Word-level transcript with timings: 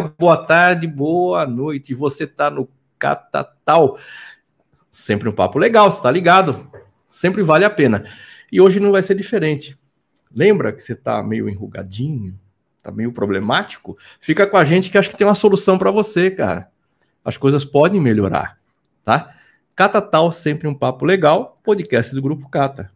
boa 0.00 0.36
tarde, 0.36 0.86
boa 0.86 1.46
noite. 1.46 1.94
Você 1.94 2.24
está 2.24 2.50
no 2.50 2.68
Catatal. 2.98 3.98
Sempre 4.90 5.28
um 5.28 5.32
papo 5.32 5.58
legal, 5.58 5.88
está 5.88 6.10
ligado? 6.10 6.70
Sempre 7.08 7.42
vale 7.42 7.64
a 7.64 7.70
pena. 7.70 8.04
E 8.50 8.60
hoje 8.60 8.80
não 8.80 8.92
vai 8.92 9.02
ser 9.02 9.14
diferente. 9.14 9.78
Lembra 10.34 10.72
que 10.72 10.82
você 10.82 10.92
está 10.92 11.22
meio 11.22 11.48
enrugadinho? 11.48 12.38
Está 12.78 12.90
meio 12.90 13.12
problemático? 13.12 13.96
Fica 14.20 14.46
com 14.46 14.56
a 14.56 14.64
gente 14.64 14.90
que 14.90 14.98
acho 14.98 15.10
que 15.10 15.16
tem 15.16 15.26
uma 15.26 15.34
solução 15.34 15.78
para 15.78 15.90
você, 15.90 16.30
cara. 16.30 16.70
As 17.24 17.36
coisas 17.36 17.64
podem 17.64 18.00
melhorar, 18.00 18.58
tá? 19.02 19.34
Catatal, 19.74 20.30
sempre 20.30 20.68
um 20.68 20.74
papo 20.74 21.04
legal, 21.04 21.54
podcast 21.64 22.14
do 22.14 22.22
Grupo 22.22 22.48
Cata. 22.48 22.90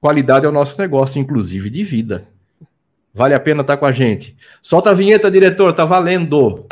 Qualidade 0.00 0.44
é 0.44 0.48
o 0.48 0.52
nosso 0.52 0.78
negócio, 0.78 1.20
inclusive 1.20 1.70
de 1.70 1.82
vida. 1.82 2.28
Vale 3.14 3.34
a 3.34 3.40
pena 3.40 3.60
estar 3.60 3.76
com 3.76 3.84
a 3.84 3.92
gente. 3.92 4.34
Solta 4.62 4.90
a 4.90 4.94
vinheta, 4.94 5.30
diretor, 5.30 5.72
tá 5.74 5.84
valendo. 5.84 6.66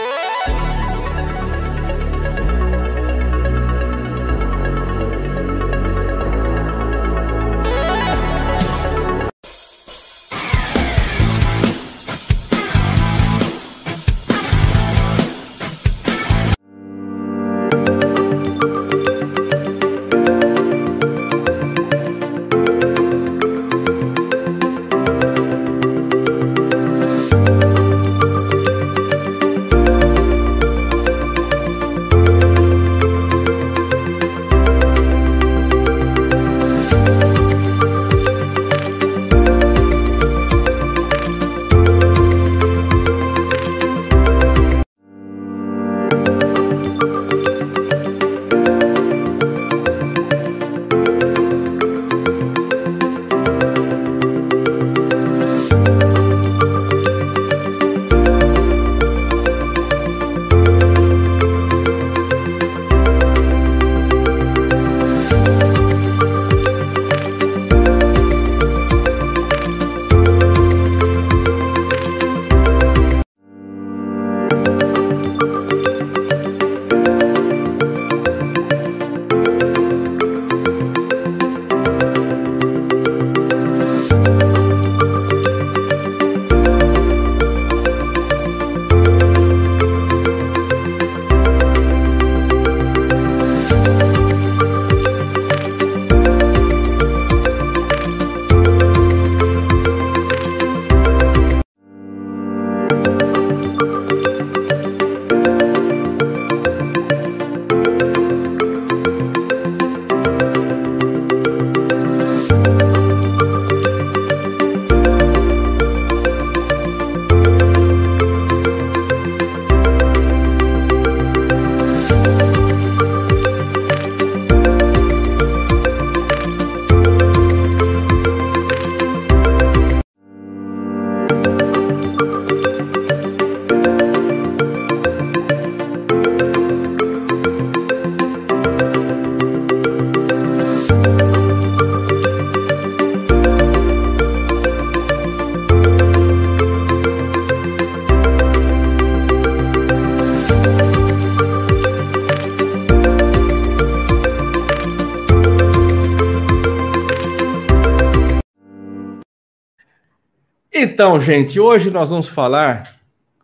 Então, 161.00 161.18
gente, 161.18 161.58
hoje 161.58 161.90
nós 161.90 162.10
vamos 162.10 162.28
falar 162.28 163.00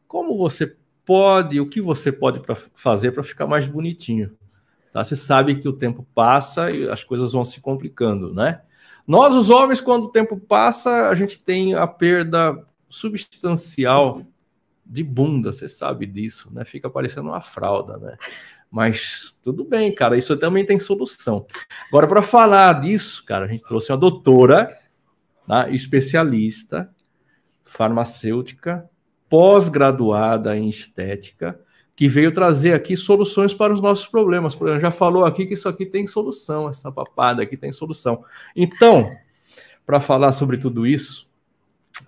como 0.06 0.36
você 0.36 0.76
pode, 1.06 1.58
o 1.58 1.66
que 1.66 1.80
você 1.80 2.12
pode 2.12 2.38
pra 2.40 2.54
fazer 2.54 3.12
para 3.12 3.22
ficar 3.22 3.46
mais 3.46 3.66
bonitinho. 3.66 4.36
Tá? 4.92 5.02
Você 5.02 5.16
sabe 5.16 5.54
que 5.54 5.66
o 5.66 5.72
tempo 5.72 6.06
passa 6.14 6.70
e 6.70 6.86
as 6.86 7.02
coisas 7.02 7.32
vão 7.32 7.46
se 7.46 7.58
complicando, 7.62 8.34
né? 8.34 8.60
Nós, 9.06 9.34
os 9.34 9.48
homens, 9.48 9.80
quando 9.80 10.04
o 10.04 10.10
tempo 10.10 10.38
passa, 10.38 11.08
a 11.08 11.14
gente 11.14 11.40
tem 11.40 11.72
a 11.72 11.86
perda 11.86 12.62
substancial 12.90 14.20
de 14.84 15.02
bunda, 15.02 15.50
você 15.50 15.66
sabe 15.66 16.04
disso, 16.04 16.50
né? 16.52 16.62
Fica 16.62 16.90
parecendo 16.90 17.30
uma 17.30 17.40
fralda, 17.40 17.96
né? 17.96 18.18
Mas 18.70 19.34
tudo 19.42 19.64
bem, 19.64 19.94
cara, 19.94 20.18
isso 20.18 20.36
também 20.36 20.66
tem 20.66 20.78
solução. 20.78 21.46
Agora, 21.88 22.06
para 22.06 22.20
falar 22.20 22.80
disso, 22.80 23.24
cara, 23.24 23.46
a 23.46 23.48
gente 23.48 23.64
trouxe 23.64 23.90
uma 23.90 23.96
doutora, 23.96 24.68
tá? 25.48 25.70
especialista 25.70 26.94
farmacêutica, 27.76 28.88
pós-graduada 29.28 30.56
em 30.56 30.68
estética, 30.68 31.60
que 31.94 32.08
veio 32.08 32.32
trazer 32.32 32.72
aqui 32.72 32.96
soluções 32.96 33.54
para 33.54 33.72
os 33.72 33.80
nossos 33.80 34.06
problemas. 34.06 34.54
Por 34.54 34.68
exemplo, 34.68 34.82
já 34.82 34.90
falou 34.90 35.24
aqui 35.24 35.46
que 35.46 35.54
isso 35.54 35.68
aqui 35.68 35.84
tem 35.84 36.06
solução, 36.06 36.68
essa 36.68 36.90
papada 36.90 37.42
aqui 37.42 37.56
tem 37.56 37.72
solução. 37.72 38.24
Então, 38.54 39.10
para 39.84 40.00
falar 40.00 40.32
sobre 40.32 40.58
tudo 40.58 40.86
isso, 40.86 41.28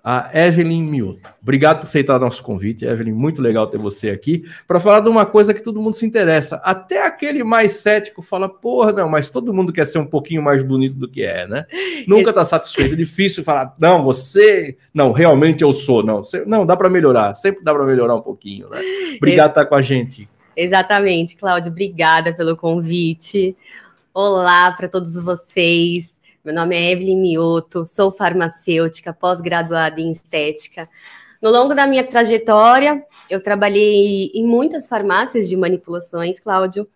a 0.03 0.31
Evelyn 0.33 0.83
Mioto. 0.83 1.31
Obrigado 1.43 1.79
por 1.79 1.85
aceitar 1.85 2.19
nosso 2.19 2.43
convite, 2.43 2.85
Evelyn. 2.85 3.13
Muito 3.13 3.41
legal 3.43 3.67
ter 3.67 3.79
você 3.79 4.11
aqui 4.11 4.45
para 4.67 4.79
falar 4.79 5.01
de 5.01 5.09
uma 5.09 5.27
coisa 5.27 5.53
que 5.53 5.63
todo 5.63 5.81
mundo 5.81 5.95
se 5.95 6.07
interessa. 6.07 6.57
Até 6.65 7.05
aquele 7.05 7.43
mais 7.43 7.73
cético 7.73 8.23
fala, 8.23 8.49
porra, 8.49 8.93
não, 8.93 9.09
mas 9.09 9.31
todo 9.31 9.53
mundo 9.53 9.73
quer 9.73 9.87
ser 9.87 9.99
um 9.99 10.07
pouquinho 10.07 10.43
mais 10.43 10.63
bonito 10.63 10.99
do 10.99 11.09
que 11.09 11.23
é, 11.23 11.47
né? 11.47 11.67
Nunca 12.07 12.31
está 12.31 12.45
satisfeito. 12.45 12.95
É 12.95 12.97
difícil 12.97 13.43
falar, 13.43 13.75
não, 13.81 14.03
você, 14.03 14.77
não, 14.93 15.13
realmente 15.13 15.63
eu 15.63 15.73
sou. 15.73 16.03
Não, 16.03 16.23
você, 16.23 16.45
não 16.45 16.67
dá 16.67 16.77
para 16.77 16.89
melhorar. 16.89 17.35
Sempre 17.35 17.63
dá 17.65 17.75
para 17.75 17.85
melhorar 17.85 18.15
um 18.15 18.23
pouquinho, 18.23 18.69
né? 18.69 18.81
Obrigado 19.17 19.53
por 19.53 19.61
estar 19.61 19.67
com 19.67 19.75
a 19.75 19.83
gente. 19.83 20.29
Exatamente, 20.57 21.37
Cláudio. 21.37 21.71
Obrigada 21.71 22.33
pelo 22.33 22.57
convite. 22.57 23.57
Olá 24.13 24.73
para 24.73 24.89
todos 24.89 25.15
vocês. 25.15 26.18
Meu 26.49 26.55
nome 26.55 26.75
é 26.75 26.93
Evelyn 26.93 27.21
Mioto, 27.21 27.87
sou 27.87 28.11
farmacêutica, 28.11 29.13
pós-graduada 29.13 30.01
em 30.01 30.11
estética. 30.11 30.89
No 31.43 31.51
longo 31.51 31.75
da 31.75 31.87
minha 31.87 32.03
trajetória, 32.03 33.05
eu 33.29 33.43
trabalhei 33.43 34.31
em 34.33 34.47
muitas 34.47 34.89
farmácias 34.89 35.47
de 35.47 35.55
manipulações, 35.59 36.41
Cláudio. 36.41 36.89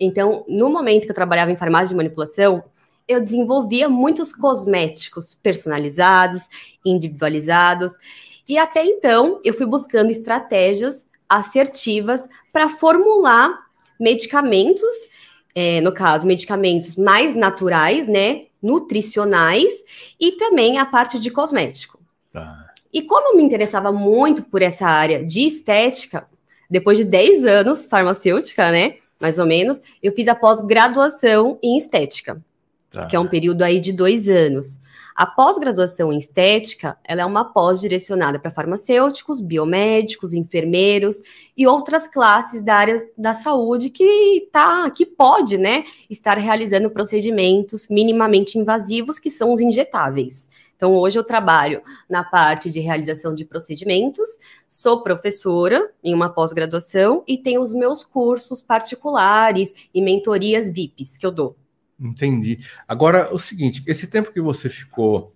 Então, 0.00 0.44
no 0.48 0.68
momento 0.68 1.04
que 1.04 1.12
eu 1.12 1.14
trabalhava 1.14 1.52
em 1.52 1.56
farmácia 1.56 1.90
de 1.90 1.94
manipulação, 1.94 2.64
eu 3.06 3.20
desenvolvia 3.20 3.88
muitos 3.88 4.32
cosméticos 4.32 5.36
personalizados, 5.36 6.48
individualizados. 6.84 7.92
E 8.48 8.58
até 8.58 8.84
então, 8.84 9.38
eu 9.44 9.54
fui 9.54 9.66
buscando 9.66 10.10
estratégias 10.10 11.06
assertivas 11.28 12.28
para 12.52 12.68
formular 12.68 13.56
medicamentos, 14.00 14.90
é, 15.54 15.80
no 15.80 15.92
caso, 15.92 16.26
medicamentos 16.26 16.96
mais 16.96 17.36
naturais, 17.36 18.08
né? 18.08 18.46
Nutricionais 18.66 19.72
e 20.18 20.32
também 20.32 20.78
a 20.78 20.84
parte 20.84 21.18
de 21.18 21.30
cosmético. 21.30 22.00
Tá. 22.32 22.66
E 22.92 23.02
como 23.02 23.28
eu 23.30 23.36
me 23.36 23.42
interessava 23.42 23.92
muito 23.92 24.42
por 24.42 24.62
essa 24.62 24.86
área 24.86 25.24
de 25.24 25.46
estética, 25.46 26.26
Depois 26.68 26.98
de 26.98 27.04
10 27.04 27.44
anos 27.44 27.86
farmacêutica, 27.86 28.72
né? 28.72 28.96
Mais 29.20 29.38
ou 29.38 29.46
menos, 29.46 29.80
eu 30.02 30.12
fiz 30.12 30.26
a 30.28 30.34
pós-graduação 30.34 31.58
em 31.62 31.76
estética, 31.76 32.42
tá. 32.90 33.06
que 33.06 33.14
é 33.14 33.20
um 33.20 33.28
período 33.28 33.62
aí 33.62 33.80
de 33.80 33.92
dois 33.92 34.28
anos. 34.28 34.80
A 35.16 35.24
pós-graduação 35.24 36.12
em 36.12 36.18
estética, 36.18 36.98
ela 37.02 37.22
é 37.22 37.24
uma 37.24 37.42
pós 37.42 37.80
direcionada 37.80 38.38
para 38.38 38.50
farmacêuticos, 38.50 39.40
biomédicos, 39.40 40.34
enfermeiros 40.34 41.22
e 41.56 41.66
outras 41.66 42.06
classes 42.06 42.60
da 42.60 42.74
área 42.74 43.10
da 43.16 43.32
saúde 43.32 43.88
que 43.88 44.46
tá, 44.52 44.90
que 44.90 45.06
pode, 45.06 45.56
né, 45.56 45.84
estar 46.10 46.36
realizando 46.36 46.90
procedimentos 46.90 47.88
minimamente 47.88 48.58
invasivos, 48.58 49.18
que 49.18 49.30
são 49.30 49.54
os 49.54 49.60
injetáveis. 49.60 50.50
Então, 50.76 50.94
hoje 50.94 51.18
eu 51.18 51.24
trabalho 51.24 51.80
na 52.06 52.22
parte 52.22 52.70
de 52.70 52.80
realização 52.80 53.34
de 53.34 53.46
procedimentos, 53.46 54.28
sou 54.68 55.02
professora 55.02 55.90
em 56.04 56.12
uma 56.12 56.28
pós-graduação 56.28 57.24
e 57.26 57.38
tenho 57.38 57.62
os 57.62 57.72
meus 57.72 58.04
cursos 58.04 58.60
particulares 58.60 59.72
e 59.94 60.02
mentorias 60.02 60.70
VIPs 60.70 61.16
que 61.16 61.24
eu 61.24 61.32
dou. 61.32 61.56
Entendi. 61.98 62.58
Agora, 62.86 63.32
o 63.34 63.38
seguinte: 63.38 63.82
esse 63.86 64.06
tempo 64.06 64.32
que 64.32 64.40
você 64.40 64.68
ficou 64.68 65.34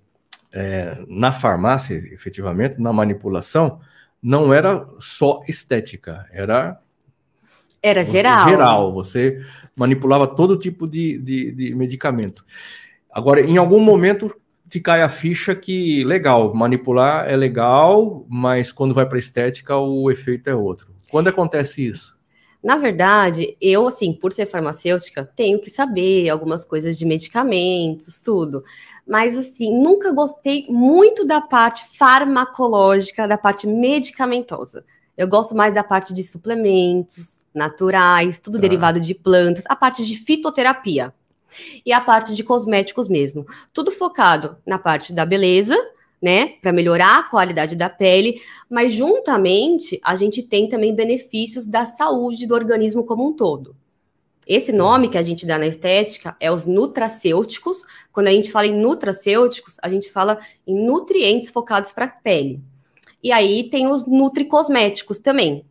é, 0.53 1.03
na 1.09 1.33
farmácia, 1.33 1.95
efetivamente, 1.95 2.81
na 2.81 2.93
manipulação, 2.93 3.81
não 4.23 4.53
era 4.53 4.87
só 4.99 5.41
estética, 5.49 6.27
era. 6.33 6.81
Era 7.83 8.03
geral. 8.03 8.49
Geral, 8.49 8.93
você 8.93 9.43
manipulava 9.75 10.27
todo 10.27 10.59
tipo 10.59 10.87
de, 10.87 11.19
de, 11.19 11.53
de 11.53 11.75
medicamento. 11.75 12.45
Agora, 13.11 13.41
em 13.41 13.57
algum 13.57 13.81
momento 13.81 14.35
te 14.69 14.79
cai 14.79 15.03
a 15.03 15.09
ficha 15.09 15.55
que 15.55 16.05
legal, 16.05 16.55
manipular 16.55 17.29
é 17.29 17.37
legal, 17.37 18.25
mas 18.29 18.71
quando 18.71 18.95
vai 18.95 19.07
para 19.07 19.19
estética 19.19 19.77
o 19.77 20.11
efeito 20.11 20.49
é 20.49 20.55
outro. 20.55 20.95
Quando 21.11 21.29
acontece 21.29 21.85
isso? 21.85 22.20
Na 22.63 22.77
verdade, 22.77 23.57
eu, 23.61 23.87
assim, 23.87 24.13
por 24.13 24.33
ser 24.33 24.47
farmacêutica, 24.47 25.31
tenho 25.35 25.59
que 25.59 25.71
saber 25.71 26.29
algumas 26.29 26.65
coisas 26.65 26.99
de 26.99 27.07
medicamentos, 27.07 28.19
tudo. 28.19 28.63
Mas, 29.07 29.37
assim, 29.37 29.73
nunca 29.73 30.13
gostei 30.13 30.67
muito 30.69 31.25
da 31.25 31.41
parte 31.41 31.97
farmacológica, 31.97 33.27
da 33.27 33.39
parte 33.39 33.67
medicamentosa. 33.67 34.85
Eu 35.17 35.27
gosto 35.27 35.55
mais 35.55 35.73
da 35.73 35.83
parte 35.83 36.13
de 36.13 36.23
suplementos 36.23 37.45
naturais, 37.55 38.39
tudo 38.39 38.59
ah. 38.59 38.61
derivado 38.61 39.01
de 39.01 39.15
plantas, 39.15 39.65
a 39.67 39.75
parte 39.75 40.05
de 40.05 40.17
fitoterapia 40.17 41.15
e 41.85 41.93
a 41.93 42.01
parte 42.01 42.35
de 42.35 42.45
cosméticos 42.45 43.09
mesmo. 43.09 43.47
Tudo 43.73 43.91
focado 43.91 44.57
na 44.65 44.79
parte 44.79 45.13
da 45.13 45.25
beleza, 45.25 45.77
né, 46.21 46.55
para 46.61 46.73
melhorar 46.73 47.21
a 47.21 47.23
qualidade 47.23 47.75
da 47.75 47.89
pele, 47.89 48.41
mas 48.69 48.93
juntamente 48.93 49.99
a 50.05 50.15
gente 50.17 50.43
tem 50.43 50.69
também 50.69 50.95
benefícios 50.95 51.67
da 51.67 51.85
saúde 51.85 52.47
do 52.47 52.55
organismo 52.55 53.05
como 53.05 53.27
um 53.27 53.33
todo. 53.33 53.75
Esse 54.47 54.73
nome 54.73 55.09
que 55.09 55.17
a 55.17 55.23
gente 55.23 55.47
dá 55.47 55.57
na 55.57 55.67
estética 55.67 56.37
é 56.41 56.51
os 56.51 56.67
nutracêuticos. 56.67 57.85
Quando 58.13 58.29
a 58.29 58.33
gente 58.33 58.51
fala 58.51 58.67
em 58.67 58.79
nutracêuticos, 58.79 59.77
a 59.81 59.89
gente 59.89 60.11
fala 60.11 60.41
em 60.67 60.87
nutrientes 60.87 61.51
focados 61.51 61.93
para 61.93 62.07
a 62.07 62.09
pele. 62.09 62.61
E 63.23 63.31
aí 63.31 63.71
tem 63.71 63.87
os 63.87 64.07
nutricosméticos 64.07 65.19
também. 65.19 65.65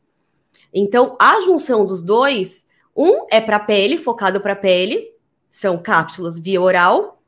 Então, 0.74 1.18
a 1.20 1.42
junção 1.42 1.86
dos 1.86 2.02
dois, 2.02 2.66
um 2.96 3.26
é 3.30 3.42
para 3.42 3.58
a 3.58 3.60
pele, 3.60 3.98
focado 3.98 4.40
para 4.40 4.54
a 4.54 4.56
pele, 4.56 5.12
são 5.52 5.78
cápsulas 5.78 6.40
via 6.40 6.62
oral 6.62 7.22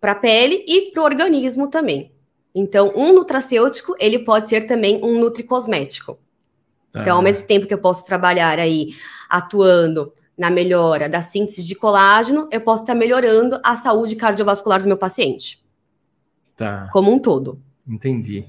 para 0.00 0.12
a 0.12 0.16
pele 0.16 0.64
e 0.68 0.90
para 0.90 1.00
o 1.00 1.04
organismo 1.04 1.68
também. 1.68 2.13
Então, 2.54 2.92
um 2.94 3.12
nutracêutico, 3.12 3.94
ele 3.98 4.20
pode 4.20 4.48
ser 4.48 4.64
também 4.66 5.00
um 5.02 5.18
nutricosmético. 5.18 6.18
Ah. 6.94 7.00
Então, 7.00 7.16
ao 7.16 7.22
mesmo 7.22 7.46
tempo 7.46 7.66
que 7.66 7.74
eu 7.74 7.78
posso 7.78 8.06
trabalhar 8.06 8.58
aí 8.58 8.94
atuando 9.28 10.12
na 10.38 10.50
melhora 10.50 11.08
da 11.08 11.20
síntese 11.20 11.64
de 11.64 11.74
colágeno, 11.74 12.48
eu 12.52 12.60
posso 12.60 12.82
estar 12.82 12.94
melhorando 12.94 13.60
a 13.64 13.76
saúde 13.76 14.16
cardiovascular 14.16 14.80
do 14.80 14.88
meu 14.88 14.96
paciente. 14.96 15.64
Tá. 16.56 16.88
Como 16.92 17.12
um 17.12 17.18
todo. 17.18 17.60
Entendi. 17.86 18.46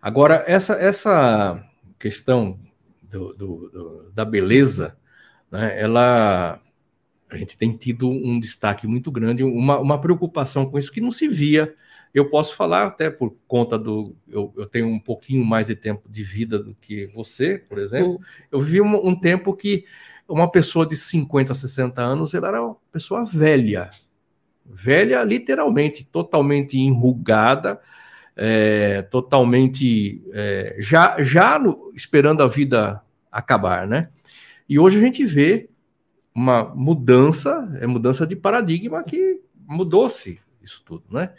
Agora, 0.00 0.44
essa, 0.46 0.74
essa 0.74 1.64
questão 1.98 2.58
do, 3.02 3.32
do, 3.34 3.70
do, 3.70 4.12
da 4.12 4.24
beleza, 4.24 4.96
né, 5.50 5.80
ela 5.80 6.60
a 7.30 7.36
gente 7.36 7.58
tem 7.58 7.76
tido 7.76 8.08
um 8.08 8.40
destaque 8.40 8.86
muito 8.86 9.10
grande, 9.10 9.44
uma, 9.44 9.78
uma 9.78 10.00
preocupação 10.00 10.64
com 10.64 10.78
isso 10.78 10.90
que 10.90 11.00
não 11.00 11.10
se 11.10 11.28
via 11.28 11.74
eu 12.14 12.28
posso 12.30 12.56
falar 12.56 12.86
até 12.86 13.10
por 13.10 13.34
conta 13.46 13.78
do. 13.78 14.04
Eu, 14.28 14.52
eu, 14.56 14.66
tenho 14.66 14.86
um 14.88 14.98
pouquinho 14.98 15.44
mais 15.44 15.66
de 15.66 15.76
tempo 15.76 16.08
de 16.08 16.22
vida 16.22 16.58
do 16.58 16.74
que 16.74 17.06
você, 17.06 17.58
por 17.58 17.78
exemplo. 17.78 18.12
Uhum. 18.12 18.18
Eu 18.50 18.60
vi 18.60 18.80
um, 18.80 19.08
um, 19.08 19.14
tempo 19.14 19.54
que 19.54 19.84
uma 20.28 20.50
pessoa 20.50 20.86
de 20.86 20.96
50, 20.96 21.54
60 21.54 22.00
anos, 22.00 22.34
ela 22.34 22.48
era 22.48 22.62
uma 22.62 22.76
pessoa 22.90 23.24
velha. 23.24 23.90
Velha, 24.64 25.22
literalmente, 25.22 26.04
totalmente 26.04 26.78
enrugada, 26.78 27.80
é, 28.36 29.02
totalmente. 29.02 30.22
É, 30.32 30.76
já 30.78 31.22
já 31.22 31.58
no, 31.58 31.92
esperando 31.94 32.42
a 32.42 32.46
vida 32.46 33.02
acabar, 33.30 33.86
né? 33.86 34.10
E 34.68 34.78
hoje 34.78 34.98
a 34.98 35.00
gente 35.00 35.24
vê 35.24 35.70
uma 36.34 36.64
mudança, 36.74 37.76
é 37.80 37.86
mudança 37.86 38.26
de 38.26 38.36
paradigma 38.36 39.02
que 39.02 39.40
mudou-se 39.66 40.40
isso 40.62 40.82
tudo, 40.84 41.04
né? 41.10 41.32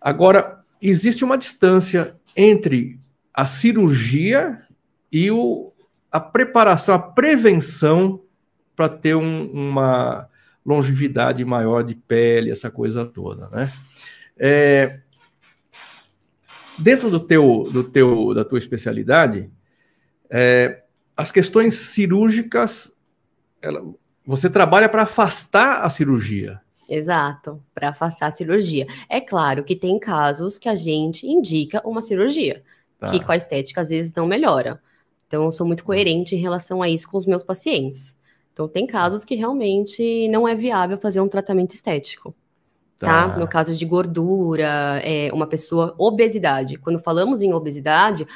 Agora, 0.00 0.64
existe 0.80 1.24
uma 1.24 1.36
distância 1.36 2.16
entre 2.36 2.98
a 3.34 3.46
cirurgia 3.46 4.62
e 5.12 5.30
o, 5.30 5.72
a 6.10 6.18
preparação, 6.18 6.94
a 6.94 6.98
prevenção 6.98 8.22
para 8.74 8.88
ter 8.88 9.14
um, 9.14 9.50
uma 9.50 10.28
longevidade 10.64 11.44
maior 11.44 11.82
de 11.82 11.94
pele, 11.94 12.50
essa 12.50 12.70
coisa 12.70 13.04
toda, 13.04 13.48
né? 13.50 13.70
É, 14.38 15.00
dentro 16.78 17.10
do 17.10 17.20
teu, 17.20 17.68
do 17.70 17.84
teu, 17.84 18.32
da 18.34 18.44
tua 18.44 18.58
especialidade, 18.58 19.50
é, 20.30 20.82
as 21.16 21.30
questões 21.30 21.74
cirúrgicas, 21.74 22.96
ela, 23.60 23.82
você 24.24 24.48
trabalha 24.48 24.88
para 24.88 25.02
afastar 25.02 25.82
a 25.82 25.90
cirurgia. 25.90 26.58
Exato, 26.90 27.62
para 27.72 27.90
afastar 27.90 28.26
a 28.26 28.30
cirurgia. 28.32 28.84
É 29.08 29.20
claro 29.20 29.62
que 29.62 29.76
tem 29.76 29.96
casos 29.96 30.58
que 30.58 30.68
a 30.68 30.74
gente 30.74 31.24
indica 31.24 31.80
uma 31.86 32.02
cirurgia, 32.02 32.64
tá. 32.98 33.08
que 33.08 33.24
com 33.24 33.30
a 33.30 33.36
estética 33.36 33.80
às 33.80 33.90
vezes 33.90 34.12
não 34.12 34.26
melhora. 34.26 34.82
Então, 35.28 35.44
eu 35.44 35.52
sou 35.52 35.64
muito 35.64 35.84
coerente 35.84 36.34
em 36.34 36.40
relação 36.40 36.82
a 36.82 36.88
isso 36.88 37.08
com 37.08 37.16
os 37.16 37.24
meus 37.24 37.44
pacientes. 37.44 38.18
Então, 38.52 38.66
tem 38.66 38.88
casos 38.88 39.24
que 39.24 39.36
realmente 39.36 40.26
não 40.28 40.48
é 40.48 40.56
viável 40.56 40.98
fazer 40.98 41.20
um 41.20 41.28
tratamento 41.28 41.72
estético. 41.72 42.34
Tá? 42.98 43.28
tá? 43.28 43.38
No 43.38 43.48
caso 43.48 43.76
de 43.76 43.86
gordura, 43.86 45.00
é, 45.04 45.30
uma 45.32 45.46
pessoa, 45.46 45.94
obesidade. 45.96 46.76
Quando 46.76 46.98
falamos 46.98 47.40
em 47.40 47.54
obesidade, 47.54 48.26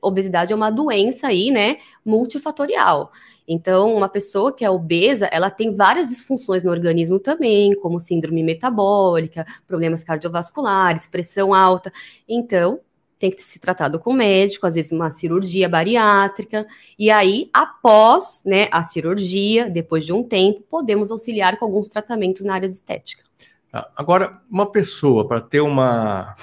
obesidade 0.00 0.52
é 0.52 0.56
uma 0.56 0.70
doença 0.70 1.26
aí, 1.26 1.50
né, 1.50 1.78
multifatorial. 2.04 3.10
Então, 3.46 3.94
uma 3.94 4.08
pessoa 4.08 4.52
que 4.52 4.64
é 4.64 4.70
obesa, 4.70 5.26
ela 5.32 5.50
tem 5.50 5.74
várias 5.74 6.08
disfunções 6.08 6.62
no 6.62 6.70
organismo 6.70 7.18
também, 7.18 7.74
como 7.80 7.98
síndrome 8.00 8.42
metabólica, 8.42 9.46
problemas 9.66 10.02
cardiovasculares, 10.02 11.06
pressão 11.06 11.52
alta. 11.52 11.92
Então, 12.28 12.80
tem 13.18 13.30
que 13.30 13.40
ser 13.40 13.60
tratado 13.60 14.00
com 14.00 14.12
médico, 14.12 14.66
às 14.66 14.74
vezes 14.74 14.90
uma 14.90 15.08
cirurgia 15.10 15.68
bariátrica, 15.68 16.66
e 16.98 17.08
aí, 17.08 17.48
após 17.52 18.42
né, 18.44 18.66
a 18.72 18.82
cirurgia, 18.82 19.70
depois 19.70 20.04
de 20.04 20.12
um 20.12 20.24
tempo, 20.24 20.64
podemos 20.68 21.10
auxiliar 21.12 21.56
com 21.56 21.64
alguns 21.64 21.88
tratamentos 21.88 22.44
na 22.44 22.54
área 22.54 22.68
de 22.68 22.74
estética. 22.74 23.22
Tá, 23.70 23.88
agora, 23.96 24.40
uma 24.50 24.70
pessoa 24.70 25.28
para 25.28 25.40
ter 25.40 25.60
uma 25.60 26.34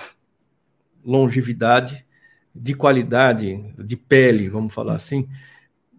longevidade 1.03 2.05
de 2.55 2.73
qualidade 2.73 3.73
de 3.77 3.97
pele, 3.97 4.47
vamos 4.47 4.73
falar 4.73 4.95
assim, 4.95 5.27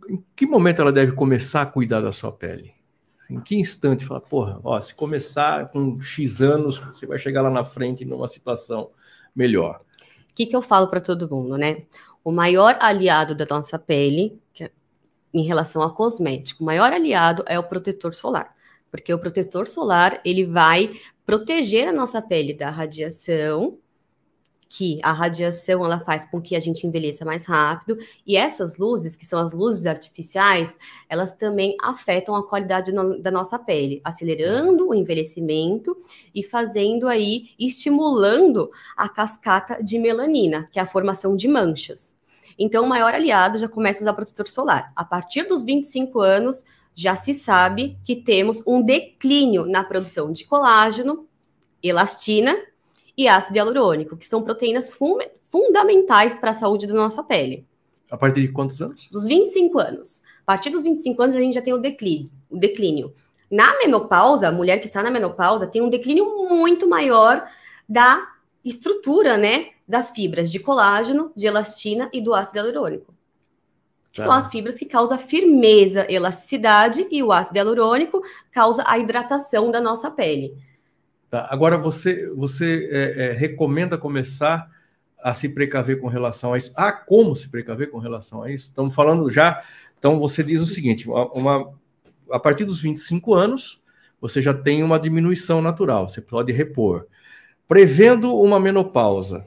em 0.09 0.25
que 0.35 0.47
momento 0.47 0.83
ela 0.83 0.93
deve 0.93 1.13
começar 1.13 1.63
a 1.63 1.67
cuidar 1.67 2.01
da 2.01 2.13
sua 2.13 2.33
pele? 2.33 2.75
Assim, 3.19 3.37
em 3.37 3.41
que 3.41 3.57
instante 3.57 4.05
fala, 4.05 4.21
porra, 4.21 4.61
ó, 4.65 4.81
se 4.81 4.95
começar 4.95 5.69
com 5.71 6.01
X 6.01 6.41
anos, 6.41 6.79
você 6.79 7.07
vai 7.07 7.19
chegar 7.19 7.43
lá 7.43 7.51
na 7.51 7.65
frente 7.65 8.05
numa 8.05 8.29
situação 8.29 8.91
melhor. 9.35 9.81
O 10.31 10.35
que, 10.35 10.47
que 10.47 10.57
eu 10.57 10.63
falo 10.63 10.89
para 10.89 11.01
todo 11.01 11.29
mundo, 11.29 11.57
né? 11.57 11.83
O 12.25 12.33
maior 12.33 12.77
aliado 12.81 13.35
da 13.35 13.47
nossa 13.49 13.79
pele, 13.79 14.41
é 14.59 14.71
em 15.33 15.43
relação 15.43 15.83
a 15.83 15.91
cosmético, 15.91 16.63
o 16.63 16.67
maior 16.67 16.93
aliado 16.93 17.45
é 17.47 17.59
o 17.59 17.65
protetor 17.65 18.15
solar. 18.15 18.55
Porque 18.91 19.15
o 19.15 19.19
protetor 19.19 19.69
solar, 19.69 20.21
ele 20.25 20.45
vai 20.45 20.93
proteger 21.25 21.89
a 21.89 21.93
nossa 21.93 22.21
pele 22.21 22.53
da 22.53 22.71
radiação 22.71 23.79
que 24.73 25.01
a 25.03 25.13
radiação 25.13 25.85
ela 25.85 25.99
faz 25.99 26.25
com 26.25 26.41
que 26.41 26.55
a 26.55 26.61
gente 26.61 26.87
envelheça 26.87 27.25
mais 27.25 27.45
rápido 27.45 27.99
e 28.25 28.37
essas 28.37 28.79
luzes, 28.79 29.17
que 29.17 29.27
são 29.27 29.41
as 29.41 29.53
luzes 29.53 29.85
artificiais, 29.85 30.79
elas 31.09 31.33
também 31.33 31.77
afetam 31.83 32.37
a 32.37 32.47
qualidade 32.47 32.93
no, 32.93 33.21
da 33.21 33.33
nossa 33.33 33.59
pele, 33.59 34.01
acelerando 34.05 34.89
o 34.89 34.95
envelhecimento 34.95 35.97
e 36.33 36.45
fazendo 36.45 37.09
aí, 37.09 37.49
estimulando 37.59 38.71
a 38.97 39.09
cascata 39.09 39.83
de 39.83 39.99
melanina, 39.99 40.69
que 40.71 40.79
é 40.79 40.83
a 40.83 40.87
formação 40.87 41.35
de 41.35 41.49
manchas. 41.49 42.17
Então, 42.57 42.85
o 42.85 42.89
maior 42.89 43.13
aliado 43.13 43.59
já 43.59 43.69
começa 43.69 44.01
a 44.01 44.05
usar 44.05 44.13
protetor 44.13 44.47
solar. 44.47 44.93
A 44.95 45.05
partir 45.05 45.49
dos 45.49 45.65
25 45.65 46.21
anos, 46.21 46.65
já 46.95 47.17
se 47.17 47.35
sabe 47.35 47.99
que 48.05 48.15
temos 48.15 48.63
um 48.65 48.83
declínio 48.83 49.67
na 49.67 49.83
produção 49.83 50.33
de 50.33 50.45
colágeno, 50.45 51.27
elastina 51.83 52.57
e 53.21 53.29
ácido 53.29 53.59
hialurônico, 53.59 54.17
que 54.17 54.27
são 54.27 54.43
proteínas 54.43 54.89
fun 54.89 55.19
fundamentais 55.43 56.39
para 56.39 56.53
a 56.53 56.55
saúde 56.55 56.87
da 56.87 56.95
nossa 56.95 57.23
pele. 57.23 57.67
A 58.11 58.17
partir 58.17 58.41
de 58.41 58.53
quantos 58.53 58.81
anos? 58.81 59.09
Dos 59.11 59.27
25 59.27 59.79
anos. 59.79 60.23
A 60.43 60.47
partir 60.47 60.71
dos 60.71 60.83
25 60.83 61.23
anos, 61.23 61.37
a 61.37 61.39
gente 61.39 61.55
já 61.55 61.63
tem 61.63 61.75
o 61.75 61.79
declínio. 61.79 62.31
O 62.49 62.57
declínio. 62.57 63.13
Na 63.51 63.77
menopausa, 63.79 64.49
a 64.49 64.53
mulher 64.53 64.79
que 64.79 64.87
está 64.87 65.03
na 65.03 65.11
menopausa 65.11 65.67
tem 65.67 65.83
um 65.83 65.91
declínio 65.91 66.49
muito 66.49 66.89
maior 66.89 67.47
da 67.89 68.27
estrutura, 68.65 69.37
né, 69.37 69.71
das 69.87 70.11
fibras 70.11 70.51
de 70.51 70.59
colágeno, 70.61 71.33
de 71.37 71.47
elastina 71.47 72.09
e 72.13 72.21
do 72.21 72.33
ácido 72.33 72.59
hialurônico. 72.59 73.15
Que 74.13 74.19
tá. 74.19 74.25
são 74.25 74.33
as 74.33 74.47
fibras 74.47 74.77
que 74.77 74.87
causam 74.87 75.19
firmeza, 75.19 76.07
elasticidade 76.09 77.07
e 77.11 77.23
o 77.23 77.33
ácido 77.33 77.59
hialurônico 77.59 78.23
causa 78.51 78.83
a 78.87 78.99
hidratação 78.99 79.71
da 79.71 79.81
nossa 79.81 80.11
pele. 80.11 80.57
Tá. 81.31 81.47
Agora, 81.51 81.79
você, 81.79 82.29
você 82.31 82.89
é, 82.91 83.27
é, 83.27 83.33
recomenda 83.33 83.97
começar 83.97 84.69
a 85.23 85.33
se 85.33 85.49
precaver 85.51 86.01
com 86.01 86.09
relação 86.09 86.53
a 86.53 86.59
isso? 86.59 86.73
Ah, 86.77 86.93
como 86.93 87.37
se 87.37 87.49
precaver 87.49 87.91
com 87.91 87.99
relação 87.99 88.43
a 88.43 88.51
isso? 88.51 88.67
Estamos 88.67 88.95
falando 88.95 89.31
já. 89.31 89.63
Então, 89.99 90.19
você 90.19 90.43
diz 90.43 90.61
o 90.61 90.67
seguinte: 90.67 91.09
uma, 91.09 91.73
a 92.31 92.39
partir 92.41 92.65
dos 92.65 92.81
25 92.81 93.33
anos, 93.33 93.81
você 94.21 94.43
já 94.43 94.53
tem 94.53 94.83
uma 94.83 94.99
diminuição 94.99 95.63
natural, 95.63 96.09
você 96.09 96.21
pode 96.21 96.53
repor. 96.53 97.07
Prevendo 97.67 98.35
uma 98.35 98.59
menopausa, 98.59 99.47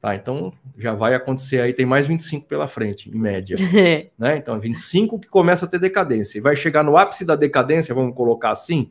tá? 0.00 0.14
Então 0.14 0.52
já 0.76 0.94
vai 0.94 1.14
acontecer 1.14 1.60
aí, 1.60 1.72
tem 1.72 1.86
mais 1.86 2.06
25 2.06 2.46
pela 2.46 2.68
frente, 2.68 3.10
em 3.10 3.18
média. 3.18 3.56
né? 4.18 4.36
Então, 4.36 4.58
25 4.60 5.18
que 5.18 5.28
começa 5.28 5.64
a 5.64 5.68
ter 5.68 5.78
decadência. 5.78 6.38
E 6.38 6.42
vai 6.42 6.54
chegar 6.54 6.84
no 6.84 6.96
ápice 6.96 7.24
da 7.24 7.34
decadência, 7.34 7.94
vamos 7.94 8.14
colocar 8.14 8.50
assim, 8.50 8.90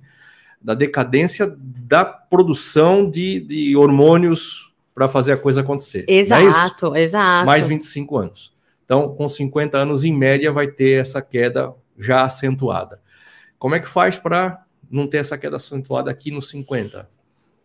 da 0.61 0.73
decadência 0.73 1.55
da 1.57 2.03
produção 2.03 3.09
de, 3.09 3.39
de 3.39 3.75
hormônios 3.75 4.73
para 4.93 5.07
fazer 5.07 5.33
a 5.33 5.37
coisa 5.37 5.61
acontecer. 5.61 6.05
É 6.07 6.15
exato, 6.15 6.95
é 6.95 7.03
exato. 7.03 7.45
Mais 7.45 7.67
25 7.67 8.17
anos. 8.17 8.53
Então, 8.83 9.13
com 9.15 9.27
50 9.27 9.77
anos, 9.77 10.03
em 10.03 10.13
média, 10.13 10.51
vai 10.51 10.67
ter 10.67 11.01
essa 11.01 11.21
queda 11.21 11.73
já 11.97 12.23
acentuada. 12.23 12.99
Como 13.59 13.75
é 13.75 13.79
que 13.79 13.87
faz 13.87 14.17
para 14.17 14.63
não 14.89 15.05
ter 15.07 15.17
essa 15.17 15.37
queda 15.37 15.57
acentuada 15.57 16.09
aqui 16.09 16.31
nos 16.31 16.49
50? 16.49 17.07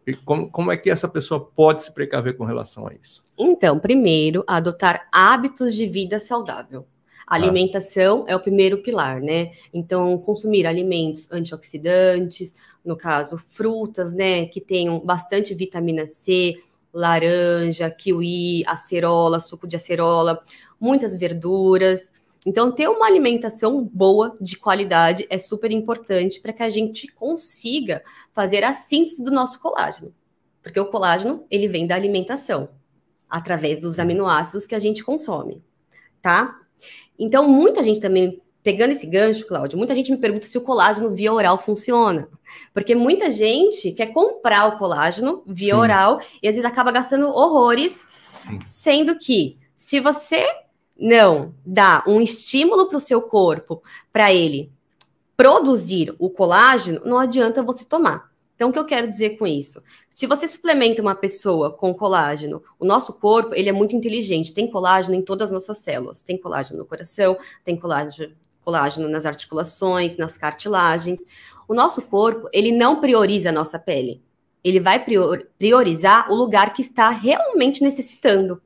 E 0.07 0.15
como, 0.15 0.51
como 0.51 0.73
é 0.73 0.77
que 0.77 0.91
essa 0.91 1.07
pessoa 1.07 1.41
pode 1.41 1.85
se 1.85 1.95
precaver 1.95 2.37
com 2.37 2.45
relação 2.45 2.89
a 2.89 2.93
isso? 3.01 3.23
Então, 3.39 3.79
primeiro, 3.79 4.43
adotar 4.47 5.07
hábitos 5.13 5.75
de 5.75 5.87
vida 5.87 6.19
saudável. 6.19 6.87
A 7.33 7.37
alimentação 7.37 8.27
ah. 8.29 8.33
é 8.33 8.37
o 8.37 8.41
primeiro 8.41 8.83
pilar, 8.83 9.19
né? 9.19 9.53
Então, 9.73 10.19
consumir 10.19 10.67
alimentos 10.67 11.33
antioxidantes, 11.33 12.55
no 12.85 12.95
caso, 12.95 13.39
frutas, 13.39 14.13
né, 14.13 14.45
que 14.45 14.61
tenham 14.61 15.01
bastante 15.01 15.55
vitamina 15.55 16.07
C, 16.07 16.57
laranja, 16.93 17.91
kiwi, 17.91 18.65
acerola, 18.67 19.41
suco 19.41 19.67
de 19.67 19.77
acerola, 19.77 20.43
muitas 20.79 21.15
verduras, 21.15 22.13
então, 22.45 22.73
ter 22.73 22.89
uma 22.89 23.07
alimentação 23.07 23.89
boa, 23.95 24.37
de 24.41 24.57
qualidade, 24.59 25.27
é 25.31 25.39
super 25.39 25.71
importante 25.71 26.41
para 26.41 26.53
que 26.53 26.63
a 26.63 26.69
gente 26.69 27.07
consiga 27.07 28.03
fazer 28.33 28.65
a 28.65 28.75
síntese 28.75 29.23
do 29.23 29.31
nosso 29.31 29.61
colágeno. 29.61 30.13
Porque 30.61 30.79
o 30.79 30.87
colágeno, 30.91 31.47
ele 31.49 31.69
vem 31.69 31.87
da 31.87 31.95
alimentação, 31.95 32.69
através 33.31 33.79
dos 33.79 33.99
aminoácidos 33.99 34.67
que 34.67 34.75
a 34.75 34.79
gente 34.81 35.05
consome, 35.05 35.63
tá? 36.21 36.62
Então, 37.23 37.47
muita 37.49 37.85
gente 37.85 38.01
também, 38.01 38.43
pegando 38.65 38.91
esse 38.91 39.07
gancho, 39.07 39.47
Cláudio, 39.47 39.79
muita 39.79 39.95
gente 39.95 40.11
me 40.11 40.19
pergunta 40.19 40.45
se 40.45 40.59
o 40.59 40.61
colágeno 40.61 41.15
via 41.15 41.33
oral 41.33 41.57
funciona. 41.63 42.29
Porque 42.75 42.97
muita 42.97 43.31
gente 43.31 43.93
quer 43.93 44.07
comprar 44.07 44.67
o 44.67 44.77
colágeno 44.77 45.41
via 45.47 45.75
Sim. 45.75 45.81
oral 45.81 46.21
e 46.43 46.49
às 46.49 46.57
vezes 46.57 46.65
acaba 46.65 46.91
gastando 46.91 47.29
horrores, 47.29 48.05
Sim. 48.35 48.59
sendo 48.65 49.17
que 49.17 49.57
se 49.77 50.01
você 50.01 50.45
não 50.99 51.55
dá 51.65 52.03
um 52.09 52.21
estímulo 52.21 52.89
para 52.89 52.97
o 52.97 53.01
seu 53.01 53.23
corpo 53.23 53.85
para 54.13 54.33
ele 54.35 54.73
produzir 55.37 56.13
o 56.19 56.29
colágeno, 56.29 57.03
não 57.05 57.21
adianta 57.21 57.63
você 57.63 57.85
tomar. 57.85 58.32
Então, 58.63 58.71
o 58.71 58.73
que 58.73 58.79
eu 58.79 58.85
quero 58.85 59.09
dizer 59.09 59.31
com 59.31 59.45
isso? 59.45 59.83
Se 60.09 60.25
você 60.25 60.47
suplementa 60.47 61.03
uma 61.03 61.17
pessoa 61.17 61.69
com 61.69 61.93
colágeno, 61.93 62.63
o 62.79 62.85
nosso 62.85 63.13
corpo 63.13 63.53
ele 63.57 63.69
é 63.69 63.73
muito 63.73 63.97
inteligente, 63.97 64.55
tem 64.55 64.71
colágeno 64.71 65.17
em 65.17 65.21
todas 65.21 65.49
as 65.49 65.53
nossas 65.53 65.79
células, 65.79 66.23
tem 66.23 66.39
colágeno 66.39 66.79
no 66.79 66.85
coração, 66.85 67.37
tem 67.65 67.77
colágeno, 67.77 68.33
colágeno 68.65 69.09
nas 69.09 69.27
articulações, 69.27 70.17
nas 70.17 70.39
cartilagens. 70.39 71.19
O 71.67 71.75
nosso 71.75 72.03
corpo 72.03 72.49
ele 72.53 72.71
não 72.71 73.01
prioriza 73.01 73.49
a 73.49 73.53
nossa 73.53 73.81
pele, 73.81 74.23
ele 74.63 74.79
vai 74.79 75.05
priorizar 75.59 76.31
o 76.31 76.35
lugar 76.37 76.73
que 76.73 76.83
está 76.83 77.11
realmente 77.11 77.83
necessitando 77.83 78.63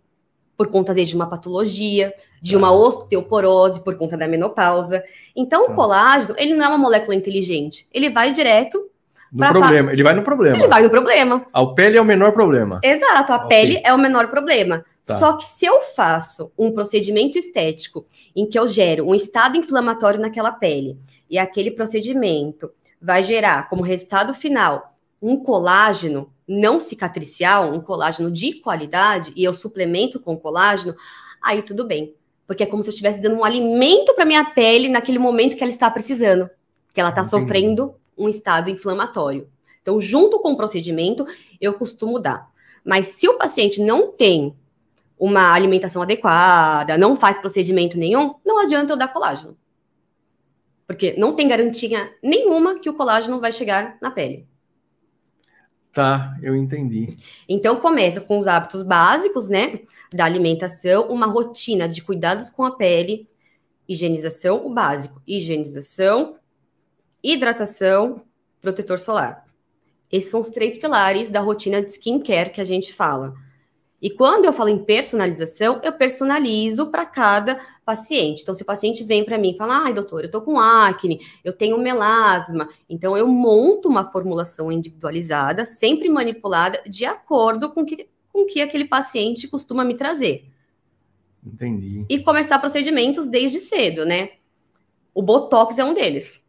por 0.59 0.67
conta 0.67 0.95
de 0.95 1.17
uma 1.17 1.26
patologia, 1.26 2.12
de 2.43 2.55
uma 2.55 2.71
osteoporose 2.71 3.83
por 3.83 3.97
conta 3.97 4.15
da 4.15 4.29
menopausa. 4.29 5.03
Então, 5.35 5.65
o 5.65 5.69
tá. 5.69 5.75
colágeno, 5.75 6.35
ele 6.37 6.55
não 6.55 6.67
é 6.67 6.69
uma 6.69 6.76
molécula 6.76 7.15
inteligente. 7.15 7.88
Ele 7.95 8.11
vai 8.11 8.31
direto 8.31 8.91
no 9.33 9.47
problema. 9.49 9.92
Ele 9.92 10.02
vai 10.02 10.14
no 10.14 10.23
problema. 10.23 10.56
Ele 10.56 10.68
vai 10.68 10.83
no 10.83 10.90
problema. 10.90 11.47
A 11.52 11.66
pele 11.66 11.99
é 11.99 12.00
o 12.00 12.04
menor 12.04 12.33
problema. 12.33 12.80
Exato, 12.83 13.33
a 13.33 13.37
okay. 13.37 13.49
pele 13.49 13.83
é 13.85 13.92
o 13.92 13.99
menor 13.99 14.28
problema. 14.28 14.85
Tá. 15.04 15.16
Só 15.16 15.35
que 15.35 15.45
se 15.45 15.64
eu 15.64 15.80
faço 15.80 16.52
um 16.59 16.73
procedimento 16.73 17.38
estético 17.38 18.06
em 18.35 18.47
que 18.47 18.59
eu 18.59 18.66
gero 18.66 19.09
um 19.09 19.14
estado 19.14 19.56
inflamatório 19.56 20.21
naquela 20.21 20.50
pele 20.50 20.99
e 21.30 21.38
aquele 21.38 21.71
procedimento 21.71 22.71
vai 23.00 23.23
gerar 23.23 23.68
como 23.68 23.83
resultado 23.83 24.35
final 24.35 24.97
um 25.21 25.37
colágeno 25.37 26.30
não 26.47 26.78
cicatricial, 26.78 27.73
um 27.73 27.80
colágeno 27.80 28.30
de 28.30 28.54
qualidade, 28.54 29.33
e 29.35 29.42
eu 29.42 29.52
suplemento 29.52 30.21
com 30.21 30.37
colágeno, 30.37 30.95
aí 31.42 31.62
tudo 31.62 31.85
bem. 31.85 32.14
Porque 32.47 32.62
é 32.62 32.66
como 32.66 32.83
se 32.83 32.88
eu 32.88 32.92
estivesse 32.92 33.21
dando 33.21 33.37
um 33.37 33.45
alimento 33.45 34.14
para 34.14 34.25
minha 34.25 34.45
pele 34.45 34.88
naquele 34.88 35.18
momento 35.18 35.56
que 35.56 35.64
ela 35.64 35.73
está 35.73 35.90
precisando, 35.90 36.49
que 36.95 37.00
ela 37.00 37.11
está 37.11 37.25
sofrendo 37.25 37.95
um 38.17 38.29
estado 38.29 38.71
inflamatório. 38.71 39.49
Então, 39.83 40.01
junto 40.01 40.41
com 40.41 40.53
o 40.53 40.57
procedimento, 40.57 41.25
eu 41.61 41.75
costumo 41.75 42.19
dar. 42.19 42.51
Mas 42.85 43.07
se 43.09 43.29
o 43.29 43.39
paciente 43.39 43.81
não 43.81 44.13
tem 44.13 44.55
uma 45.19 45.53
alimentação 45.53 46.03
adequada, 46.03 46.99
não 46.99 47.17
faz 47.17 47.39
procedimento 47.39 47.99
nenhum, 47.99 48.35
não 48.45 48.61
adianta 48.61 48.93
eu 48.93 48.97
dar 48.97 49.09
colágeno. 49.09 49.57
Porque 50.87 51.15
não 51.19 51.35
tem 51.35 51.49
garantia 51.49 52.15
nenhuma 52.23 52.79
que 52.79 52.89
o 52.89 52.95
colágeno 52.95 53.41
vai 53.41 53.51
chegar 53.51 53.97
na 54.01 54.11
pele. 54.11 54.47
Tá, 55.93 56.37
eu 56.43 56.55
entendi. 56.55 57.17
Então 57.49 57.81
começa 57.81 58.21
com 58.21 58.37
os 58.37 58.47
hábitos 58.47 58.83
básicos, 58.83 59.49
né, 59.49 59.81
da 60.13 60.27
alimentação, 60.27 61.09
uma 61.09 61.27
rotina 61.27 61.89
de 61.89 62.03
cuidados 62.03 62.51
com 62.51 62.65
a 62.65 62.71
pele, 62.71 63.27
higienização, 63.89 64.67
o 64.67 64.69
básico, 64.69 65.23
higienização, 65.27 66.35
hidratação, 67.33 68.23
protetor 68.61 69.00
solar. 69.00 69.45
Esses 70.11 70.30
são 70.30 70.40
os 70.40 70.50
três 70.50 70.78
pilares 70.78 71.28
da 71.28 71.40
rotina 71.40 71.83
de 71.83 71.90
skincare 71.90 72.50
que 72.50 72.61
a 72.61 72.64
gente 72.64 72.92
fala. 72.92 73.35
E 74.00 74.11
quando 74.11 74.45
eu 74.45 74.52
falo 74.52 74.68
em 74.68 74.85
personalização, 74.85 75.80
eu 75.83 75.92
personalizo 75.92 76.87
para 76.87 77.04
cada 77.04 77.59
paciente. 77.85 78.42
Então, 78.42 78.54
se 78.54 78.62
o 78.62 78.66
paciente 78.66 79.02
vem 79.02 79.25
para 79.25 79.38
mim 79.38 79.50
e 79.50 79.56
fala, 79.56 79.85
ai, 79.85 79.92
doutor, 79.92 80.23
eu 80.23 80.30
tô 80.30 80.40
com 80.40 80.61
acne, 80.61 81.21
eu 81.42 81.52
tenho 81.52 81.78
melasma, 81.78 82.68
então 82.88 83.16
eu 83.16 83.26
monto 83.26 83.88
uma 83.88 84.09
formulação 84.09 84.71
individualizada, 84.71 85.66
sempre 85.66 86.09
manipulada, 86.09 86.80
de 86.87 87.04
acordo 87.04 87.73
com 87.73 87.85
que, 87.85 88.09
com 88.33 88.47
que 88.47 88.61
aquele 88.61 88.85
paciente 88.85 89.49
costuma 89.49 89.85
me 89.85 89.97
trazer. 89.97 90.45
Entendi. 91.45 92.04
E 92.09 92.21
começar 92.21 92.61
procedimentos 92.61 93.26
desde 93.26 93.59
cedo, 93.59 94.04
né? 94.04 94.30
O 95.12 95.23
Botox 95.23 95.78
é 95.78 95.85
um 95.85 95.95
deles. 95.95 96.46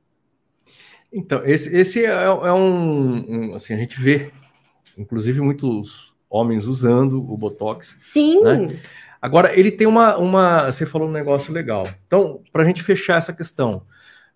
Então, 1.18 1.42
esse, 1.44 1.76
esse 1.76 2.06
é, 2.06 2.10
é 2.10 2.54
um, 2.54 3.50
um, 3.50 3.56
Assim, 3.56 3.74
a 3.74 3.78
gente 3.78 4.00
vê, 4.00 4.32
inclusive, 4.98 5.42
muitos 5.42 6.14
homens 6.30 6.68
usando 6.68 7.18
o 7.18 7.36
Botox. 7.36 7.96
Sim. 7.98 8.44
Né? 8.44 8.80
Agora, 9.20 9.58
ele 9.60 9.72
tem 9.72 9.88
uma, 9.88 10.16
uma. 10.16 10.72
Você 10.72 10.86
falou 10.86 11.08
um 11.08 11.12
negócio 11.12 11.52
legal. 11.52 11.90
Então, 12.06 12.42
para 12.54 12.62
a 12.62 12.66
gente 12.66 12.84
fechar 12.84 13.18
essa 13.18 13.34
questão, 13.34 13.82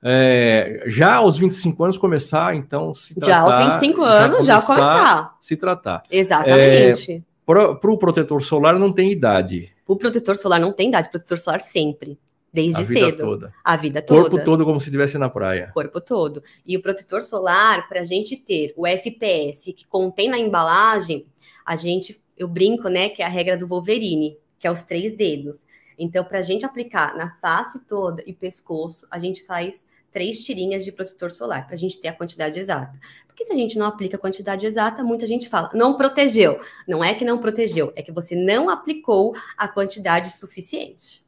é, 0.04 0.84
já 0.88 1.16
aos 1.16 1.38
25 1.38 1.84
anos 1.84 1.98
começar, 2.00 2.56
então, 2.56 2.96
se 2.96 3.14
tratar. 3.14 3.32
Já 3.32 3.40
aos 3.40 3.80
25 3.80 4.02
anos, 4.02 4.46
já, 4.46 4.60
começar, 4.60 4.76
já 4.76 4.92
começar. 4.96 5.38
Se 5.40 5.56
tratar. 5.56 6.04
Exatamente. 6.10 7.12
É, 7.12 7.22
para 7.46 7.92
o 7.92 7.98
protetor 7.98 8.42
solar 8.42 8.80
não 8.80 8.92
tem 8.92 9.12
idade. 9.12 9.72
O 9.88 9.96
protetor 9.96 10.36
solar 10.36 10.60
não 10.60 10.72
tem 10.72 10.90
idade, 10.90 11.10
o 11.10 11.12
protetor 11.12 11.38
solar 11.38 11.62
sempre. 11.62 12.18
Desde 12.54 12.82
a 12.82 12.84
vida 12.84 13.00
cedo. 13.00 13.24
Toda. 13.24 13.54
A 13.64 13.78
vida 13.78 14.02
toda. 14.02 14.22
Corpo 14.22 14.44
todo 14.44 14.66
como 14.66 14.80
se 14.80 14.88
estivesse 14.88 15.18
na 15.18 15.30
praia. 15.30 15.72
Corpo 15.74 16.02
todo. 16.02 16.44
E 16.66 16.76
o 16.76 16.82
protetor 16.82 17.22
solar, 17.22 17.88
para 17.88 18.02
a 18.02 18.04
gente 18.04 18.36
ter 18.36 18.74
o 18.76 18.86
FPS 18.86 19.74
que 19.74 19.88
contém 19.88 20.30
na 20.30 20.38
embalagem, 20.38 21.26
a 21.66 21.76
gente, 21.76 22.22
eu 22.38 22.48
brinco, 22.48 22.90
né, 22.90 23.10
que 23.10 23.22
é 23.22 23.26
a 23.26 23.30
regra 23.30 23.56
do 23.56 23.68
Wolverine, 23.68 24.38
que 24.60 24.68
é 24.68 24.72
os 24.72 24.82
três 24.82 25.16
dedos. 25.16 25.66
Então, 25.98 26.24
para 26.24 26.40
a 26.40 26.42
gente 26.42 26.66
aplicar 26.66 27.16
na 27.16 27.36
face 27.36 27.86
toda 27.86 28.24
e 28.26 28.34
pescoço, 28.34 29.08
a 29.10 29.18
gente 29.18 29.46
faz 29.46 29.86
três 30.12 30.44
tirinhas 30.44 30.84
de 30.84 30.92
protetor 30.92 31.32
solar, 31.32 31.66
para 31.66 31.76
a 31.76 31.78
gente 31.78 32.00
ter 32.00 32.10
a 32.10 32.14
quantidade 32.14 32.60
exata. 32.60 33.00
Porque 33.26 33.46
se 33.46 33.54
a 33.54 33.56
gente 33.56 33.78
não 33.78 33.86
aplica 33.86 34.18
a 34.18 34.20
quantidade 34.20 34.66
exata, 34.66 35.04
muita 35.04 35.26
gente 35.26 35.48
fala, 35.48 35.70
não 35.74 35.96
protegeu. 35.96 36.60
Não 36.86 37.02
é 37.02 37.16
que 37.16 37.24
não 37.24 37.40
protegeu, 37.40 37.94
é 37.96 38.02
que 38.02 38.12
você 38.12 38.36
não 38.36 38.70
aplicou 38.70 39.34
a 39.58 39.68
quantidade 39.68 40.32
suficiente. 40.32 41.21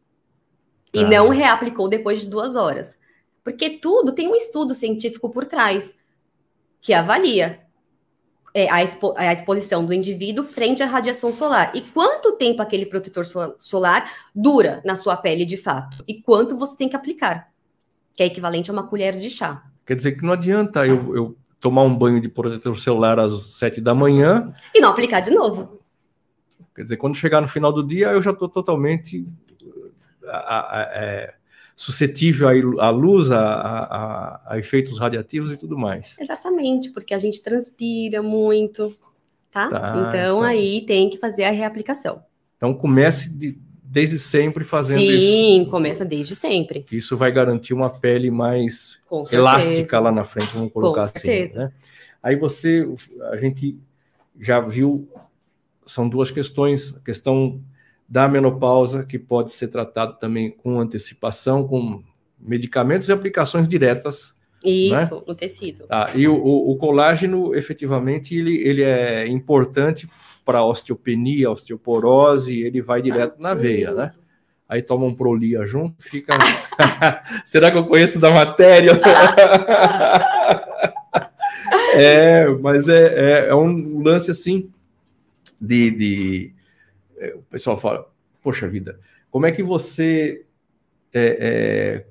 E 0.94 1.04
ah. 1.04 1.10
não 1.10 1.30
reaplicou 1.30 1.88
depois 1.88 2.22
de 2.22 2.30
duas 2.30 2.56
horas. 2.56 2.98
Porque 3.44 3.70
tudo 3.72 4.14
tem 4.14 4.28
um 4.28 4.36
estudo 4.36 4.74
científico 4.74 5.30
por 5.30 5.46
trás 5.46 5.96
que 6.82 6.94
avalia 6.94 7.60
é, 8.54 8.70
a, 8.72 8.84
expo 8.84 9.14
a, 9.18 9.34
exposição 9.34 9.86
do 9.86 9.94
indivíduo 9.94 10.46
frente 10.46 10.84
à 10.84 10.86
radiação 10.86 11.34
solar. 11.34 11.72
E 11.76 11.82
quanto 11.82 12.34
tempo 12.34 12.62
aquele 12.62 12.86
protetor 12.86 13.26
solar 13.58 14.10
dura 14.34 14.82
na 14.86 14.96
sua 14.96 15.18
pele 15.18 15.46
de 15.46 15.58
fato? 15.58 16.04
E 16.08 16.22
quanto 16.22 16.58
você 16.58 16.78
tem 16.78 16.88
que 16.88 16.96
aplicar? 16.96 17.52
Que 18.16 18.24
é 18.24 18.26
equivalente 18.28 18.70
a 18.70 18.74
uma 18.74 18.88
colher 18.88 19.16
de 19.16 19.30
chá. 19.30 19.64
Quer 19.86 19.96
dizer 19.96 20.14
que 20.14 20.24
não 20.24 20.34
adianta 20.34 20.86
eu, 20.86 21.16
eu 21.16 21.38
tomar 21.60 21.84
um 21.84 21.96
banho 21.96 22.22
de 22.22 22.30
protetor 22.30 22.78
solar 22.78 23.20
às 23.20 23.56
sete 23.56 23.82
da 23.82 23.96
manhã. 23.96 24.54
E 24.74 24.80
não 24.80 24.90
aplicar 24.90 25.20
de 25.20 25.32
novo. 25.32 25.80
Quer 26.76 26.84
dizer, 26.84 26.98
quando 26.98 27.16
chegar 27.16 27.42
no 27.42 27.48
final 27.48 27.72
do 27.72 27.86
dia, 27.86 28.08
eu 28.08 28.22
já 28.22 28.32
estou 28.32 28.50
totalmente 28.50 29.26
a, 30.27 30.80
a, 30.80 30.82
é, 30.94 31.34
suscetível 31.75 32.48
à 32.80 32.89
luz, 32.89 33.32
a, 33.32 34.42
a, 34.46 34.60
efeitos 34.60 35.00
radiativos 35.00 35.51
e 35.51 35.58
tudo 35.58 35.77
mais. 35.77 36.15
Exatamente, 36.20 36.92
porque 36.92 37.13
a 37.13 37.20
gente 37.20 37.42
transpira 37.42 38.22
muito, 38.22 38.96
tá? 39.51 39.70
tá 39.70 39.89
então, 39.89 40.10
então, 40.10 40.44
aí 40.44 40.82
tem 40.86 41.10
que 41.10 41.18
fazer 41.18 41.44
a 41.44 41.51
reaplicação. 41.51 42.24
Então 42.58 42.74
comece 42.74 43.30
de, 43.30 43.60
desde 43.84 44.18
sempre 44.18 44.63
fazendo 44.63 45.00
Sim, 45.00 45.10
isso. 45.10 45.20
Sim, 45.20 45.65
começa 45.70 46.06
desde 46.06 46.36
sempre. 46.36 46.86
Isso 46.92 47.18
vai 47.18 47.32
garantir 47.32 47.74
uma 47.74 47.89
pele 47.89 48.32
mais 48.32 49.00
elástica 49.32 50.00
lá 50.00 50.12
na 50.12 50.24
frente, 50.24 50.53
vamos 50.53 50.72
colocar 50.72 51.01
Com 51.01 51.06
assim. 51.06 51.20
Certeza. 51.20 51.60
Né? 51.60 51.72
Aí 52.22 52.36
você, 52.36 52.88
a 53.32 53.38
gente 53.38 53.77
já 54.39 54.60
viu, 54.62 55.08
são 55.86 56.08
duas 56.08 56.32
questões, 56.32 56.96
a 56.96 57.00
questão 57.01 57.62
da 58.13 58.27
menopausa, 58.27 59.03
que 59.03 59.17
pode 59.17 59.51
ser 59.51 59.70
tratado 59.70 60.20
também 60.20 60.51
com 60.51 60.79
antecipação, 60.79 61.67
com 61.67 62.03
medicamentos 62.39 63.10
e 63.10 63.12
aplicações 63.12 63.67
diretas. 63.67 64.36
Isso, 64.63 65.15
né? 65.15 65.22
no 65.27 65.34
tecido. 65.34 65.88
Tá, 65.88 66.12
e 66.13 66.27
o, 66.27 66.36
o, 66.36 66.77
colágeno, 66.77 67.55
efetivamente, 67.55 68.38
ele, 68.38 68.55
ele 68.58 68.84
é 68.84 69.25
importante 69.27 70.08
para 70.46 70.63
osteopenia, 70.63 71.50
osteoporose, 71.50 72.62
ele 72.62 72.84
vai 72.84 73.01
direto 73.01 73.38
ah, 73.39 73.41
na 73.41 73.55
veia, 73.55 73.91
né? 73.91 74.13
Aí 74.70 74.84
toma 74.84 75.08
um 75.08 75.15
prolia 75.15 75.65
junto, 75.65 76.03
fica. 76.03 76.38
Será 77.43 77.72
que 77.72 77.77
eu 77.77 77.84
conheço 77.84 78.20
da 78.20 78.29
matéria? 78.29 78.91
é, 81.98 82.48
mas 82.62 82.88
é, 82.88 83.05
é, 83.08 83.48
é, 83.48 83.55
um 83.55 84.03
lance 84.03 84.29
assim 84.29 84.70
de, 85.60 85.89
de 85.89 86.53
o 87.32 87.42
pessoal 87.44 87.77
fala, 87.77 88.12
poxa 88.42 88.68
vida, 88.68 89.00
como 89.32 89.46
é 89.46 89.51
que 89.51 89.63
você 89.63 90.46
é, 91.13 91.38
é, 91.39 92.06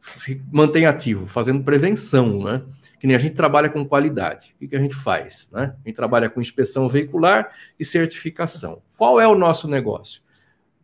se 0.00 0.42
mantém 0.52 0.86
ativo? 0.86 1.26
Fazendo 1.26 1.62
prevenção, 1.62 2.42
né? 2.42 2.62
Que 2.98 3.06
nem 3.06 3.14
a 3.14 3.18
gente 3.18 3.34
trabalha 3.34 3.68
com 3.68 3.84
qualidade. 3.84 4.54
O 4.56 4.58
que, 4.58 4.68
que 4.68 4.76
a 4.76 4.80
gente 4.80 4.94
faz? 4.94 5.50
Né? 5.52 5.74
A 5.84 5.88
gente 5.88 5.96
trabalha 5.96 6.30
com 6.30 6.40
inspeção 6.40 6.88
veicular 6.88 7.52
e 7.78 7.84
certificação. 7.84 8.82
Qual 8.96 9.20
é 9.20 9.28
o 9.28 9.34
nosso 9.34 9.68
negócio? 9.68 10.22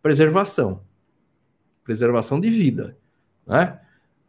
Preservação. 0.02 0.83
Preservação 1.83 2.38
de 2.38 2.50
vida. 2.50 2.97
Né? 3.47 3.81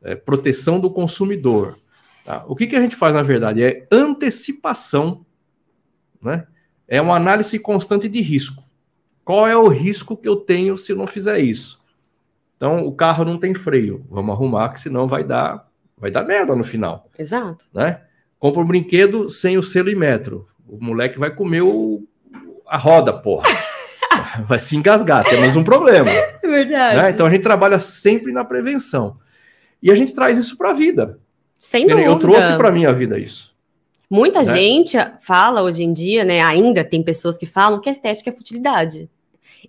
É, 0.01 0.15
proteção 0.15 0.79
do 0.79 0.89
consumidor. 0.89 1.77
Tá? 2.23 2.45
O 2.47 2.55
que, 2.55 2.67
que 2.67 2.75
a 2.75 2.81
gente 2.81 2.95
faz, 2.95 3.13
na 3.13 3.21
verdade? 3.21 3.61
É 3.61 3.85
antecipação. 3.91 5.25
Né? 6.21 6.47
É 6.87 7.01
uma 7.01 7.17
análise 7.17 7.59
constante 7.59 8.07
de 8.07 8.21
risco. 8.21 8.62
Qual 9.23 9.47
é 9.47 9.55
o 9.55 9.67
risco 9.67 10.17
que 10.17 10.27
eu 10.27 10.35
tenho 10.35 10.75
se 10.77 10.93
não 10.93 11.07
fizer 11.07 11.39
isso? 11.39 11.81
Então, 12.57 12.85
o 12.85 12.91
carro 12.93 13.25
não 13.25 13.37
tem 13.37 13.53
freio. 13.53 14.05
Vamos 14.09 14.33
arrumar, 14.33 14.69
que 14.69 14.79
senão 14.79 15.07
vai 15.07 15.23
dar, 15.23 15.67
vai 15.97 16.11
dar 16.11 16.23
merda 16.23 16.55
no 16.55 16.63
final. 16.63 17.05
Exato. 17.17 17.65
Né? 17.73 18.01
Compra 18.39 18.61
um 18.61 18.65
brinquedo 18.65 19.29
sem 19.29 19.57
o 19.57 19.63
selo 19.63 19.89
e 19.89 19.95
metro. 19.95 20.47
O 20.67 20.83
moleque 20.83 21.19
vai 21.19 21.33
comer 21.33 21.61
o, 21.61 22.03
a 22.67 22.77
roda, 22.77 23.13
porra. 23.13 23.47
vai 24.47 24.59
se 24.59 24.75
engasgar, 24.75 25.23
temos 25.23 25.55
um 25.55 25.63
problema. 25.63 26.09
É 26.09 26.39
verdade. 26.41 27.01
Né? 27.01 27.09
Então 27.11 27.25
a 27.25 27.29
gente 27.29 27.43
trabalha 27.43 27.79
sempre 27.79 28.31
na 28.31 28.43
prevenção. 28.43 29.17
E 29.81 29.91
a 29.91 29.95
gente 29.95 30.13
traz 30.13 30.37
isso 30.37 30.57
para 30.57 30.69
a 30.69 30.73
vida. 30.73 31.19
Sem 31.59 31.87
dúvida. 31.87 32.07
Eu 32.07 32.17
trouxe 32.17 32.55
para 32.57 32.71
minha 32.71 32.91
vida 32.93 33.19
isso. 33.19 33.52
Muita 34.13 34.43
né? 34.43 34.53
gente 34.53 34.95
fala 35.21 35.63
hoje 35.63 35.83
em 35.83 35.91
dia, 35.91 36.23
né? 36.23 36.39
Ainda 36.39 36.83
tem 36.83 37.01
pessoas 37.01 37.35
que 37.35 37.47
falam 37.47 37.81
que 37.81 37.89
a 37.89 37.91
estética 37.91 38.29
é 38.29 38.35
futilidade. 38.35 39.09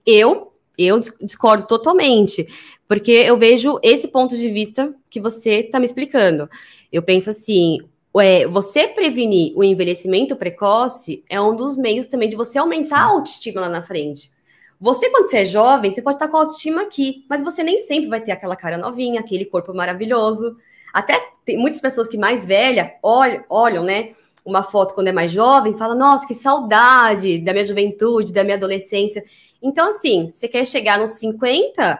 Eu, 0.04 0.52
eu 0.76 1.00
discordo 1.00 1.66
totalmente, 1.66 2.46
porque 2.87 3.11
eu 3.11 3.38
vejo 3.38 3.78
esse 3.83 4.07
ponto 4.07 4.37
de 4.37 4.50
vista 4.50 4.94
que 5.09 5.18
você 5.18 5.61
está 5.61 5.80
me 5.80 5.87
explicando. 5.87 6.46
Eu 6.92 7.02
penso 7.02 7.30
assim, 7.30 7.78
é, 8.18 8.46
você 8.46 8.87
prevenir 8.87 9.57
o 9.57 9.64
envelhecimento 9.64 10.37
precoce 10.37 11.24
é 11.26 11.40
um 11.40 11.57
dos 11.57 11.74
meios 11.74 12.07
também 12.07 12.28
de 12.28 12.37
você 12.37 12.59
aumentar 12.59 12.98
a 12.98 13.04
autoestima 13.04 13.62
lá 13.62 13.68
na 13.70 13.83
frente. 13.83 14.30
Você, 14.78 15.09
quando 15.09 15.30
você 15.30 15.38
é 15.38 15.44
jovem, 15.46 15.90
você 15.90 16.02
pode 16.02 16.16
estar 16.16 16.28
com 16.28 16.37
a 16.37 16.40
autoestima 16.40 16.83
aqui, 16.83 17.24
mas 17.30 17.40
você 17.40 17.62
nem 17.62 17.80
sempre 17.80 18.11
vai 18.11 18.20
ter 18.20 18.33
aquela 18.33 18.57
cara 18.57 18.76
novinha, 18.76 19.20
aquele 19.20 19.46
corpo 19.46 19.72
maravilhoso. 19.72 20.54
Até 20.92 21.18
tem 21.46 21.57
muitas 21.57 21.80
pessoas 21.80 22.09
que 22.09 22.18
mais 22.18 22.44
velha 22.44 22.94
olham, 23.02 23.42
olham, 23.48 23.83
né? 23.83 24.11
Uma 24.44 24.62
foto 24.62 24.94
quando 24.94 25.09
é 25.09 25.12
mais 25.12 25.33
jovem, 25.33 25.76
fala, 25.76 25.94
nossa, 25.94 26.26
que 26.26 26.35
saudade 26.35 27.38
da 27.38 27.52
minha 27.52 27.64
juventude, 27.64 28.33
da 28.33 28.44
minha 28.44 28.57
adolescência. 28.57 29.24
Então, 29.62 29.88
assim, 29.88 30.30
você 30.30 30.46
quer 30.46 30.66
chegar 30.66 30.98
nos 30.98 31.12
50 31.12 31.98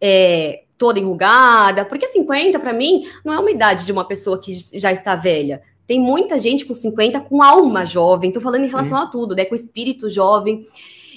é, 0.00 0.64
toda 0.76 0.98
enrugada, 0.98 1.84
porque 1.84 2.08
50, 2.08 2.58
para 2.58 2.72
mim, 2.72 3.08
não 3.24 3.32
é 3.32 3.38
uma 3.38 3.50
idade 3.50 3.86
de 3.86 3.92
uma 3.92 4.04
pessoa 4.04 4.40
que 4.40 4.52
já 4.78 4.92
está 4.92 5.14
velha. 5.14 5.62
Tem 5.86 6.00
muita 6.00 6.38
gente 6.38 6.64
com 6.64 6.74
50 6.74 7.20
com 7.20 7.42
alma 7.42 7.86
jovem, 7.86 8.32
tô 8.32 8.40
falando 8.40 8.64
em 8.64 8.68
relação 8.68 8.98
Sim. 8.98 9.04
a 9.04 9.06
tudo, 9.06 9.36
né? 9.36 9.44
Com 9.44 9.54
espírito 9.54 10.10
jovem, 10.10 10.66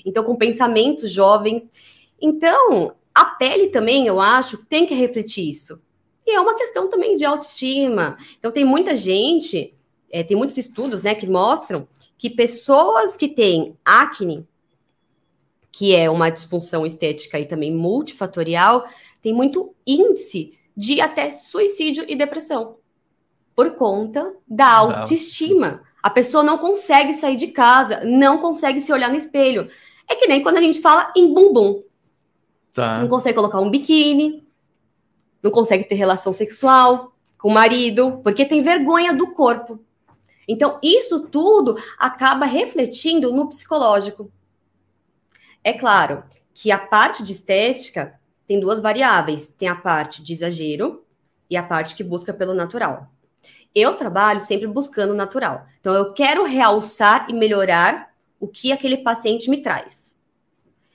então 0.05 0.23
com 0.23 0.35
pensamentos 0.35 1.11
jovens. 1.11 1.71
Então, 2.21 2.93
a 3.13 3.25
pele 3.25 3.69
também, 3.69 4.05
eu 4.05 4.21
acho, 4.21 4.63
tem 4.65 4.85
que 4.85 4.93
refletir 4.93 5.49
isso. 5.49 5.81
E 6.25 6.31
é 6.31 6.39
uma 6.39 6.53
questão 6.53 6.87
também 6.87 7.15
de 7.15 7.25
autoestima. 7.25 8.15
Então, 8.37 8.51
tem 8.51 8.63
muita 8.63 8.95
gente 8.95 9.73
é, 10.11 10.23
tem 10.23 10.35
muitos 10.37 10.57
estudos 10.57 11.03
né, 11.03 11.15
que 11.15 11.27
mostram 11.27 11.87
que 12.17 12.29
pessoas 12.29 13.15
que 13.15 13.27
têm 13.27 13.77
acne, 13.83 14.47
que 15.71 15.95
é 15.95 16.09
uma 16.09 16.29
disfunção 16.29 16.85
estética 16.85 17.39
e 17.39 17.45
também 17.45 17.73
multifatorial, 17.73 18.87
tem 19.21 19.33
muito 19.33 19.73
índice 19.85 20.53
de 20.75 20.99
até 20.99 21.31
suicídio 21.31 22.05
e 22.07 22.15
depressão 22.15 22.77
por 23.55 23.71
conta 23.71 24.33
da 24.47 24.71
autoestima. 24.71 25.83
A 26.01 26.09
pessoa 26.09 26.43
não 26.43 26.57
consegue 26.57 27.13
sair 27.13 27.35
de 27.35 27.47
casa, 27.47 28.01
não 28.05 28.37
consegue 28.37 28.79
se 28.79 28.91
olhar 28.93 29.09
no 29.09 29.17
espelho. 29.17 29.69
É 30.07 30.15
que 30.15 30.27
nem 30.27 30.41
quando 30.41 30.57
a 30.57 30.61
gente 30.61 30.79
fala 30.79 31.11
em 31.15 31.33
bumbum. 31.33 31.83
Tá. 32.73 32.99
Não 32.99 33.09
consegue 33.09 33.35
colocar 33.35 33.59
um 33.59 33.69
biquíni, 33.69 34.47
não 35.43 35.51
consegue 35.51 35.83
ter 35.83 35.95
relação 35.95 36.31
sexual 36.31 37.13
com 37.37 37.49
o 37.49 37.53
marido, 37.53 38.21
porque 38.23 38.45
tem 38.45 38.61
vergonha 38.61 39.13
do 39.13 39.33
corpo. 39.33 39.79
Então, 40.51 40.79
isso 40.81 41.27
tudo 41.27 41.77
acaba 41.95 42.43
refletindo 42.43 43.31
no 43.31 43.47
psicológico. 43.47 44.31
É 45.63 45.73
claro 45.73 46.23
que 46.55 46.71
a 46.71 46.79
parte 46.79 47.21
de 47.21 47.33
estética 47.33 48.19
tem 48.47 48.59
duas 48.59 48.79
variáveis: 48.79 49.49
tem 49.49 49.69
a 49.69 49.75
parte 49.75 50.23
de 50.23 50.33
exagero 50.33 51.05
e 51.47 51.55
a 51.55 51.61
parte 51.61 51.93
que 51.93 52.03
busca 52.03 52.33
pelo 52.33 52.55
natural. 52.55 53.11
Eu 53.75 53.95
trabalho 53.95 54.39
sempre 54.39 54.65
buscando 54.65 55.11
o 55.11 55.15
natural. 55.15 55.67
Então, 55.79 55.93
eu 55.93 56.13
quero 56.13 56.43
realçar 56.43 57.27
e 57.29 57.33
melhorar 57.33 58.11
o 58.39 58.47
que 58.47 58.71
aquele 58.71 58.97
paciente 58.97 59.51
me 59.51 59.61
traz. 59.61 60.15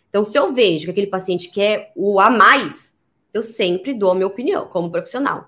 Então, 0.09 0.25
se 0.25 0.37
eu 0.37 0.53
vejo 0.53 0.87
que 0.87 0.91
aquele 0.91 1.07
paciente 1.07 1.49
quer 1.49 1.93
o 1.95 2.19
a 2.19 2.29
mais, 2.29 2.93
eu 3.33 3.43
sempre 3.43 3.95
dou 3.95 4.11
a 4.11 4.15
minha 4.17 4.27
opinião 4.27 4.67
como 4.67 4.91
profissional. 4.91 5.47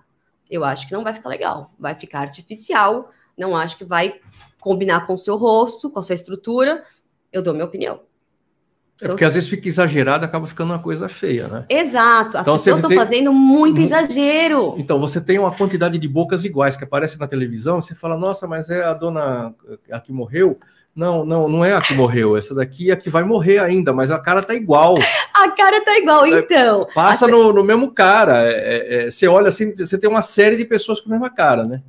Eu 0.48 0.64
acho 0.64 0.86
que 0.86 0.92
não 0.92 1.02
vai 1.02 1.12
ficar 1.12 1.28
legal, 1.28 1.72
vai 1.76 1.96
ficar 1.96 2.20
artificial, 2.20 3.10
não 3.36 3.56
acho 3.56 3.76
que 3.76 3.84
vai 3.84 4.20
combinar 4.60 5.06
com 5.06 5.14
o 5.14 5.18
seu 5.18 5.36
rosto, 5.36 5.90
com 5.90 6.00
a 6.00 6.02
sua 6.02 6.14
estrutura, 6.14 6.82
eu 7.32 7.42
dou 7.42 7.52
minha 7.52 7.66
opinião. 7.66 8.00
É 9.00 9.08
porque 9.08 9.24
às 9.24 9.34
vezes 9.34 9.48
fica 9.48 9.68
exagerado, 9.68 10.24
acaba 10.24 10.46
ficando 10.46 10.72
uma 10.72 10.78
coisa 10.78 11.06
feia, 11.06 11.48
né? 11.48 11.66
Exato. 11.68 12.38
As 12.38 12.42
então, 12.42 12.54
pessoas 12.54 12.76
estão 12.76 12.88
tem... 12.88 12.98
fazendo 12.98 13.30
muito 13.30 13.78
exagero. 13.78 14.74
Então, 14.78 14.98
você 14.98 15.20
tem 15.20 15.38
uma 15.38 15.50
quantidade 15.50 15.98
de 15.98 16.08
bocas 16.08 16.46
iguais 16.46 16.76
que 16.76 16.84
aparece 16.84 17.18
na 17.20 17.26
televisão, 17.26 17.80
você 17.80 17.94
fala, 17.94 18.16
nossa, 18.16 18.48
mas 18.48 18.70
é 18.70 18.82
a 18.84 18.94
dona 18.94 19.54
a 19.92 20.00
que 20.00 20.12
morreu, 20.12 20.58
Não, 20.94 21.26
não, 21.26 21.46
não 21.46 21.62
é 21.62 21.74
a 21.74 21.82
que 21.82 21.92
morreu. 21.92 22.38
Essa 22.38 22.54
daqui 22.54 22.90
é 22.90 22.94
a 22.94 22.96
que 22.96 23.10
vai 23.10 23.22
morrer 23.22 23.58
ainda, 23.58 23.92
mas 23.92 24.10
a 24.10 24.18
cara 24.18 24.42
tá 24.42 24.54
igual. 24.54 24.94
A 25.36 25.50
cara 25.50 25.84
tá 25.84 25.98
igual, 25.98 26.24
é, 26.24 26.40
então. 26.40 26.86
Passa 26.94 27.26
a... 27.26 27.28
no, 27.28 27.52
no, 27.52 27.62
mesmo 27.62 27.92
cara. 27.92 28.42
É, 28.42 28.52
é, 28.52 28.94
é, 28.94 29.10
você 29.10 29.28
olha 29.28 29.50
assim, 29.50 29.76
você 29.76 29.98
tem 29.98 30.08
uma 30.08 30.22
série 30.22 30.56
de 30.56 30.64
pessoas 30.64 30.98
com 30.98 31.10
a 31.10 31.12
mesma 31.12 31.28
cara, 31.28 31.62
né? 31.62 31.82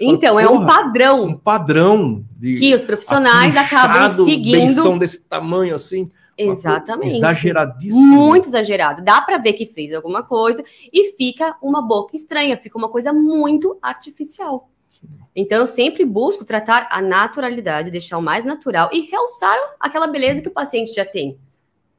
Então, 0.00 0.34
fala, 0.34 0.42
é 0.42 0.48
um 0.48 0.66
padrão. 0.66 1.24
Um 1.24 1.36
padrão. 1.36 2.24
Que 2.40 2.74
os 2.74 2.84
profissionais 2.84 3.56
acabam 3.56 4.08
seguindo. 4.08 4.82
São 4.82 4.98
desse 4.98 5.22
tamanho 5.24 5.74
assim. 5.74 6.10
Exatamente. 6.36 7.16
Exageradíssimo. 7.16 8.02
Muito 8.02 8.46
exagerado. 8.46 9.02
Dá 9.02 9.20
para 9.22 9.38
ver 9.38 9.54
que 9.54 9.64
fez 9.64 9.94
alguma 9.94 10.22
coisa 10.22 10.62
e 10.92 11.12
fica 11.12 11.56
uma 11.62 11.80
boca 11.80 12.14
estranha, 12.14 12.58
fica 12.62 12.76
uma 12.76 12.88
coisa 12.88 13.12
muito 13.12 13.78
artificial. 13.80 14.68
Então, 15.34 15.58
eu 15.58 15.66
sempre 15.66 16.04
busco 16.04 16.44
tratar 16.44 16.88
a 16.90 17.00
naturalidade, 17.00 17.90
deixar 17.90 18.18
o 18.18 18.22
mais 18.22 18.44
natural 18.44 18.88
e 18.92 19.02
realçar 19.02 19.56
aquela 19.78 20.06
beleza 20.06 20.40
que 20.40 20.48
o 20.48 20.52
paciente 20.52 20.94
já 20.94 21.04
tem. 21.04 21.38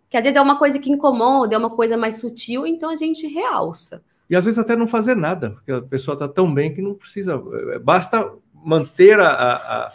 Que 0.10 0.18
às 0.18 0.24
vezes 0.24 0.38
é 0.38 0.42
uma 0.42 0.58
coisa 0.58 0.80
que 0.80 0.90
incomoda, 0.90 1.54
é 1.54 1.58
uma 1.58 1.70
coisa 1.70 1.98
mais 1.98 2.18
sutil, 2.18 2.66
então 2.66 2.90
a 2.90 2.96
gente 2.96 3.28
realça. 3.28 4.04
E 4.30 4.36
às 4.36 4.46
vezes 4.46 4.60
até 4.60 4.76
não 4.76 4.88
fazer 4.88 5.16
nada, 5.16 5.52
porque 5.52 5.72
a 5.72 5.82
pessoa 5.82 6.14
está 6.14 6.28
tão 6.28 6.54
bem 6.54 6.74
que 6.74 6.82
não 6.82 6.94
precisa. 6.94 7.42
Basta 7.82 8.30
manter 8.54 9.20
a, 9.20 9.30
a, 9.32 9.94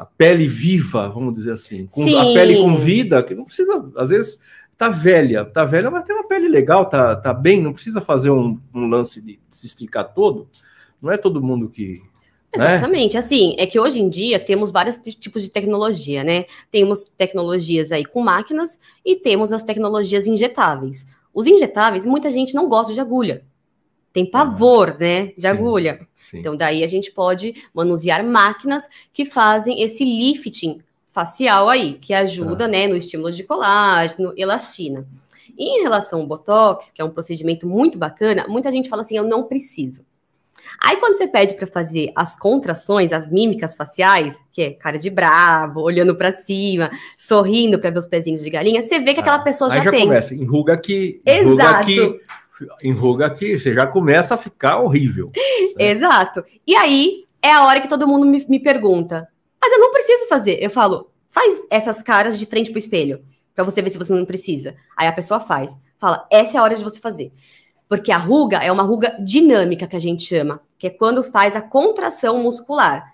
a 0.00 0.06
pele 0.18 0.46
viva, 0.46 1.08
vamos 1.08 1.34
dizer 1.34 1.52
assim, 1.52 1.86
com 1.86 2.04
Sim. 2.04 2.16
a 2.16 2.34
pele 2.34 2.56
com 2.56 2.76
vida, 2.76 3.22
que 3.22 3.34
não 3.34 3.44
precisa, 3.44 3.84
às 3.96 4.10
vezes 4.10 4.40
tá 4.76 4.88
velha, 4.88 5.44
tá 5.44 5.64
velha, 5.64 5.90
mas 5.90 6.04
tem 6.04 6.14
uma 6.14 6.26
pele 6.26 6.48
legal, 6.48 6.86
tá, 6.86 7.14
tá 7.16 7.32
bem, 7.32 7.62
não 7.62 7.72
precisa 7.72 8.00
fazer 8.00 8.30
um, 8.30 8.58
um 8.74 8.86
lance 8.86 9.22
de 9.22 9.38
se 9.48 9.66
esticar 9.66 10.12
todo. 10.12 10.48
Não 11.00 11.10
é 11.10 11.16
todo 11.16 11.42
mundo 11.42 11.68
que 11.68 12.02
né? 12.56 12.76
Exatamente. 12.76 13.14
Né? 13.14 13.20
Assim, 13.20 13.54
é 13.58 13.66
que 13.66 13.80
hoje 13.80 14.00
em 14.00 14.08
dia 14.08 14.38
temos 14.38 14.70
vários 14.70 14.98
tipos 14.98 15.42
de 15.42 15.50
tecnologia, 15.50 16.22
né? 16.22 16.44
Temos 16.70 17.04
tecnologias 17.04 17.92
aí 17.92 18.04
com 18.04 18.20
máquinas 18.20 18.78
e 19.04 19.16
temos 19.16 19.52
as 19.52 19.62
tecnologias 19.62 20.26
injetáveis. 20.26 21.06
Os 21.32 21.46
injetáveis, 21.46 22.06
muita 22.06 22.30
gente 22.30 22.54
não 22.54 22.68
gosta 22.68 22.92
de 22.92 23.00
agulha. 23.00 23.44
Tem 24.12 24.30
pavor, 24.30 24.96
né, 24.98 25.26
de 25.28 25.42
sim, 25.42 25.46
agulha. 25.46 26.06
Sim. 26.22 26.38
Então, 26.38 26.54
daí 26.54 26.84
a 26.84 26.86
gente 26.86 27.10
pode 27.10 27.54
manusear 27.72 28.24
máquinas 28.24 28.88
que 29.12 29.24
fazem 29.24 29.82
esse 29.82 30.04
lifting 30.04 30.80
facial 31.08 31.68
aí, 31.68 31.94
que 31.94 32.12
ajuda, 32.12 32.64
ah. 32.64 32.68
né, 32.68 32.86
no 32.86 32.96
estímulo 32.96 33.32
de 33.32 33.44
colágeno, 33.44 34.32
elastina. 34.36 35.06
E 35.56 35.78
em 35.78 35.82
relação 35.82 36.20
ao 36.20 36.26
Botox, 36.26 36.90
que 36.90 37.00
é 37.00 37.04
um 37.04 37.10
procedimento 37.10 37.66
muito 37.66 37.98
bacana, 37.98 38.46
muita 38.48 38.72
gente 38.72 38.88
fala 38.88 39.02
assim, 39.02 39.16
eu 39.16 39.24
não 39.24 39.44
preciso. 39.44 40.04
Aí 40.82 40.96
quando 40.96 41.16
você 41.16 41.26
pede 41.26 41.54
para 41.54 41.66
fazer 41.66 42.12
as 42.16 42.38
contrações, 42.38 43.12
as 43.12 43.30
mímicas 43.30 43.76
faciais, 43.76 44.36
que 44.52 44.62
é 44.62 44.70
cara 44.70 44.98
de 44.98 45.10
bravo, 45.10 45.80
olhando 45.80 46.14
para 46.14 46.32
cima, 46.32 46.90
sorrindo 47.16 47.78
para 47.78 47.90
ver 47.90 47.98
os 47.98 48.06
pezinhos 48.06 48.42
de 48.42 48.50
galinha, 48.50 48.82
você 48.82 48.98
vê 48.98 49.14
que 49.14 49.20
aquela 49.20 49.36
ah, 49.36 49.42
pessoa 49.42 49.70
já, 49.70 49.82
já 49.82 49.90
tem. 49.90 50.06
começa, 50.06 50.34
enruga 50.34 50.72
aqui, 50.74 51.20
enruga 51.26 51.62
Exato. 51.62 51.80
aqui, 51.80 52.20
enruga 52.82 53.26
aqui, 53.26 53.58
você 53.58 53.72
já 53.72 53.86
começa 53.86 54.34
a 54.34 54.38
ficar 54.38 54.78
horrível. 54.80 55.30
Né? 55.78 55.90
Exato. 55.90 56.44
E 56.66 56.76
aí 56.76 57.24
é 57.40 57.50
a 57.50 57.64
hora 57.64 57.80
que 57.80 57.88
todo 57.88 58.06
mundo 58.06 58.26
me, 58.26 58.44
me 58.46 58.60
pergunta, 58.60 59.26
mas 59.58 59.72
eu 59.72 59.78
não 59.78 59.90
preciso 59.90 60.28
fazer. 60.28 60.58
Eu 60.60 60.68
falo, 60.68 61.10
faz 61.28 61.62
essas 61.70 62.02
caras 62.02 62.38
de 62.38 62.44
frente 62.44 62.70
pro 62.70 62.78
espelho, 62.78 63.24
para 63.54 63.64
você 63.64 63.80
ver 63.80 63.88
se 63.88 63.96
você 63.96 64.12
não 64.12 64.26
precisa. 64.26 64.74
Aí 64.94 65.08
a 65.08 65.12
pessoa 65.12 65.40
faz. 65.40 65.74
Fala, 65.98 66.26
essa 66.30 66.58
é 66.58 66.60
a 66.60 66.62
hora 66.62 66.76
de 66.76 66.84
você 66.84 67.00
fazer. 67.00 67.32
Porque 67.92 68.10
a 68.10 68.16
ruga 68.16 68.56
é 68.56 68.72
uma 68.72 68.84
ruga 68.84 69.14
dinâmica 69.20 69.86
que 69.86 69.94
a 69.94 69.98
gente 69.98 70.22
chama, 70.22 70.62
que 70.78 70.86
é 70.86 70.90
quando 70.90 71.22
faz 71.22 71.54
a 71.54 71.60
contração 71.60 72.42
muscular. 72.42 73.12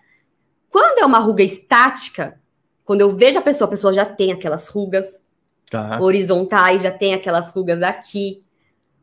Quando 0.70 1.00
é 1.00 1.04
uma 1.04 1.18
ruga 1.18 1.42
estática, 1.42 2.40
quando 2.84 3.00
eu 3.00 3.10
vejo 3.10 3.40
a 3.40 3.42
pessoa, 3.42 3.66
a 3.66 3.70
pessoa 3.72 3.92
já 3.92 4.04
tem 4.04 4.30
aquelas 4.30 4.68
rugas 4.68 5.20
tá. 5.68 5.98
horizontais, 6.00 6.80
já 6.80 6.92
tem 6.92 7.12
aquelas 7.12 7.50
rugas 7.50 7.82
aqui, 7.82 8.40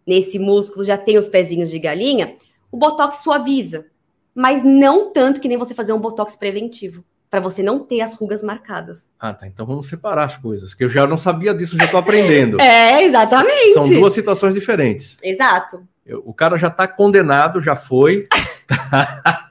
nesse 0.08 0.40
músculo, 0.40 0.86
já 0.86 0.98
tem 0.98 1.18
os 1.18 1.28
pezinhos 1.28 1.70
de 1.70 1.78
galinha, 1.78 2.38
o 2.72 2.78
botox 2.78 3.18
suaviza, 3.18 3.86
mas 4.34 4.64
não 4.64 5.12
tanto 5.12 5.42
que 5.42 5.50
nem 5.50 5.58
você 5.58 5.74
fazer 5.74 5.92
um 5.92 6.00
botox 6.00 6.38
preventivo 6.38 7.04
para 7.36 7.42
você 7.42 7.62
não 7.62 7.80
ter 7.80 8.00
as 8.00 8.16
rugas 8.16 8.42
marcadas. 8.42 9.10
Ah, 9.20 9.34
tá. 9.34 9.46
Então 9.46 9.66
vamos 9.66 9.90
separar 9.90 10.24
as 10.24 10.38
coisas, 10.38 10.74
que 10.74 10.86
eu 10.86 10.88
já 10.88 11.06
não 11.06 11.18
sabia 11.18 11.54
disso, 11.54 11.78
já 11.78 11.84
estou 11.84 12.00
aprendendo. 12.00 12.58
é, 12.64 13.04
exatamente. 13.04 13.74
São 13.74 13.90
duas 13.90 14.14
situações 14.14 14.54
diferentes. 14.54 15.18
Exato. 15.22 15.86
Eu, 16.06 16.24
o 16.26 16.34
cara 16.34 16.58
já 16.58 16.70
está 16.70 16.88
condenado, 16.88 17.60
já 17.60 17.76
foi. 17.76 18.26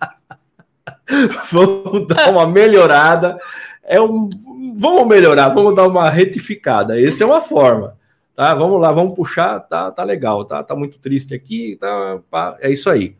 vamos 1.53 2.07
dar 2.07 2.31
uma 2.31 2.47
melhorada. 2.47 3.39
É 3.83 4.01
um, 4.01 4.31
vamos 4.75 5.07
melhorar, 5.07 5.51
vamos 5.51 5.75
dar 5.75 5.87
uma 5.87 6.09
retificada. 6.09 6.99
Essa 6.99 7.23
é 7.23 7.27
uma 7.27 7.43
forma. 7.43 7.99
Tá, 8.35 8.55
vamos 8.55 8.81
lá, 8.81 8.93
vamos 8.93 9.15
puxar, 9.15 9.61
tá, 9.61 9.91
tá 9.91 10.03
legal, 10.03 10.43
tá, 10.47 10.63
tá 10.65 10.75
muito 10.75 10.99
triste 10.99 11.35
aqui, 11.35 11.77
tá, 11.77 12.19
pá, 12.31 12.57
é 12.61 12.71
isso 12.73 12.89
aí. 12.89 13.15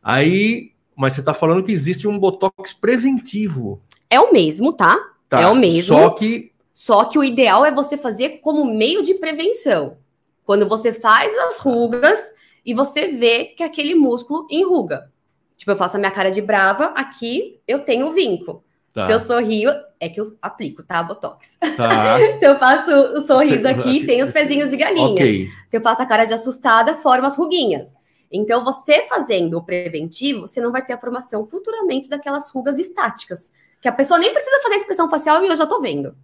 Aí 0.00 0.70
mas 1.00 1.14
você 1.14 1.20
está 1.20 1.32
falando 1.32 1.62
que 1.62 1.72
existe 1.72 2.06
um 2.06 2.18
botox 2.18 2.74
preventivo. 2.74 3.80
É 4.10 4.20
o 4.20 4.30
mesmo, 4.34 4.70
tá? 4.70 4.98
tá? 5.30 5.40
É 5.40 5.46
o 5.46 5.54
mesmo. 5.54 5.94
Só 5.94 6.10
que. 6.10 6.52
Só 6.74 7.06
que 7.06 7.18
o 7.18 7.24
ideal 7.24 7.64
é 7.64 7.72
você 7.72 7.96
fazer 7.96 8.40
como 8.42 8.66
meio 8.66 9.02
de 9.02 9.14
prevenção. 9.14 9.96
Quando 10.44 10.68
você 10.68 10.92
faz 10.92 11.34
as 11.48 11.58
rugas 11.58 12.34
e 12.66 12.74
você 12.74 13.08
vê 13.08 13.46
que 13.46 13.62
aquele 13.62 13.94
músculo 13.94 14.46
enruga. 14.50 15.10
Tipo, 15.56 15.70
eu 15.70 15.76
faço 15.76 15.96
a 15.96 15.98
minha 15.98 16.10
cara 16.10 16.30
de 16.30 16.42
brava, 16.42 16.92
aqui 16.94 17.58
eu 17.66 17.78
tenho 17.78 18.12
vinco. 18.12 18.62
Tá. 18.92 19.06
Se 19.06 19.12
eu 19.12 19.20
sorrio, 19.20 19.70
é 19.98 20.08
que 20.08 20.20
eu 20.20 20.36
aplico, 20.42 20.82
tá? 20.82 21.02
Botox. 21.02 21.56
Tá. 21.78 22.18
Se 22.38 22.44
eu 22.44 22.58
faço 22.58 22.90
o 22.90 23.22
sorriso 23.22 23.66
aqui, 23.66 24.04
tem 24.04 24.22
os 24.22 24.32
pezinhos 24.34 24.68
de 24.68 24.76
galinha. 24.76 25.12
Okay. 25.12 25.48
Se 25.70 25.78
eu 25.78 25.80
faço 25.80 26.02
a 26.02 26.06
cara 26.06 26.26
de 26.26 26.34
assustada, 26.34 26.96
forma 26.96 27.26
as 27.26 27.36
ruguinhas. 27.36 27.94
Então, 28.30 28.64
você 28.64 29.06
fazendo 29.08 29.58
o 29.58 29.62
preventivo, 29.62 30.42
você 30.42 30.60
não 30.60 30.70
vai 30.70 30.84
ter 30.84 30.92
a 30.92 30.98
formação 30.98 31.44
futuramente 31.44 32.08
daquelas 32.08 32.50
rugas 32.50 32.78
estáticas, 32.78 33.52
que 33.80 33.88
a 33.88 33.92
pessoa 33.92 34.18
nem 34.18 34.32
precisa 34.32 34.62
fazer 34.62 34.76
expressão 34.76 35.10
facial 35.10 35.44
e 35.44 35.48
eu 35.48 35.56
já 35.56 35.66
tô 35.66 35.80
vendo. 35.80 36.14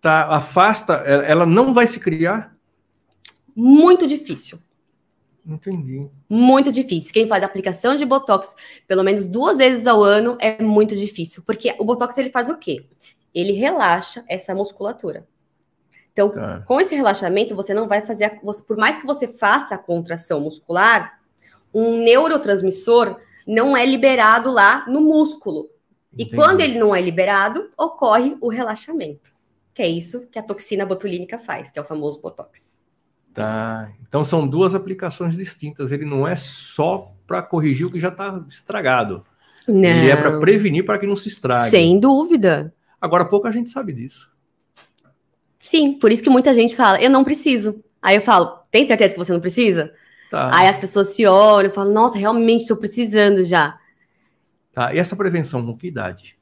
Tá, 0.00 0.26
afasta, 0.26 0.94
ela 0.94 1.46
não 1.46 1.72
vai 1.72 1.86
se 1.86 2.00
criar? 2.00 2.56
Muito 3.54 4.06
difícil. 4.06 4.58
Entendi. 5.46 6.08
Muito 6.28 6.72
difícil. 6.72 7.12
Quem 7.12 7.28
faz 7.28 7.42
aplicação 7.42 7.94
de 7.94 8.04
botox 8.04 8.54
pelo 8.86 9.02
menos 9.02 9.24
duas 9.26 9.58
vezes 9.58 9.86
ao 9.86 10.02
ano 10.02 10.36
é 10.40 10.62
muito 10.62 10.96
difícil, 10.96 11.42
porque 11.44 11.74
o 11.78 11.84
botox 11.84 12.16
ele 12.18 12.30
faz 12.30 12.48
o 12.48 12.56
quê? 12.56 12.86
Ele 13.34 13.52
relaxa 13.52 14.24
essa 14.28 14.54
musculatura. 14.54 15.26
Então, 16.12 16.28
tá. 16.28 16.62
com 16.66 16.80
esse 16.80 16.94
relaxamento, 16.94 17.56
você 17.56 17.72
não 17.72 17.88
vai 17.88 18.02
fazer, 18.02 18.24
a, 18.24 18.38
você, 18.42 18.62
por 18.62 18.76
mais 18.76 18.98
que 18.98 19.06
você 19.06 19.26
faça 19.26 19.74
a 19.74 19.78
contração 19.78 20.40
muscular, 20.40 21.18
um 21.74 22.02
neurotransmissor 22.02 23.18
não 23.46 23.76
é 23.76 23.84
liberado 23.84 24.50
lá 24.50 24.84
no 24.88 25.00
músculo. 25.00 25.70
Entendi. 26.12 26.34
E 26.34 26.36
quando 26.36 26.60
ele 26.60 26.78
não 26.78 26.94
é 26.94 27.00
liberado, 27.00 27.70
ocorre 27.76 28.36
o 28.40 28.48
relaxamento. 28.48 29.32
Que 29.74 29.82
é 29.82 29.88
isso 29.88 30.28
que 30.30 30.38
a 30.38 30.42
toxina 30.42 30.84
botulínica 30.84 31.38
faz, 31.38 31.70
que 31.70 31.78
é 31.78 31.82
o 31.82 31.84
famoso 31.84 32.20
botox. 32.20 32.60
Tá. 33.32 33.90
Então 34.06 34.22
são 34.24 34.46
duas 34.46 34.74
aplicações 34.74 35.36
distintas. 35.36 35.90
Ele 35.90 36.04
não 36.04 36.28
é 36.28 36.36
só 36.36 37.10
para 37.26 37.42
corrigir 37.42 37.86
o 37.86 37.90
que 37.90 37.98
já 37.98 38.08
está 38.08 38.44
estragado. 38.48 39.24
Não. 39.66 39.88
Ele 39.88 40.10
é 40.10 40.16
para 40.16 40.38
prevenir 40.38 40.84
para 40.84 40.98
que 40.98 41.06
não 41.06 41.16
se 41.16 41.28
estrague. 41.28 41.70
Sem 41.70 41.98
dúvida. 41.98 42.74
Agora 43.00 43.24
pouco 43.24 43.48
a 43.48 43.52
gente 43.52 43.70
sabe 43.70 43.92
disso. 43.92 44.31
Sim, 45.72 45.94
por 45.94 46.12
isso 46.12 46.22
que 46.22 46.28
muita 46.28 46.52
gente 46.52 46.76
fala, 46.76 47.00
eu 47.00 47.08
não 47.08 47.24
preciso. 47.24 47.82
Aí 48.02 48.14
eu 48.14 48.20
falo, 48.20 48.58
tem 48.70 48.86
certeza 48.86 49.14
que 49.14 49.18
você 49.18 49.32
não 49.32 49.40
precisa? 49.40 49.90
Tá. 50.30 50.54
Aí 50.54 50.68
as 50.68 50.76
pessoas 50.76 51.14
se 51.14 51.24
olham 51.24 51.70
e 51.70 51.72
falam, 51.72 51.94
nossa, 51.94 52.18
realmente 52.18 52.64
estou 52.64 52.76
precisando 52.76 53.42
já. 53.42 53.78
Tá, 54.74 54.92
e 54.94 54.98
essa 54.98 55.16
prevenção 55.16 55.64
com 55.64 55.74
que 55.74 55.86
idade? 55.86 56.36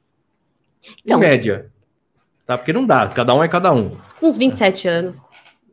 Então, 1.05 1.17
em 1.17 1.21
média. 1.21 1.71
Tá, 2.45 2.57
porque 2.57 2.73
não 2.73 2.85
dá, 2.85 3.07
cada 3.07 3.33
um 3.33 3.41
é 3.41 3.47
cada 3.47 3.71
um. 3.71 3.95
Uns 4.21 4.37
27 4.37 4.89
é. 4.89 4.91
anos. 4.91 5.21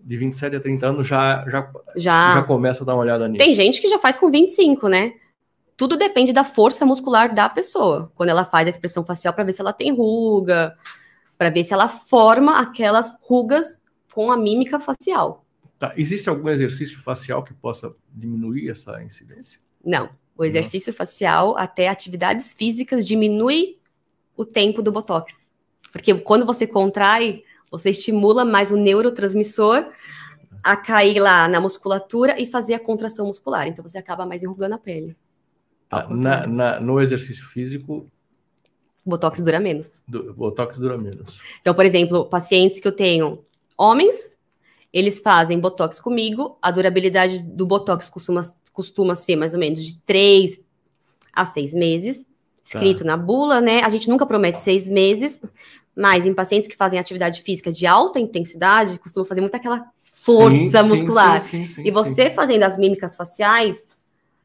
De 0.05 0.17
27 0.17 0.55
a 0.55 0.61
30 0.61 0.87
anos 0.87 1.07
já, 1.09 1.45
já, 1.49 1.69
já, 1.97 2.35
já 2.35 2.43
começa 2.45 2.85
a 2.85 2.87
dar 2.87 2.95
uma 2.95 3.03
olhada 3.03 3.27
nisso. 3.27 3.45
Tem 3.45 3.57
gente 3.57 3.81
que 3.81 3.89
já 3.89 3.99
faz 3.99 4.17
com 4.17 4.31
25, 4.31 4.87
né? 4.87 5.15
Tudo 5.77 5.97
depende 5.97 6.33
da 6.33 6.45
força 6.45 6.87
muscular 6.87 7.35
da 7.35 7.49
pessoa. 7.49 8.09
Quando 8.15 8.29
ela 8.29 8.45
faz 8.45 8.69
a 8.69 8.71
expressão 8.71 9.05
facial 9.05 9.35
para 9.35 9.43
ver 9.43 9.53
se 9.53 9.61
ela 9.61 9.73
tem 9.73 9.93
ruga, 9.93 10.77
para 11.39 11.51
ver 11.51 11.63
se 11.63 11.73
ela 11.73 11.89
forma 11.89 12.61
aquelas 12.61 13.17
rugas 13.23 13.81
com 14.13 14.33
a 14.33 14.37
mímica 14.37 14.81
facial. 14.81 15.47
Tá. 15.79 15.95
Existe 15.97 16.29
algum 16.29 16.49
exercício 16.49 17.01
facial 17.01 17.45
que 17.45 17.55
possa 17.55 17.95
diminuir 18.13 18.69
essa 18.69 19.01
incidência? 19.03 19.61
Não. 19.85 20.11
O 20.37 20.45
exercício 20.45 20.93
Não. 20.93 20.97
facial, 20.97 21.57
até 21.57 21.89
atividades 21.89 22.53
físicas, 22.53 23.07
diminui 23.07 23.79
o 24.37 24.45
tempo 24.45 24.83
do 24.83 24.91
botox. 24.91 25.51
Porque 25.93 26.13
quando 26.15 26.45
você 26.45 26.67
contrai, 26.67 27.45
você 27.71 27.91
estimula 27.91 28.45
mais 28.45 28.73
o 28.73 28.77
neurotransmissor 28.77 29.89
a 30.63 30.77
cair 30.77 31.21
lá 31.21 31.49
na 31.49 31.61
musculatura 31.61 32.41
e 32.41 32.47
fazer 32.47 32.75
a 32.75 32.81
contração 32.81 33.27
muscular. 33.27 33.69
Então 33.69 33.83
você 33.83 33.99
acaba 33.99 34.27
mais 34.27 34.43
enrugando 34.43 34.75
a 34.75 34.79
pele. 34.79 35.17
Tá. 35.89 36.09
Na, 36.09 36.47
na, 36.47 36.81
no 36.81 37.01
exercício 37.01 37.47
físico, 37.47 38.11
Botox 39.09 39.41
dura 39.41 39.59
menos. 39.59 40.03
Do, 40.07 40.33
Botox 40.35 40.79
dura 40.79 40.97
menos. 40.97 41.41
Então, 41.61 41.75
por 41.75 41.85
exemplo, 41.85 42.25
pacientes 42.27 42.81
que 42.81 42.87
eu 42.87 42.93
tenho, 42.93 43.45
homens, 43.77 44.37
eles 44.93 45.21
fazem 45.21 45.59
Botox 45.59 46.01
comigo, 46.01 46.59
a 46.63 46.71
durabilidade 46.71 47.43
do 47.43 47.67
Botox 47.67 48.09
costuma, 48.09 48.43
costuma 48.73 49.15
ser 49.15 49.37
mais 49.37 49.55
ou 49.55 49.61
menos 49.61 49.85
de 49.85 50.01
3 50.01 50.61
a 51.33 51.45
6 51.45 51.75
meses, 51.75 52.27
escrito 52.65 53.01
tá. 53.01 53.05
na 53.07 53.17
bula, 53.17 53.61
né? 53.61 53.81
A 53.83 53.89
gente 53.89 54.09
nunca 54.09 54.27
promete 54.27 54.61
seis 54.61 54.87
meses, 54.87 55.41
mas 55.97 56.27
em 56.27 56.35
pacientes 56.35 56.69
que 56.69 56.77
fazem 56.77 56.99
atividade 56.99 57.43
física 57.43 57.73
de 57.73 57.87
alta 57.87 58.21
intensidade, 58.21 58.99
costuma 58.99 59.25
fazer 59.25 59.41
muito 59.41 59.55
aquela 59.55 59.87
força 60.13 60.83
sim, 60.83 60.89
muscular. 60.89 61.41
Sim, 61.41 61.67
sim, 61.67 61.83
e 61.85 61.91
você 61.91 62.29
fazendo 62.31 62.65
as 62.65 62.77
mímicas 62.77 63.17
faciais, 63.17 63.91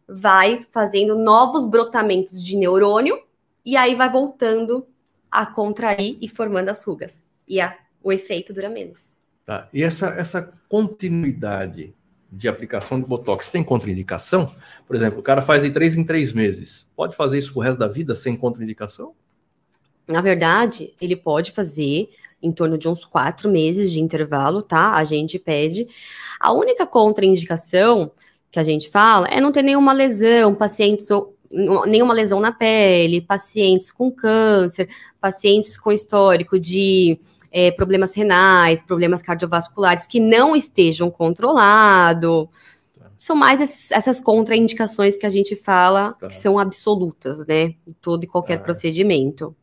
vai 0.07 0.65
fazendo 0.71 1.15
novos 1.17 1.65
brotamentos 1.65 2.43
de 2.43 2.55
neurônio 2.55 3.19
e 3.65 3.77
aí 3.77 3.95
vai 3.95 4.09
voltando 4.09 4.85
a 5.31 5.45
contrair 5.45 6.17
e 6.21 6.27
formando 6.27 6.69
as 6.69 6.83
rugas. 6.83 7.23
E 7.47 7.59
a, 7.59 7.77
o 8.03 8.11
efeito 8.11 8.53
dura 8.53 8.69
menos. 8.69 9.15
Tá. 9.45 9.67
E 9.73 9.83
essa, 9.83 10.07
essa 10.09 10.51
continuidade 10.69 11.93
de 12.31 12.47
aplicação 12.47 12.99
de 12.99 13.05
Botox 13.05 13.49
tem 13.49 13.63
contraindicação? 13.63 14.49
Por 14.87 14.95
exemplo, 14.95 15.19
o 15.19 15.23
cara 15.23 15.41
faz 15.41 15.63
de 15.63 15.71
três 15.71 15.95
em 15.95 16.03
três 16.03 16.33
meses. 16.33 16.87
Pode 16.95 17.15
fazer 17.15 17.37
isso 17.37 17.51
o 17.55 17.61
resto 17.61 17.77
da 17.77 17.87
vida 17.87 18.15
sem 18.15 18.35
contraindicação? 18.35 19.13
Na 20.07 20.21
verdade, 20.21 20.93
ele 20.99 21.15
pode 21.15 21.51
fazer 21.51 22.09
em 22.41 22.51
torno 22.51 22.77
de 22.77 22.89
uns 22.89 23.05
quatro 23.05 23.49
meses 23.49 23.91
de 23.91 24.01
intervalo, 24.01 24.61
tá? 24.61 24.95
A 24.95 25.03
gente 25.03 25.39
pede. 25.39 25.87
A 26.39 26.51
única 26.51 26.85
contraindicação 26.85 28.11
que 28.51 28.59
a 28.59 28.63
gente 28.63 28.89
fala 28.89 29.27
é 29.27 29.39
não 29.39 29.51
ter 29.51 29.63
nenhuma 29.63 29.93
lesão, 29.93 30.53
pacientes 30.53 31.09
ou 31.09 31.32
nenhuma 31.85 32.13
lesão 32.13 32.39
na 32.39 32.51
pele, 32.51 33.21
pacientes 33.21 33.91
com 33.91 34.11
câncer, 34.11 34.89
pacientes 35.21 35.77
com 35.77 35.91
histórico 35.91 36.59
de 36.59 37.19
é, 37.51 37.69
problemas 37.69 38.15
renais, 38.15 38.81
problemas 38.81 39.21
cardiovasculares 39.21 40.07
que 40.07 40.19
não 40.19 40.55
estejam 40.55 41.11
controlados. 41.11 42.47
Tá. 42.97 43.11
São 43.15 43.35
mais 43.35 43.61
esses, 43.61 43.91
essas 43.91 44.19
contraindicações 44.19 45.15
que 45.15 45.25
a 45.25 45.29
gente 45.29 45.55
fala 45.55 46.13
tá. 46.13 46.27
que 46.27 46.35
são 46.35 46.57
absolutas, 46.57 47.45
né? 47.45 47.75
Em 47.85 47.93
todo 48.01 48.23
e 48.23 48.27
qualquer 48.27 48.57
tá. 48.57 48.63
procedimento. 48.63 49.55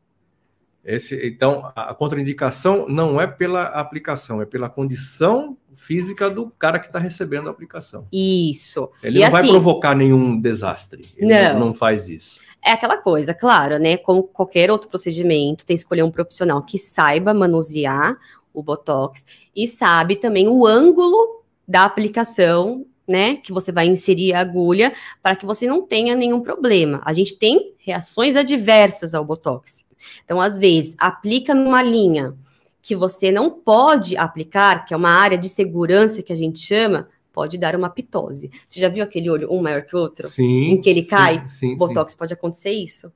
Esse, 0.84 1.26
então, 1.26 1.70
a 1.76 1.94
contraindicação 1.94 2.86
não 2.88 3.20
é 3.20 3.26
pela 3.26 3.64
aplicação, 3.64 4.40
é 4.40 4.46
pela 4.46 4.68
condição 4.68 5.56
física 5.74 6.30
do 6.30 6.50
cara 6.50 6.78
que 6.78 6.86
está 6.86 6.98
recebendo 6.98 7.48
a 7.48 7.50
aplicação. 7.50 8.06
Isso. 8.12 8.90
Ele 9.02 9.18
e 9.18 9.20
não 9.20 9.28
assim, 9.28 9.32
vai 9.32 9.48
provocar 9.48 9.94
nenhum 9.94 10.38
desastre. 10.40 11.04
Ele 11.16 11.52
não, 11.52 11.58
não 11.58 11.74
faz 11.74 12.08
isso. 12.08 12.40
É 12.62 12.72
aquela 12.72 12.98
coisa, 12.98 13.32
claro, 13.32 13.78
né? 13.78 13.96
Como 13.96 14.22
qualquer 14.22 14.70
outro 14.70 14.88
procedimento, 14.88 15.64
tem 15.64 15.76
que 15.76 15.80
escolher 15.80 16.02
um 16.02 16.10
profissional 16.10 16.62
que 16.62 16.78
saiba 16.78 17.32
manusear 17.32 18.18
o 18.52 18.62
Botox 18.62 19.24
e 19.54 19.66
sabe 19.66 20.16
também 20.16 20.48
o 20.48 20.66
ângulo 20.66 21.42
da 21.66 21.84
aplicação, 21.84 22.84
né? 23.08 23.36
Que 23.36 23.52
você 23.52 23.72
vai 23.72 23.86
inserir 23.86 24.34
a 24.34 24.40
agulha 24.40 24.92
para 25.22 25.36
que 25.36 25.46
você 25.46 25.66
não 25.66 25.86
tenha 25.86 26.14
nenhum 26.14 26.42
problema. 26.42 27.00
A 27.04 27.12
gente 27.12 27.38
tem 27.38 27.74
reações 27.78 28.36
adversas 28.36 29.14
ao 29.14 29.24
Botox. 29.24 29.84
Então, 30.24 30.40
às 30.40 30.56
vezes, 30.56 30.94
aplica 30.98 31.54
numa 31.54 31.82
linha 31.82 32.34
que 32.82 32.96
você 32.96 33.30
não 33.30 33.50
pode 33.50 34.16
aplicar, 34.16 34.84
que 34.84 34.94
é 34.94 34.96
uma 34.96 35.10
área 35.10 35.36
de 35.36 35.48
segurança 35.48 36.22
que 36.22 36.32
a 36.32 36.36
gente 36.36 36.58
chama, 36.58 37.08
pode 37.32 37.58
dar 37.58 37.76
uma 37.76 37.90
pitose. 37.90 38.50
Você 38.68 38.80
já 38.80 38.88
viu 38.88 39.04
aquele 39.04 39.30
olho 39.30 39.52
um 39.52 39.62
maior 39.62 39.82
que 39.82 39.94
o 39.94 39.98
outro? 39.98 40.28
Sim. 40.28 40.72
Em 40.72 40.80
que 40.80 40.88
ele 40.88 41.04
cai? 41.04 41.46
Sim, 41.46 41.70
sim 41.70 41.76
Botox 41.76 42.12
sim. 42.12 42.18
pode 42.18 42.32
acontecer 42.32 42.70
isso. 42.70 43.12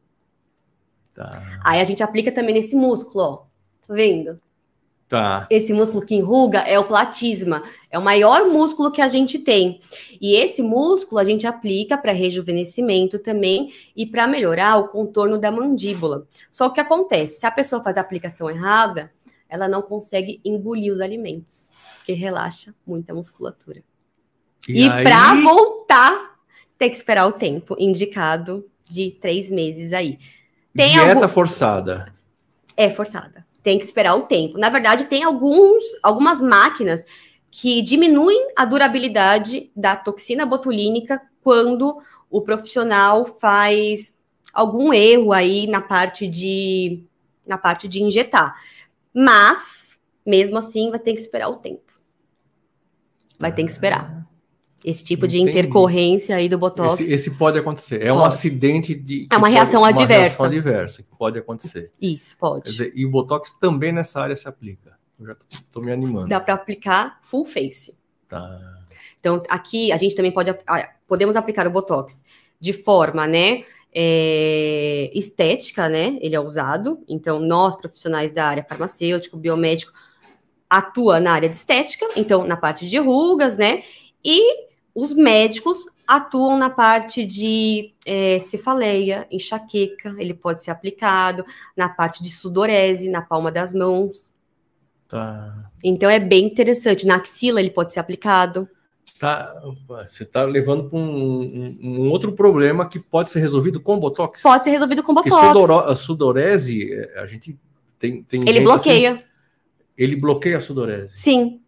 Tá. 1.14 1.60
Aí 1.64 1.80
a 1.80 1.84
gente 1.84 2.02
aplica 2.02 2.32
também 2.32 2.54
nesse 2.54 2.74
músculo, 2.74 3.24
ó. 3.24 3.36
Tá 3.86 3.94
vendo? 3.94 4.40
Tá. 5.08 5.46
Esse 5.50 5.72
músculo 5.72 6.04
que 6.04 6.14
enruga 6.14 6.60
é 6.60 6.78
o 6.78 6.84
platisma, 6.84 7.62
é 7.90 7.98
o 7.98 8.02
maior 8.02 8.46
músculo 8.48 8.90
que 8.90 9.02
a 9.02 9.08
gente 9.08 9.38
tem. 9.38 9.78
E 10.20 10.34
esse 10.34 10.62
músculo 10.62 11.20
a 11.20 11.24
gente 11.24 11.46
aplica 11.46 11.96
para 11.96 12.12
rejuvenescimento 12.12 13.18
também 13.18 13.72
e 13.94 14.06
para 14.06 14.26
melhorar 14.26 14.76
o 14.78 14.88
contorno 14.88 15.38
da 15.38 15.50
mandíbula. 15.50 16.26
Só 16.50 16.70
que 16.70 16.80
acontece, 16.80 17.40
se 17.40 17.46
a 17.46 17.50
pessoa 17.50 17.82
faz 17.82 17.96
a 17.96 18.00
aplicação 18.00 18.50
errada, 18.50 19.12
ela 19.48 19.68
não 19.68 19.82
consegue 19.82 20.40
engolir 20.44 20.92
os 20.92 21.00
alimentos, 21.00 21.70
porque 21.98 22.12
relaxa 22.12 22.74
muito 22.86 23.10
a 23.10 23.14
musculatura. 23.14 23.82
E, 24.68 24.86
e 24.86 24.90
aí... 24.90 25.04
para 25.04 25.34
voltar, 25.42 26.38
tem 26.78 26.88
que 26.88 26.96
esperar 26.96 27.26
o 27.26 27.32
tempo 27.32 27.76
indicado 27.78 28.66
de 28.84 29.10
três 29.10 29.52
meses 29.52 29.92
aí. 29.92 30.18
Tem 30.74 30.92
Dieta 30.92 31.14
algum... 31.14 31.28
forçada. 31.28 32.12
É 32.76 32.90
forçada. 32.90 33.43
Tem 33.64 33.78
que 33.78 33.84
esperar 33.84 34.14
o 34.14 34.22
tempo. 34.22 34.58
Na 34.58 34.68
verdade, 34.68 35.06
tem 35.06 35.24
alguns, 35.24 35.82
algumas 36.02 36.40
máquinas 36.40 37.04
que 37.50 37.82
diminuem 37.82 38.52
a 38.54 38.64
durabilidade 38.64 39.72
da 39.74 39.96
toxina 39.96 40.46
botulínica 40.46 41.20
quando 41.42 41.98
o 42.30 42.42
profissional 42.42 43.24
faz 43.24 44.16
algum 44.52 44.92
erro 44.92 45.32
aí 45.32 45.66
na 45.66 45.80
parte 45.80 46.28
de 46.28 47.02
na 47.46 47.58
parte 47.58 47.88
de 47.88 48.02
injetar. 48.02 48.54
Mas, 49.12 49.98
mesmo 50.24 50.58
assim, 50.58 50.90
vai 50.90 50.98
ter 50.98 51.12
que 51.12 51.20
esperar 51.20 51.48
o 51.48 51.56
tempo. 51.56 51.92
Vai 53.38 53.52
ter 53.52 53.64
que 53.64 53.70
esperar. 53.70 54.23
Esse 54.84 55.02
tipo 55.02 55.24
Entendi. 55.24 55.44
de 55.44 55.50
intercorrência 55.50 56.36
aí 56.36 56.48
do 56.48 56.58
Botox. 56.58 57.00
Esse, 57.00 57.12
esse 57.12 57.30
pode 57.36 57.58
acontecer. 57.58 58.02
É 58.02 58.08
pode. 58.08 58.18
um 58.18 58.24
acidente 58.24 58.94
de. 58.94 59.26
É 59.32 59.36
uma 59.36 59.48
reação 59.48 59.80
pode, 59.80 60.02
adversa. 60.02 60.42
Uma 60.42 60.48
reação 60.48 60.58
adversa 60.58 61.02
que 61.02 61.16
pode 61.16 61.38
acontecer. 61.38 61.90
Isso, 62.00 62.36
pode. 62.36 62.70
Dizer, 62.70 62.92
e 62.94 63.06
o 63.06 63.10
Botox 63.10 63.52
também 63.52 63.92
nessa 63.92 64.20
área 64.20 64.36
se 64.36 64.46
aplica. 64.46 64.92
Eu 65.18 65.26
já 65.26 65.36
estou 65.48 65.82
me 65.82 65.90
animando. 65.90 66.28
Dá 66.28 66.38
para 66.38 66.52
aplicar 66.52 67.18
full 67.22 67.46
face. 67.46 67.96
Tá. 68.28 68.60
Então, 69.18 69.42
aqui 69.48 69.90
a 69.90 69.96
gente 69.96 70.14
também 70.14 70.30
pode 70.30 70.54
podemos 71.08 71.34
aplicar 71.34 71.66
o 71.66 71.70
Botox 71.70 72.22
de 72.60 72.74
forma, 72.74 73.26
né? 73.26 73.64
é, 73.94 75.08
estética, 75.14 75.88
né? 75.88 76.18
Ele 76.20 76.34
é 76.34 76.40
usado. 76.40 76.98
Então, 77.08 77.38
nós, 77.38 77.76
profissionais 77.76 78.32
da 78.32 78.46
área 78.46 78.66
farmacêutico, 78.68 79.36
biomédico, 79.36 79.92
atua 80.68 81.20
na 81.20 81.32
área 81.32 81.48
de 81.48 81.54
estética, 81.54 82.06
então 82.16 82.44
na 82.44 82.56
parte 82.56 82.88
de 82.88 82.98
rugas, 82.98 83.56
né? 83.56 83.84
E 84.24 84.66
os 84.94 85.12
médicos 85.12 85.86
atuam 86.06 86.58
na 86.58 86.70
parte 86.70 87.24
de 87.24 87.92
é, 88.06 88.38
cefaleia, 88.38 89.26
enxaqueca, 89.30 90.14
ele 90.18 90.34
pode 90.34 90.62
ser 90.62 90.70
aplicado, 90.70 91.44
na 91.76 91.88
parte 91.88 92.22
de 92.22 92.30
sudorese, 92.30 93.08
na 93.08 93.22
palma 93.22 93.50
das 93.50 93.72
mãos. 93.72 94.30
Tá. 95.08 95.70
Então 95.82 96.08
é 96.08 96.18
bem 96.18 96.44
interessante. 96.44 97.06
Na 97.06 97.16
axila 97.16 97.60
ele 97.60 97.70
pode 97.70 97.92
ser 97.92 98.00
aplicado. 98.00 98.68
Tá, 99.18 99.54
você 99.86 100.24
está 100.24 100.44
levando 100.44 100.90
para 100.90 100.98
um, 100.98 101.02
um, 101.02 101.78
um, 101.82 102.10
outro 102.10 102.32
problema 102.32 102.88
que 102.88 102.98
pode 102.98 103.30
ser 103.30 103.40
resolvido 103.40 103.80
com 103.80 103.98
Botox? 103.98 104.42
Pode 104.42 104.64
ser 104.64 104.70
resolvido 104.70 105.02
com 105.02 105.14
Botox. 105.14 105.34
Sudoro, 105.34 105.78
a 105.78 105.96
sudorese, 105.96 106.92
é, 106.92 107.20
a 107.20 107.26
gente 107.26 107.58
tem. 107.98 108.22
tem 108.22 108.46
ele 108.46 108.60
bloqueia. 108.60 109.14
Assim, 109.14 109.26
ele 109.96 110.16
bloqueia 110.16 110.58
a 110.58 110.60
sudorese. 110.60 111.16
Sim. 111.16 111.60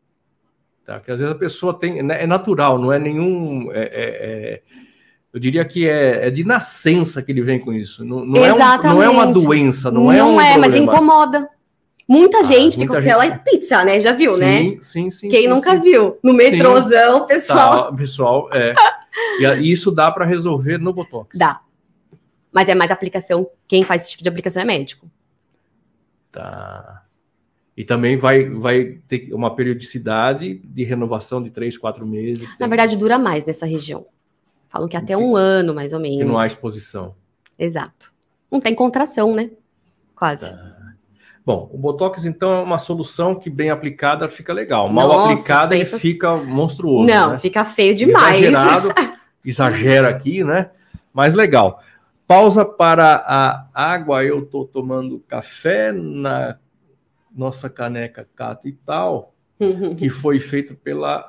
Tá, 0.86 1.00
que 1.00 1.10
às 1.10 1.18
vezes 1.18 1.34
a 1.34 1.38
pessoa 1.38 1.74
tem. 1.74 2.00
Né, 2.00 2.22
é 2.22 2.26
natural, 2.28 2.78
não 2.78 2.92
é 2.92 2.98
nenhum. 2.98 3.72
É, 3.72 3.80
é, 3.80 3.90
é, 3.92 4.62
eu 5.32 5.40
diria 5.40 5.64
que 5.64 5.88
é, 5.88 6.28
é, 6.28 6.30
de 6.30 6.44
nascença 6.44 7.20
que 7.20 7.32
ele 7.32 7.42
vem 7.42 7.58
com 7.58 7.72
isso. 7.72 8.04
Não, 8.04 8.24
não, 8.24 8.44
é, 8.44 8.54
um, 8.54 8.58
não 8.84 9.02
é 9.02 9.08
uma 9.08 9.26
doença, 9.26 9.90
não, 9.90 10.04
não 10.04 10.12
é 10.12 10.22
um. 10.22 10.32
Não 10.34 10.40
é, 10.40 10.56
mas 10.56 10.76
incomoda. 10.76 11.48
Muita 12.08 12.38
ah, 12.38 12.42
gente 12.42 12.78
muita 12.78 12.78
fica 12.78 12.92
com 12.92 12.98
aquela 12.98 13.38
pizza, 13.38 13.84
né? 13.84 14.00
Já 14.00 14.12
viu, 14.12 14.34
sim, 14.34 14.40
né? 14.40 14.78
Sim, 14.80 15.10
sim. 15.10 15.28
Quem 15.28 15.42
sim, 15.42 15.48
nunca 15.48 15.72
sim. 15.72 15.80
viu? 15.80 16.18
No 16.22 16.32
metrôzão, 16.32 17.22
sim. 17.22 17.26
pessoal. 17.26 17.86
Tá, 17.86 17.92
pessoal, 17.92 18.48
é. 18.52 18.72
e 19.58 19.72
isso 19.72 19.90
dá 19.90 20.08
para 20.12 20.24
resolver 20.24 20.78
no 20.78 20.92
Botox. 20.92 21.36
Dá. 21.36 21.62
Mas 22.52 22.68
é 22.68 22.76
mais 22.76 22.92
aplicação. 22.92 23.50
Quem 23.66 23.82
faz 23.82 24.02
esse 24.02 24.12
tipo 24.12 24.22
de 24.22 24.28
aplicação 24.28 24.62
é 24.62 24.64
médico. 24.64 25.10
Tá. 26.30 27.05
E 27.76 27.84
também 27.84 28.16
vai, 28.16 28.48
vai 28.48 28.98
ter 29.06 29.34
uma 29.34 29.54
periodicidade 29.54 30.62
de 30.64 30.82
renovação 30.82 31.42
de 31.42 31.50
três, 31.50 31.76
quatro 31.76 32.06
meses. 32.06 32.56
Na 32.58 32.66
verdade, 32.66 32.96
dura 32.96 33.18
mais 33.18 33.44
nessa 33.44 33.66
região. 33.66 34.06
Falam 34.68 34.88
que 34.88 34.96
até 34.96 35.16
um 35.16 35.36
ano, 35.36 35.74
mais 35.74 35.92
ou 35.92 36.00
menos. 36.00 36.18
Que 36.18 36.24
não 36.24 36.38
há 36.38 36.46
exposição. 36.46 37.14
Exato. 37.58 38.12
Não 38.50 38.60
tem 38.60 38.74
contração, 38.74 39.34
né? 39.34 39.50
Quase. 40.14 40.48
Tá. 40.48 40.76
Bom, 41.44 41.70
o 41.72 41.78
Botox, 41.78 42.24
então, 42.24 42.54
é 42.54 42.60
uma 42.62 42.78
solução 42.78 43.34
que, 43.34 43.48
bem 43.48 43.70
aplicada, 43.70 44.28
fica 44.28 44.52
legal. 44.52 44.90
Mal 44.90 45.06
Nossa, 45.06 45.32
aplicada, 45.32 45.76
ele 45.76 45.84
fica 45.84 46.34
monstruoso. 46.34 47.06
Não, 47.06 47.32
né? 47.32 47.38
fica 47.38 47.64
feio 47.64 47.94
demais. 47.94 48.42
Exagerado, 48.42 48.92
exagera 49.44 50.08
aqui, 50.08 50.42
né? 50.42 50.70
Mas 51.12 51.34
legal. 51.34 51.80
Pausa 52.26 52.64
para 52.64 53.22
a 53.26 53.68
água. 53.72 54.24
Eu 54.24 54.40
estou 54.40 54.66
tomando 54.66 55.22
café 55.28 55.92
na 55.92 56.58
nossa 57.36 57.68
caneca 57.68 58.26
Cata 58.34 58.68
e 58.68 58.72
tal, 58.72 59.34
que 59.98 60.08
foi 60.10 60.40
feito 60.40 60.74
pela 60.74 61.20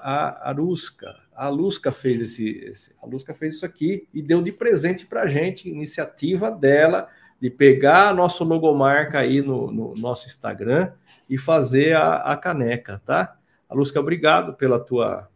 Arusca. 0.41 1.15
A 1.35 1.49
Lusca 1.49 1.91
fez 1.91 2.19
esse, 2.21 2.49
esse, 2.59 2.95
a 3.01 3.05
Lusca 3.05 3.35
fez 3.35 3.55
isso 3.55 3.65
aqui 3.65 4.07
e 4.13 4.21
deu 4.21 4.41
de 4.41 4.51
presente 4.51 5.05
para 5.05 5.27
gente, 5.27 5.69
iniciativa 5.69 6.49
dela 6.49 7.09
de 7.39 7.49
pegar 7.49 8.15
nosso 8.15 8.43
logomarca 8.43 9.19
aí 9.19 9.41
no, 9.41 9.71
no 9.71 9.93
nosso 9.95 10.27
Instagram 10.27 10.91
e 11.29 11.37
fazer 11.37 11.95
a, 11.95 12.15
a 12.15 12.37
caneca, 12.37 13.01
tá? 13.05 13.37
Alusca, 13.69 13.99
obrigado 13.99 14.53
pela 14.53 14.79
tua 14.79 15.29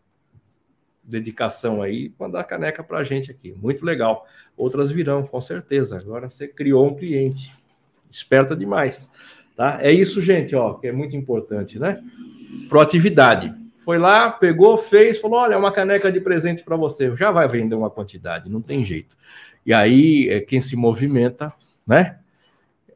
dedicação 1.03 1.81
aí, 1.81 2.13
mandar 2.17 2.39
a 2.39 2.45
caneca 2.45 2.83
para 2.83 2.99
a 2.99 3.03
gente 3.03 3.29
aqui. 3.29 3.53
Muito 3.61 3.85
legal. 3.85 4.25
Outras 4.55 4.89
virão, 4.89 5.23
com 5.23 5.41
certeza. 5.41 5.97
Agora 5.97 6.29
você 6.29 6.47
criou 6.47 6.87
um 6.87 6.95
cliente. 6.95 7.53
Esperta 8.09 8.55
demais. 8.55 9.11
Tá? 9.55 9.79
É 9.81 9.91
isso, 9.91 10.21
gente, 10.21 10.55
ó, 10.55 10.73
que 10.73 10.87
é 10.87 10.91
muito 10.91 11.15
importante, 11.15 11.77
né? 11.77 12.01
Proatividade. 12.69 13.53
Foi 13.79 13.97
lá, 13.97 14.29
pegou, 14.29 14.77
fez, 14.77 15.19
falou: 15.19 15.39
olha, 15.39 15.55
é 15.55 15.57
uma 15.57 15.71
caneca 15.71 16.11
de 16.11 16.19
presente 16.19 16.63
para 16.63 16.75
você. 16.75 17.15
Já 17.15 17.31
vai 17.31 17.47
vender 17.47 17.75
uma 17.75 17.89
quantidade, 17.89 18.49
não 18.49 18.61
tem 18.61 18.83
jeito. 18.83 19.17
E 19.65 19.73
aí, 19.73 20.29
é, 20.29 20.39
quem 20.41 20.61
se 20.61 20.75
movimenta, 20.75 21.53
né? 21.85 22.19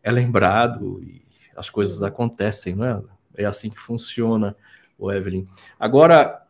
É 0.02 0.12
lembrado 0.12 1.02
e 1.04 1.22
as 1.56 1.70
coisas 1.70 2.04
acontecem, 2.04 2.76
não 2.76 2.86
é? 2.86 3.02
É 3.38 3.46
assim 3.46 3.70
que 3.70 3.80
funciona, 3.80 4.56
o 4.98 5.12
Evelyn. 5.12 5.46
Agora, 5.80 6.44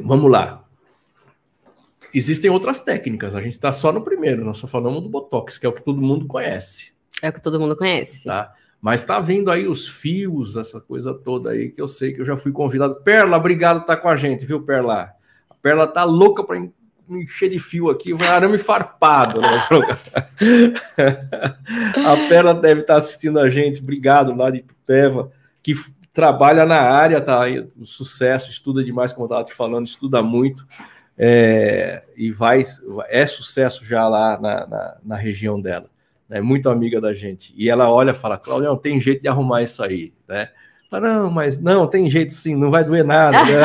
vamos 0.00 0.30
lá. 0.30 0.64
Existem 2.14 2.50
outras 2.50 2.80
técnicas, 2.80 3.34
a 3.34 3.40
gente 3.40 3.52
está 3.52 3.72
só 3.72 3.92
no 3.92 4.02
primeiro, 4.02 4.44
nós 4.44 4.58
só 4.58 4.66
falamos 4.66 5.02
do 5.02 5.08
Botox, 5.08 5.58
que 5.58 5.66
é 5.66 5.68
o 5.68 5.72
que 5.72 5.82
todo 5.82 6.00
mundo 6.00 6.26
conhece. 6.26 6.92
É 7.22 7.28
o 7.28 7.32
que 7.32 7.42
todo 7.42 7.58
mundo 7.58 7.76
conhece. 7.76 8.24
Tá? 8.24 8.52
Mas 8.80 9.04
tá 9.04 9.18
vindo 9.18 9.50
aí 9.50 9.66
os 9.66 9.88
fios, 9.88 10.56
essa 10.56 10.80
coisa 10.80 11.12
toda 11.12 11.50
aí, 11.50 11.70
que 11.70 11.82
eu 11.82 11.88
sei 11.88 12.12
que 12.12 12.20
eu 12.20 12.24
já 12.24 12.36
fui 12.36 12.52
convidado. 12.52 13.00
Perla, 13.02 13.36
obrigado 13.36 13.78
por 13.78 13.82
estar 13.82 13.96
com 13.96 14.08
a 14.08 14.14
gente, 14.14 14.46
viu, 14.46 14.62
Perla? 14.62 15.12
A 15.50 15.54
Perla 15.54 15.86
tá 15.86 16.04
louca 16.04 16.44
para 16.44 16.60
me 16.60 16.72
encher 17.08 17.50
de 17.50 17.58
fio 17.58 17.90
aqui, 17.90 18.12
vai 18.12 18.28
arame 18.28 18.56
farpado. 18.56 19.40
Né? 19.40 19.48
a 22.06 22.28
Perla 22.28 22.54
deve 22.54 22.82
estar 22.82 22.96
assistindo 22.96 23.40
a 23.40 23.50
gente, 23.50 23.82
obrigado 23.82 24.34
lá 24.34 24.48
de 24.48 24.62
Tupéva, 24.62 25.32
que 25.60 25.74
trabalha 26.12 26.64
na 26.64 26.80
área, 26.80 27.20
tá 27.20 27.42
aí, 27.42 27.66
sucesso, 27.84 28.50
estuda 28.50 28.84
demais, 28.84 29.12
como 29.12 29.24
eu 29.24 29.26
estava 29.26 29.44
te 29.44 29.54
falando, 29.54 29.86
estuda 29.86 30.22
muito. 30.22 30.64
É, 31.20 32.04
e 32.16 32.30
vai, 32.30 32.64
é 33.08 33.26
sucesso 33.26 33.84
já 33.84 34.06
lá 34.06 34.40
na, 34.40 34.66
na, 34.68 34.96
na 35.02 35.16
região 35.16 35.60
dela 35.60 35.90
é 36.30 36.40
muito 36.40 36.68
amiga 36.68 37.00
da 37.00 37.14
gente. 37.14 37.54
E 37.56 37.68
ela 37.68 37.90
olha 37.90 38.10
e 38.10 38.14
fala, 38.14 38.38
Claudião, 38.38 38.76
tem 38.76 39.00
jeito 39.00 39.22
de 39.22 39.28
arrumar 39.28 39.62
isso 39.62 39.82
aí, 39.82 40.12
né? 40.28 40.48
Fala, 40.90 41.14
não, 41.14 41.30
mas 41.30 41.60
não, 41.60 41.86
tem 41.86 42.08
jeito 42.08 42.32
sim, 42.32 42.56
não 42.56 42.70
vai 42.70 42.84
doer 42.84 43.04
nada. 43.04 43.38
Né? 43.44 43.62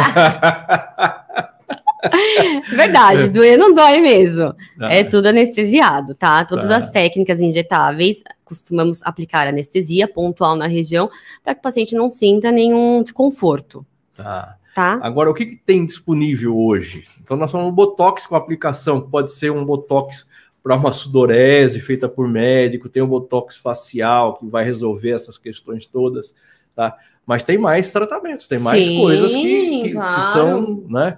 Verdade, 2.75 3.29
doer 3.29 3.57
não 3.57 3.73
dói 3.73 4.01
mesmo. 4.01 4.53
Ah, 4.79 4.93
é 4.93 5.03
tudo 5.03 5.27
anestesiado, 5.27 6.13
tá? 6.13 6.43
Todas 6.43 6.67
tá. 6.67 6.77
as 6.77 6.91
técnicas 6.91 7.39
injetáveis 7.39 8.21
costumamos 8.43 9.01
aplicar 9.03 9.47
anestesia 9.47 10.07
pontual 10.07 10.55
na 10.55 10.67
região 10.67 11.09
para 11.43 11.53
que 11.53 11.59
o 11.59 11.63
paciente 11.63 11.95
não 11.95 12.09
sinta 12.09 12.51
nenhum 12.51 13.01
desconforto. 13.01 13.85
Tá. 14.15 14.57
Tá. 14.75 14.99
Agora, 15.03 15.29
o 15.29 15.33
que, 15.33 15.45
que 15.45 15.55
tem 15.55 15.85
disponível 15.85 16.57
hoje? 16.57 17.03
Então, 17.21 17.37
nós 17.37 17.51
falamos 17.51 17.73
Botox 17.73 18.25
com 18.25 18.35
aplicação, 18.35 18.99
pode 19.01 19.31
ser 19.31 19.51
um 19.51 19.63
Botox 19.63 20.27
para 20.63 20.77
uma 20.77 20.93
sudorese 20.93 21.81
feita 21.81 22.07
por 22.07 22.27
médico, 22.27 22.87
tem 22.87 23.03
o 23.03 23.07
botox 23.07 23.57
facial 23.57 24.37
que 24.37 24.47
vai 24.47 24.63
resolver 24.63 25.11
essas 25.11 25.37
questões 25.37 25.85
todas, 25.85 26.33
tá? 26.73 26.97
Mas 27.25 27.43
tem 27.43 27.57
mais 27.57 27.91
tratamentos, 27.91 28.47
tem 28.47 28.59
mais 28.59 28.83
Sim, 28.83 29.01
coisas 29.01 29.33
que, 29.33 29.81
que, 29.83 29.91
claro. 29.91 30.15
que, 30.15 30.33
são, 30.33 30.85
né? 30.89 31.17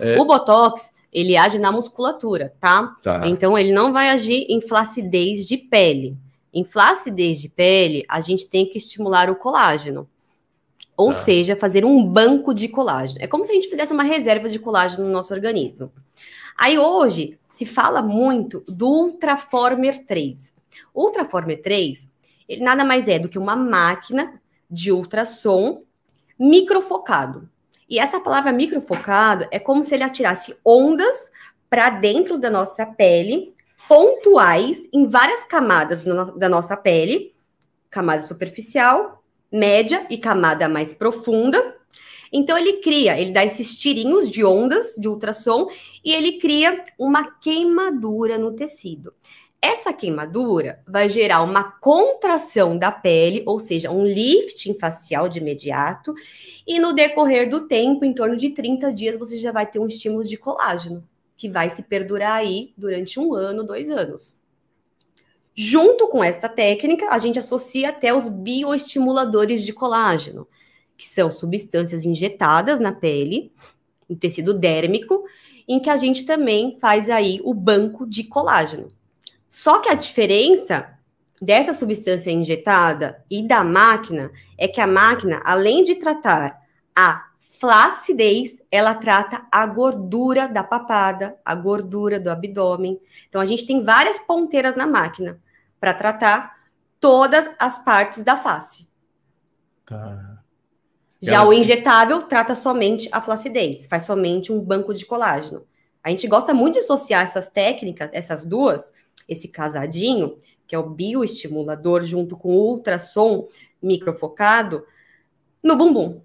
É... 0.00 0.18
O 0.18 0.24
botox 0.24 0.90
ele 1.12 1.36
age 1.36 1.58
na 1.58 1.70
musculatura, 1.70 2.54
tá? 2.60 2.96
tá? 3.02 3.22
Então 3.26 3.58
ele 3.58 3.72
não 3.72 3.92
vai 3.92 4.08
agir 4.10 4.46
em 4.48 4.60
flacidez 4.60 5.46
de 5.46 5.56
pele. 5.56 6.16
Em 6.52 6.64
flacidez 6.64 7.40
de 7.40 7.48
pele, 7.48 8.04
a 8.08 8.20
gente 8.20 8.48
tem 8.48 8.66
que 8.66 8.78
estimular 8.78 9.30
o 9.30 9.36
colágeno. 9.36 10.08
Ou 10.96 11.10
tá. 11.10 11.16
seja, 11.16 11.56
fazer 11.56 11.84
um 11.84 12.04
banco 12.04 12.52
de 12.52 12.68
colágeno. 12.68 13.22
É 13.22 13.26
como 13.26 13.44
se 13.44 13.52
a 13.52 13.54
gente 13.54 13.68
fizesse 13.68 13.92
uma 13.92 14.02
reserva 14.02 14.48
de 14.48 14.58
colágeno 14.58 15.06
no 15.06 15.12
nosso 15.12 15.32
organismo. 15.32 15.92
Aí 16.58 16.76
hoje 16.76 17.38
se 17.46 17.64
fala 17.64 18.02
muito 18.02 18.64
do 18.66 18.88
Ultraformer 18.88 20.04
3. 20.04 20.52
O 20.92 21.04
Ultraformer 21.04 21.62
3, 21.62 22.04
ele 22.48 22.64
nada 22.64 22.84
mais 22.84 23.06
é 23.08 23.16
do 23.16 23.28
que 23.28 23.38
uma 23.38 23.54
máquina 23.54 24.42
de 24.68 24.90
ultrassom 24.90 25.84
microfocado. 26.36 27.48
E 27.88 28.00
essa 28.00 28.18
palavra 28.18 28.52
microfocado 28.52 29.46
é 29.52 29.60
como 29.60 29.84
se 29.84 29.94
ele 29.94 30.02
atirasse 30.02 30.56
ondas 30.64 31.30
para 31.70 31.90
dentro 31.90 32.36
da 32.36 32.50
nossa 32.50 32.84
pele, 32.84 33.54
pontuais 33.88 34.88
em 34.92 35.06
várias 35.06 35.44
camadas 35.44 36.02
da 36.36 36.48
nossa 36.48 36.76
pele, 36.76 37.34
camada 37.88 38.22
superficial, 38.22 39.22
média 39.50 40.06
e 40.10 40.18
camada 40.18 40.68
mais 40.68 40.92
profunda, 40.92 41.67
então 42.32 42.56
ele 42.56 42.74
cria, 42.74 43.18
ele 43.18 43.30
dá 43.30 43.44
esses 43.44 43.78
tirinhos 43.78 44.30
de 44.30 44.44
ondas 44.44 44.94
de 44.96 45.08
ultrassom 45.08 45.68
e 46.04 46.12
ele 46.12 46.38
cria 46.38 46.84
uma 46.98 47.30
queimadura 47.38 48.38
no 48.38 48.52
tecido. 48.52 49.12
Essa 49.60 49.92
queimadura 49.92 50.80
vai 50.86 51.08
gerar 51.08 51.42
uma 51.42 51.64
contração 51.64 52.78
da 52.78 52.92
pele, 52.92 53.42
ou 53.44 53.58
seja, 53.58 53.90
um 53.90 54.04
lifting 54.06 54.74
facial 54.74 55.28
de 55.28 55.40
imediato, 55.40 56.14
e 56.64 56.78
no 56.78 56.92
decorrer 56.92 57.50
do 57.50 57.66
tempo, 57.66 58.04
em 58.04 58.14
torno 58.14 58.36
de 58.36 58.50
30 58.50 58.92
dias, 58.92 59.18
você 59.18 59.36
já 59.36 59.50
vai 59.50 59.68
ter 59.68 59.80
um 59.80 59.88
estímulo 59.88 60.22
de 60.22 60.36
colágeno, 60.36 61.02
que 61.36 61.48
vai 61.48 61.70
se 61.70 61.82
perdurar 61.82 62.34
aí 62.34 62.72
durante 62.76 63.18
um 63.18 63.34
ano, 63.34 63.64
dois 63.64 63.90
anos. 63.90 64.38
Junto 65.56 66.06
com 66.06 66.22
esta 66.22 66.48
técnica, 66.48 67.08
a 67.10 67.18
gente 67.18 67.40
associa 67.40 67.88
até 67.88 68.14
os 68.14 68.28
bioestimuladores 68.28 69.64
de 69.64 69.72
colágeno 69.72 70.46
que 70.98 71.08
são 71.08 71.30
substâncias 71.30 72.04
injetadas 72.04 72.80
na 72.80 72.92
pele, 72.92 73.52
no 74.08 74.16
tecido 74.16 74.52
dérmico, 74.52 75.24
em 75.66 75.78
que 75.78 75.88
a 75.88 75.96
gente 75.96 76.26
também 76.26 76.76
faz 76.80 77.08
aí 77.08 77.40
o 77.44 77.54
banco 77.54 78.04
de 78.04 78.24
colágeno. 78.24 78.88
Só 79.48 79.78
que 79.78 79.88
a 79.88 79.94
diferença 79.94 80.98
dessa 81.40 81.72
substância 81.72 82.32
injetada 82.32 83.24
e 83.30 83.46
da 83.46 83.62
máquina 83.62 84.30
é 84.58 84.66
que 84.66 84.80
a 84.80 84.86
máquina, 84.86 85.40
além 85.44 85.84
de 85.84 85.94
tratar 85.94 86.60
a 86.96 87.28
flacidez, 87.38 88.60
ela 88.70 88.94
trata 88.94 89.46
a 89.52 89.66
gordura 89.66 90.48
da 90.48 90.64
papada, 90.64 91.36
a 91.44 91.54
gordura 91.54 92.18
do 92.18 92.30
abdômen. 92.30 93.00
Então 93.28 93.40
a 93.40 93.46
gente 93.46 93.66
tem 93.66 93.84
várias 93.84 94.18
ponteiras 94.18 94.74
na 94.74 94.86
máquina 94.86 95.40
para 95.78 95.94
tratar 95.94 96.56
todas 96.98 97.48
as 97.58 97.78
partes 97.84 98.24
da 98.24 98.36
face. 98.36 98.88
Tá. 99.86 100.27
Já 101.20 101.36
Ela... 101.36 101.48
o 101.48 101.52
injetável 101.52 102.22
trata 102.22 102.54
somente 102.54 103.08
a 103.10 103.20
flacidez, 103.20 103.86
faz 103.86 104.04
somente 104.04 104.52
um 104.52 104.60
banco 104.62 104.94
de 104.94 105.04
colágeno. 105.04 105.66
A 106.02 106.10
gente 106.10 106.26
gosta 106.28 106.54
muito 106.54 106.74
de 106.74 106.80
associar 106.80 107.24
essas 107.24 107.48
técnicas, 107.48 108.08
essas 108.12 108.44
duas, 108.44 108.92
esse 109.28 109.48
casadinho, 109.48 110.38
que 110.66 110.74
é 110.74 110.78
o 110.78 110.88
bioestimulador 110.88 112.04
junto 112.04 112.36
com 112.36 112.50
o 112.50 112.68
ultrassom 112.68 113.46
microfocado, 113.82 114.84
no 115.62 115.76
bumbum, 115.76 116.20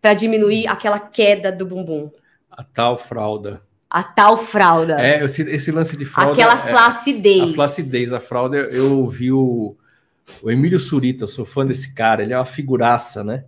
para 0.00 0.14
diminuir 0.14 0.66
aquela 0.66 0.98
queda 0.98 1.52
do 1.52 1.66
bumbum. 1.66 2.10
A 2.50 2.62
tal 2.62 2.96
fralda. 2.96 3.62
A 3.90 4.02
tal 4.02 4.36
fralda. 4.36 5.00
É, 5.00 5.24
esse, 5.24 5.42
esse 5.42 5.70
lance 5.70 5.96
de 5.96 6.04
fralda. 6.04 6.32
Aquela 6.32 6.56
flacidez. 6.56 7.42
É, 7.42 7.52
a 7.52 7.54
flacidez, 7.54 8.12
a 8.12 8.20
fralda, 8.20 8.56
eu 8.56 8.98
ouvi 9.00 9.30
o, 9.30 9.76
o 10.42 10.50
Emílio 10.50 10.80
Surita, 10.80 11.24
eu 11.24 11.28
sou 11.28 11.44
fã 11.44 11.66
desse 11.66 11.94
cara, 11.94 12.22
ele 12.22 12.32
é 12.32 12.36
uma 12.36 12.46
figuraça, 12.46 13.22
né? 13.22 13.44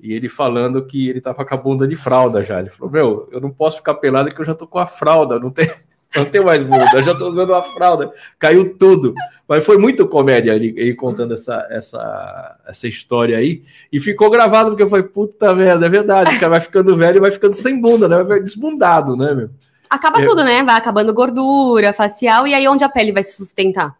E 0.00 0.12
ele 0.12 0.28
falando 0.28 0.84
que 0.84 1.08
ele 1.08 1.20
tava 1.20 1.44
com 1.44 1.54
a 1.54 1.56
bunda 1.56 1.86
de 1.86 1.96
fralda 1.96 2.40
já. 2.40 2.60
Ele 2.60 2.70
falou: 2.70 2.92
Meu, 2.92 3.28
eu 3.32 3.40
não 3.40 3.50
posso 3.50 3.78
ficar 3.78 3.94
pelado 3.94 4.32
que 4.32 4.40
eu 4.40 4.44
já 4.44 4.54
tô 4.54 4.66
com 4.66 4.78
a 4.78 4.86
fralda, 4.86 5.40
não 5.40 5.50
tem, 5.50 5.68
não 6.14 6.24
tem 6.24 6.40
mais 6.40 6.62
bunda, 6.62 6.88
eu 6.94 7.02
já 7.02 7.14
tô 7.14 7.28
usando 7.28 7.52
a 7.52 7.62
fralda, 7.62 8.10
caiu 8.38 8.76
tudo. 8.76 9.12
Mas 9.48 9.64
foi 9.64 9.76
muito 9.76 10.06
comédia 10.06 10.54
ele, 10.54 10.72
ele, 10.76 10.94
contando 10.94 11.34
essa, 11.34 11.66
essa, 11.70 12.60
essa 12.66 12.86
história 12.86 13.36
aí. 13.36 13.64
E 13.92 13.98
ficou 13.98 14.30
gravado, 14.30 14.70
porque 14.70 14.86
foi 14.86 15.02
puta 15.02 15.54
merda, 15.54 15.86
é 15.86 15.88
verdade. 15.88 16.36
O 16.36 16.40
cara 16.40 16.50
vai 16.50 16.60
ficando 16.60 16.96
velho 16.96 17.16
e 17.16 17.20
vai 17.20 17.30
ficando 17.30 17.54
sem 17.54 17.80
bunda, 17.80 18.08
né? 18.08 18.22
Vai 18.22 18.40
desbundado, 18.40 19.16
né, 19.16 19.34
meu? 19.34 19.50
Acaba 19.90 20.20
é. 20.20 20.26
tudo, 20.26 20.44
né? 20.44 20.62
Vai 20.62 20.76
acabando 20.76 21.14
gordura 21.14 21.92
facial, 21.92 22.46
e 22.46 22.54
aí 22.54 22.68
onde 22.68 22.84
a 22.84 22.88
pele 22.88 23.10
vai 23.10 23.22
se 23.22 23.36
sustentar? 23.36 23.96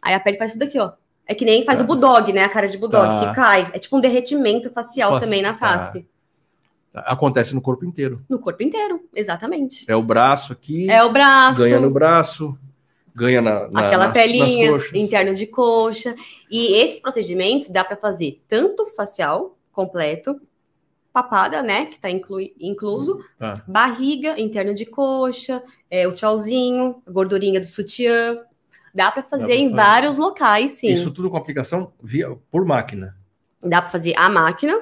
Aí 0.00 0.14
a 0.14 0.20
pele 0.20 0.38
faz 0.38 0.52
tudo 0.52 0.62
aqui, 0.62 0.78
ó. 0.78 0.92
É 1.30 1.34
que 1.34 1.44
nem 1.44 1.64
faz 1.64 1.78
tá. 1.78 1.84
o 1.84 1.86
bulldog, 1.86 2.32
né? 2.32 2.42
A 2.42 2.48
cara 2.48 2.66
de 2.66 2.76
bulldog, 2.76 3.06
tá. 3.06 3.28
que 3.28 3.34
cai. 3.36 3.70
É 3.72 3.78
tipo 3.78 3.96
um 3.96 4.00
derretimento 4.00 4.68
facial 4.72 5.20
também 5.20 5.40
na 5.40 5.52
tá. 5.52 5.58
face. 5.78 6.04
Tá. 6.92 7.02
Acontece 7.02 7.54
no 7.54 7.62
corpo 7.62 7.84
inteiro. 7.84 8.20
No 8.28 8.40
corpo 8.40 8.60
inteiro, 8.64 9.00
exatamente. 9.14 9.84
É 9.86 9.94
o 9.94 10.02
braço 10.02 10.52
aqui. 10.52 10.90
É 10.90 11.04
o 11.04 11.12
braço. 11.12 11.60
Ganha 11.60 11.78
no 11.78 11.88
braço, 11.88 12.58
ganha 13.14 13.40
na, 13.40 13.68
na 13.68 13.86
aquela 13.86 14.06
nas, 14.06 14.12
pelinha 14.12 14.72
nas 14.72 14.92
interno 14.92 15.32
de 15.32 15.46
coxa. 15.46 16.16
E 16.50 16.74
esses 16.82 16.98
procedimentos 16.98 17.68
dá 17.68 17.84
para 17.84 17.96
fazer 17.96 18.42
tanto 18.48 18.84
facial 18.86 19.56
completo, 19.70 20.40
papada, 21.12 21.62
né, 21.62 21.86
que 21.86 21.94
está 21.94 22.10
inclu, 22.10 22.40
incluso, 22.58 23.24
tá. 23.38 23.54
barriga, 23.68 24.34
interno 24.40 24.74
de 24.74 24.84
coxa, 24.84 25.62
é, 25.88 26.08
o 26.08 26.12
tchauzinho, 26.12 27.00
gordurinha 27.08 27.60
do 27.60 27.66
sutiã, 27.66 28.40
Dá 28.94 29.10
para 29.10 29.22
fazer 29.22 29.54
em 29.54 29.72
vários 29.72 30.16
locais, 30.16 30.72
sim. 30.72 30.90
Isso 30.90 31.10
tudo 31.10 31.30
com 31.30 31.36
aplicação 31.36 31.92
via 32.02 32.36
por 32.50 32.64
máquina. 32.64 33.16
Dá 33.62 33.80
para 33.80 33.90
fazer 33.90 34.14
a 34.16 34.28
máquina, 34.28 34.74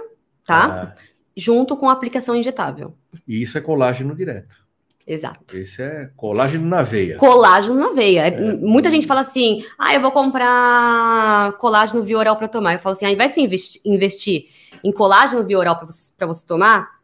tá? 0.47 0.95
Ah. 0.97 1.03
Junto 1.37 1.77
com 1.77 1.89
a 1.89 1.93
aplicação 1.93 2.35
injetável. 2.35 2.95
E 3.27 3.43
isso 3.43 3.59
é 3.59 3.61
colágeno 3.61 4.15
direto. 4.15 4.69
Exato. 5.09 5.57
Esse 5.57 5.83
é 5.83 6.11
colágeno 6.15 6.67
na 6.67 6.83
veia. 6.83 7.17
Colágeno 7.17 7.75
na 7.75 7.93
veia. 7.93 8.27
É. 8.27 8.57
Muita 8.57 8.91
gente 8.91 9.07
fala 9.07 9.21
assim: 9.23 9.65
ah, 9.79 9.95
eu 9.95 10.03
vou 10.03 10.13
comprar 10.13 11.53
colágeno 11.53 12.03
via 12.03 12.19
oral 12.19 12.37
para 12.37 12.47
tomar. 12.47 12.75
Eu 12.75 12.79
falo 12.79 12.93
assim: 12.93 13.07
ao 13.07 13.13
invés 13.13 13.35
de 13.35 13.41
investir, 13.41 13.81
investir 13.87 14.49
em 14.85 14.93
colágeno 14.93 15.43
via 15.45 15.59
oral 15.59 15.77
para 15.77 15.87
você, 15.87 16.13
você 16.21 16.47
tomar, 16.47 17.01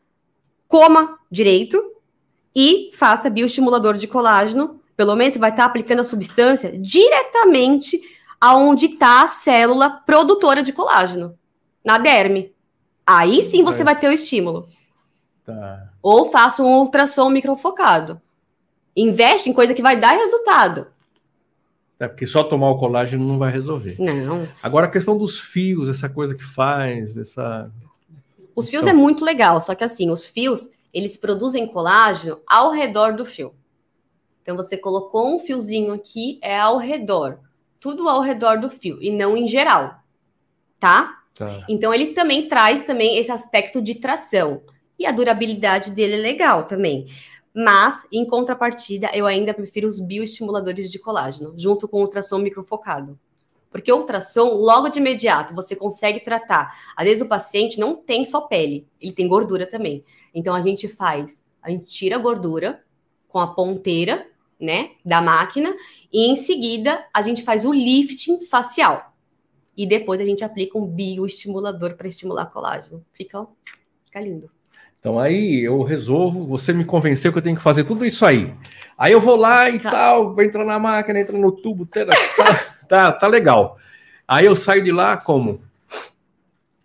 coma 0.69 1.19
direito 1.31 1.83
e 2.55 2.91
faça 2.93 3.31
bioestimulador 3.31 3.95
de 3.95 4.07
colágeno. 4.07 4.83
Pelo 4.97 5.17
menos 5.17 5.37
vai 5.37 5.51
estar 5.51 5.65
aplicando 5.65 6.01
a 6.01 6.05
substância 6.05 6.77
diretamente 6.79 8.01
aonde 8.41 8.87
está 8.87 9.23
a 9.23 9.29
célula 9.29 9.91
produtora 9.91 10.63
de 10.63 10.73
colágeno, 10.73 11.37
na 11.85 11.99
derme. 11.99 12.55
Aí 13.07 13.43
sim 13.43 13.63
você 13.65 13.83
vai 13.83 13.99
ter 13.99 14.09
o 14.09 14.13
estímulo. 14.13 14.69
Tá. 15.45 15.91
Ou 16.03 16.31
faça 16.31 16.63
um 16.63 16.79
ultrassom 16.81 17.29
microfocado. 17.29 18.21
Investe 18.97 19.51
em 19.51 19.53
coisa 19.53 19.75
que 19.75 19.83
vai 19.83 19.99
dar 19.99 20.13
resultado. 20.13 20.87
É 21.99 22.09
porque 22.09 22.27
só 22.27 22.43
tomar 22.43 22.71
o 22.71 22.79
colágeno 22.79 23.27
não 23.27 23.39
vai 23.39 23.51
resolver. 23.51 23.97
Não. 23.99 24.47
Agora 24.63 24.87
a 24.87 24.91
questão 24.91 25.17
dos 25.17 25.39
fios, 25.41 25.89
essa 25.89 26.09
coisa 26.09 26.35
que 26.35 26.45
faz, 26.45 27.17
essa. 27.17 27.71
Os 28.55 28.69
fios 28.69 28.83
então... 28.83 28.95
é 28.95 28.97
muito 28.97 29.25
legal, 29.25 29.61
só 29.61 29.75
que 29.75 29.85
assim, 29.85 30.11
os 30.11 30.27
fios, 30.27 30.71
eles 30.93 31.17
produzem 31.17 31.67
colágeno 31.67 32.41
ao 32.47 32.71
redor 32.71 33.15
do 33.15 33.25
fio. 33.25 33.55
Então 34.45 34.55
você 34.55 34.77
colocou 34.77 35.35
um 35.35 35.39
fiozinho 35.39 35.95
aqui, 35.95 36.39
é 36.43 36.61
ao 36.61 36.77
redor. 36.77 37.39
Tudo 37.81 38.11
ao 38.11 38.21
redor 38.21 38.61
do 38.61 38.69
fio, 38.69 38.99
e 39.01 39.11
não 39.11 39.35
em 39.35 39.49
geral. 39.49 39.97
Tá? 40.79 41.23
tá. 41.35 41.65
Então 41.67 41.95
ele 41.95 42.09
também 42.09 42.47
traz 42.47 42.83
também 42.83 43.17
esse 43.17 43.33
aspecto 43.33 43.81
de 43.81 43.95
tração 43.95 44.61
e 44.99 45.07
a 45.07 45.13
durabilidade 45.13 45.93
dele 45.93 46.17
é 46.17 46.19
legal 46.19 46.65
também. 46.65 47.07
Mas, 47.55 48.05
em 48.13 48.27
contrapartida, 48.27 49.11
eu 49.15 49.27
ainda 49.27 49.55
prefiro 49.55 49.89
os 49.89 49.99
bioestimuladores 49.99 50.91
de 50.91 50.99
colágeno, 50.99 51.55
junto 51.57 51.89
com 51.89 51.99
o 51.99 52.01
ultrassom 52.01 52.39
microfocado. 52.39 53.19
Porque 53.71 53.91
o 53.91 53.97
ultrassom, 53.97 54.53
logo 54.55 54.89
de 54.91 54.99
imediato, 54.99 55.55
você 55.55 55.75
consegue 55.75 56.21
tratar. 56.21 56.77
Às 56.95 57.07
vezes 57.07 57.25
o 57.25 57.29
paciente 57.29 57.81
não 57.81 57.97
tem 57.97 58.27
só 58.27 58.43
pele, 58.43 58.87
ele 59.01 59.13
tem 59.13 59.27
gordura 59.27 59.67
também. 59.67 60.05
Então 60.35 60.55
a 60.55 60.61
gente 60.61 60.87
faz, 60.87 61.43
a 61.63 61.71
gente 61.71 61.87
tira 61.87 62.17
a 62.17 62.19
gordura 62.19 62.85
com 63.29 63.41
a 63.41 63.49
ponteira, 63.49 64.29
né, 64.61 64.91
da 65.05 65.21
máquina, 65.21 65.75
e 66.13 66.31
em 66.31 66.37
seguida 66.37 67.05
a 67.13 67.21
gente 67.23 67.43
faz 67.43 67.65
o 67.65 67.73
lifting 67.73 68.47
facial. 68.47 69.13
E 69.77 69.87
depois 69.87 70.21
a 70.21 70.25
gente 70.25 70.45
aplica 70.45 70.79
um 70.79 70.87
bioestimulador 70.87 71.97
para 71.97 72.09
estimular 72.09 72.47
colágeno. 72.47 73.05
Fica, 73.13 73.47
fica 74.05 74.21
lindo. 74.21 74.49
Então 75.05 75.19
aí 75.19 75.61
eu 75.61 75.83
resolvo, 75.83 76.47
você 76.47 76.73
me 76.73 76.85
convenceu 76.85 77.31
que 77.31 77.39
eu 77.39 77.43
tenho 77.43 77.57
que 77.57 77.63
fazer 77.63 77.85
tudo 77.85 78.07
isso 78.07 78.25
aí. 78.25 78.55
Aí 78.97 79.13
eu 79.13 79.21
vou 79.21 79.37
lá 79.37 79.69
e 79.69 79.79
tá. 79.79 79.91
tal, 79.91 80.35
vou 80.35 80.43
entrar 80.43 80.65
na 80.65 80.79
máquina, 80.79 81.21
entra 81.21 81.37
no 81.37 81.53
tubo, 81.53 81.85
tá, 81.85 82.07
tá, 82.89 83.13
tá 83.13 83.27
legal. 83.27 83.77
Aí 84.27 84.47
eu 84.47 84.57
saio 84.57 84.83
de 84.83 84.91
lá 84.91 85.17
como? 85.17 85.61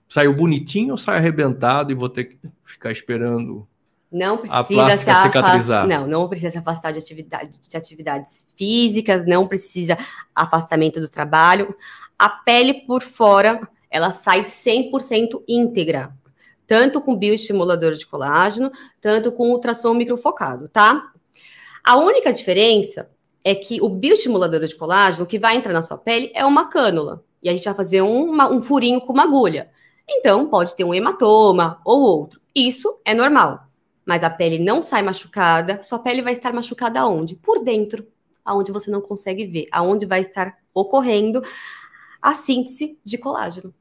Saio 0.09 0.35
bonitinho 0.35 0.91
ou 0.91 0.97
saio 0.97 1.19
arrebentado 1.19 1.91
e 1.91 1.95
vou 1.95 2.09
ter 2.09 2.25
que 2.25 2.39
ficar 2.65 2.91
esperando 2.91 3.65
não 4.11 4.37
precisa 4.37 4.97
se 4.97 5.21
cicatrizar. 5.23 5.87
Não, 5.87 6.07
não 6.07 6.27
precisa 6.27 6.49
se 6.49 6.57
afastar 6.57 6.91
de, 6.91 6.99
atividade, 6.99 7.59
de 7.59 7.77
atividades 7.77 8.45
físicas, 8.55 9.25
não 9.25 9.47
precisa 9.47 9.97
afastamento 10.35 10.99
do 10.99 11.07
trabalho. 11.07 11.75
A 12.17 12.29
pele 12.29 12.85
por 12.85 13.01
fora, 13.01 13.67
ela 13.89 14.11
sai 14.11 14.43
100% 14.43 15.43
íntegra 15.47 16.13
tanto 16.69 17.01
com 17.01 17.15
bioestimulador 17.15 17.93
de 17.93 18.05
colágeno, 18.05 18.71
tanto 19.01 19.31
com 19.31 19.49
ultrassom 19.49 19.95
microfocado, 19.95 20.69
tá? 20.69 21.11
A 21.83 21.97
única 21.97 22.31
diferença 22.31 23.09
é 23.43 23.55
que 23.55 23.81
o 23.81 23.89
bioestimulador 23.89 24.63
de 24.63 24.75
colágeno, 24.75 25.25
que 25.25 25.39
vai 25.39 25.55
entrar 25.55 25.73
na 25.73 25.81
sua 25.81 25.97
pele, 25.97 26.31
é 26.35 26.45
uma 26.45 26.69
cânula. 26.69 27.23
E 27.41 27.49
a 27.49 27.53
gente 27.53 27.65
vai 27.65 27.73
fazer 27.73 28.01
uma, 28.01 28.51
um 28.51 28.61
furinho 28.61 29.01
com 29.01 29.11
uma 29.11 29.23
agulha. 29.23 29.71
Então, 30.07 30.47
pode 30.47 30.75
ter 30.75 30.83
um 30.83 30.93
hematoma 30.93 31.81
ou 31.83 32.01
outro. 32.01 32.39
Isso 32.53 32.99
é 33.03 33.15
normal. 33.15 33.68
Mas 34.09 34.23
a 34.23 34.29
pele 34.31 34.57
não 34.57 34.81
sai 34.81 35.03
machucada, 35.03 35.83
sua 35.83 35.99
pele 35.99 36.23
vai 36.23 36.33
estar 36.33 36.51
machucada 36.51 36.99
aonde? 36.99 37.35
Por 37.35 37.63
dentro, 37.63 38.07
aonde 38.43 38.71
você 38.71 38.89
não 38.89 39.01
consegue 39.01 39.45
ver, 39.45 39.67
aonde 39.71 40.07
vai 40.07 40.21
estar 40.21 40.57
ocorrendo 40.73 41.43
a 42.19 42.33
síntese 42.33 42.97
de 43.05 43.19
colágeno. 43.19 43.71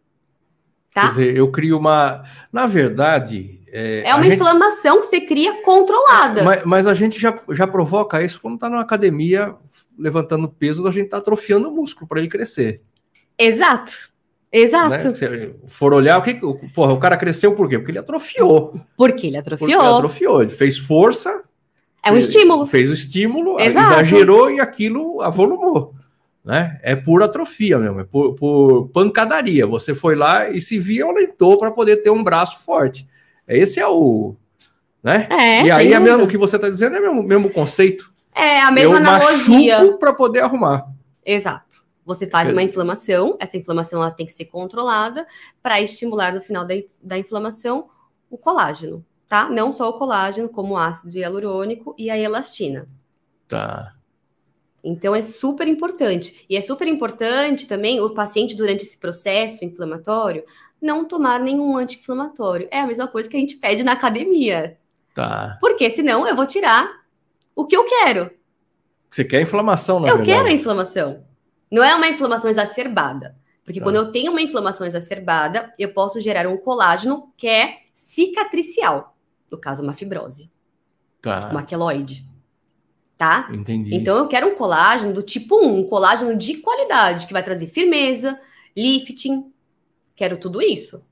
Tá? 0.93 1.01
Quer 1.01 1.09
dizer, 1.09 1.37
eu 1.39 1.51
crio 1.51 1.79
uma. 1.79 2.25
Na 2.53 2.67
verdade. 2.67 3.63
É, 3.69 4.03
é 4.11 4.15
uma 4.15 4.27
inflamação 4.27 4.97
gente... 4.97 5.05
que 5.05 5.09
você 5.09 5.21
cria 5.23 5.63
controlada. 5.63 6.43
Mas, 6.43 6.63
mas, 6.65 6.87
a 6.87 6.93
gente 6.93 7.19
já, 7.19 7.43
já 7.53 7.67
provoca 7.67 8.23
isso 8.23 8.39
quando 8.39 8.57
está 8.57 8.69
na 8.69 8.81
academia 8.81 9.57
levantando 9.99 10.47
peso, 10.47 10.87
a 10.87 10.93
gente 10.93 11.07
está 11.07 11.17
atrofiando 11.17 11.71
o 11.71 11.75
músculo 11.75 12.07
para 12.07 12.19
ele 12.19 12.29
crescer. 12.29 12.83
Exato. 13.39 14.13
Exato. 14.53 14.91
Né? 14.91 15.15
Se 15.15 15.55
for 15.67 15.93
olhar, 15.93 16.19
o 16.19 16.23
que. 16.23 16.35
Porra, 16.75 16.93
o 16.93 16.99
cara 16.99 17.17
cresceu 17.17 17.55
por 17.55 17.69
quê? 17.69 17.79
Porque 17.79 17.91
ele 17.91 17.99
atrofiou. 17.99 18.75
Porque 18.97 19.27
ele 19.27 19.37
atrofiou. 19.37 19.69
Porque 19.69 19.85
ele 19.85 19.95
atrofiou. 19.95 20.43
Ele 20.43 20.51
fez 20.51 20.79
força. 20.79 21.43
É 22.05 22.11
um 22.11 22.17
estímulo. 22.17 22.65
Fez 22.65 22.89
o 22.89 22.95
estímulo, 22.95 23.61
Exato. 23.61 23.93
exagerou 23.93 24.51
e 24.51 24.61
aquilo 24.61 25.21
avolumou 25.21 25.95
né? 26.49 26.81
É 26.83 26.97
por 26.97 27.23
atrofia 27.23 27.79
mesmo, 27.79 28.01
é 28.01 28.05
por, 28.05 28.35
por 28.35 28.89
pancadaria. 28.89 29.67
Você 29.67 29.95
foi 29.95 30.15
lá 30.17 30.49
e 30.49 30.63
se 30.63 30.79
violentou 30.79 31.59
para 31.59 31.71
poder 31.71 31.99
ter 31.99 32.09
um 32.09 32.25
braço 32.25 32.65
forte. 32.65 33.07
Esse 33.47 33.79
é 33.79 33.87
o. 33.87 34.35
Né? 35.03 35.29
É, 35.31 35.63
e 35.65 35.71
aí 35.71 35.93
é 35.93 36.01
mesmo, 36.01 36.25
o 36.25 36.27
que 36.27 36.39
você 36.39 36.57
está 36.57 36.71
dizendo 36.71 36.97
é 36.97 37.01
o 37.01 37.03
mesmo, 37.03 37.23
mesmo 37.23 37.51
conceito. 37.51 38.11
É 38.35 38.61
a 38.61 38.71
mesma 38.71 38.95
Eu 38.95 38.97
analogia. 38.97 39.93
para 39.99 40.15
poder 40.15 40.41
arrumar. 40.41 40.87
Exato. 41.23 41.68
Você 42.09 42.27
faz 42.27 42.49
uma 42.49 42.63
inflamação, 42.63 43.37
essa 43.39 43.59
inflamação 43.59 44.01
ela 44.03 44.11
tem 44.11 44.25
que 44.25 44.33
ser 44.33 44.47
controlada 44.47 45.27
para 45.63 45.79
estimular 45.79 46.35
no 46.35 46.41
final 46.41 46.65
da, 46.65 46.75
da 47.03 47.19
inflamação 47.19 47.91
o 48.31 48.39
colágeno, 48.39 49.05
tá? 49.29 49.47
Não 49.51 49.71
só 49.71 49.91
o 49.91 49.93
colágeno, 49.93 50.49
como 50.49 50.73
o 50.73 50.79
ácido 50.79 51.15
hialurônico 51.15 51.95
e 51.99 52.09
a 52.09 52.17
elastina. 52.17 52.89
Tá. 53.47 53.95
Então 54.83 55.15
é 55.15 55.21
super 55.21 55.69
importante. 55.69 56.47
E 56.49 56.57
é 56.57 56.63
super 56.63 56.89
importante 56.89 57.67
também 57.67 58.01
o 58.01 58.09
paciente, 58.09 58.55
durante 58.55 58.85
esse 58.85 58.97
processo 58.97 59.63
inflamatório, 59.63 60.45
não 60.81 61.05
tomar 61.05 61.39
nenhum 61.39 61.77
anti-inflamatório. 61.77 62.69
É 62.71 62.81
a 62.81 62.87
mesma 62.87 63.07
coisa 63.07 63.29
que 63.29 63.37
a 63.37 63.41
gente 63.41 63.57
pede 63.57 63.83
na 63.83 63.93
academia. 63.93 64.79
Tá. 65.15 65.59
Porque 65.61 65.91
senão 65.91 66.27
eu 66.27 66.35
vou 66.35 66.47
tirar 66.47 66.91
o 67.55 67.67
que 67.67 67.77
eu 67.77 67.85
quero. 67.85 68.31
Você 69.11 69.25
quer 69.27 69.43
inflamação, 69.43 70.01
na 70.01 70.09
Eu 70.09 70.17
verdade. 70.17 70.39
quero 70.39 70.49
a 70.49 70.53
inflamação. 70.53 71.28
Não 71.71 71.83
é 71.83 71.95
uma 71.95 72.09
inflamação 72.09 72.51
exacerbada. 72.51 73.37
Porque 73.65 73.81
tá. 73.81 73.85
quando 73.85 73.97
eu 73.97 74.11
tenho 74.11 74.31
uma 74.33 74.41
inflamação 74.41 74.87
exacerbada, 74.87 75.73
eu 75.79 75.93
posso 75.93 76.21
gerar 76.21 76.47
um 76.47 76.57
colágeno 76.57 77.33
que 77.37 77.47
é 77.47 77.79
cicatricial. 77.93 79.17
No 79.51 79.59
caso, 79.59 79.83
uma 79.83 79.93
fibrose. 79.93 80.51
Tá. 81.21 81.49
Uma 81.51 81.63
queloide 81.63 82.29
tá? 83.19 83.51
Entendi. 83.53 83.95
Então 83.95 84.17
eu 84.17 84.29
quero 84.29 84.47
um 84.47 84.55
colágeno 84.55 85.13
do 85.13 85.23
tipo 85.23 85.57
1, 85.57 85.81
um 85.81 85.85
colágeno 85.85 86.37
de 86.37 86.59
qualidade, 86.59 87.27
que 87.27 87.33
vai 87.33 87.43
trazer 87.43 87.67
firmeza, 87.67 88.41
lifting, 88.77 89.53
quero 90.15 90.39
tudo 90.39 90.63
isso. 90.63 91.05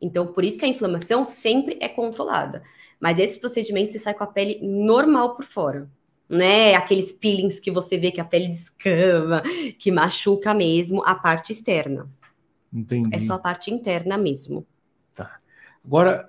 Então, 0.00 0.26
por 0.26 0.44
isso 0.44 0.58
que 0.58 0.64
a 0.64 0.68
inflamação 0.68 1.24
sempre 1.24 1.78
é 1.80 1.88
controlada. 1.88 2.62
Mas 3.00 3.18
esse 3.18 3.40
procedimento 3.40 3.92
você 3.92 3.98
sai 3.98 4.14
com 4.14 4.22
a 4.22 4.26
pele 4.26 4.60
normal 4.62 5.34
por 5.34 5.44
fora. 5.44 5.88
Não 6.32 6.40
é 6.40 6.74
aqueles 6.74 7.12
peelings 7.12 7.60
que 7.60 7.70
você 7.70 7.98
vê 7.98 8.10
que 8.10 8.18
a 8.18 8.24
pele 8.24 8.48
descama, 8.48 9.42
que 9.78 9.92
machuca 9.92 10.54
mesmo 10.54 11.04
a 11.04 11.14
parte 11.14 11.52
externa. 11.52 12.08
Entendi. 12.72 13.14
É 13.14 13.20
só 13.20 13.34
a 13.34 13.38
parte 13.38 13.70
interna 13.70 14.16
mesmo. 14.16 14.66
Tá. 15.14 15.38
Agora, 15.84 16.26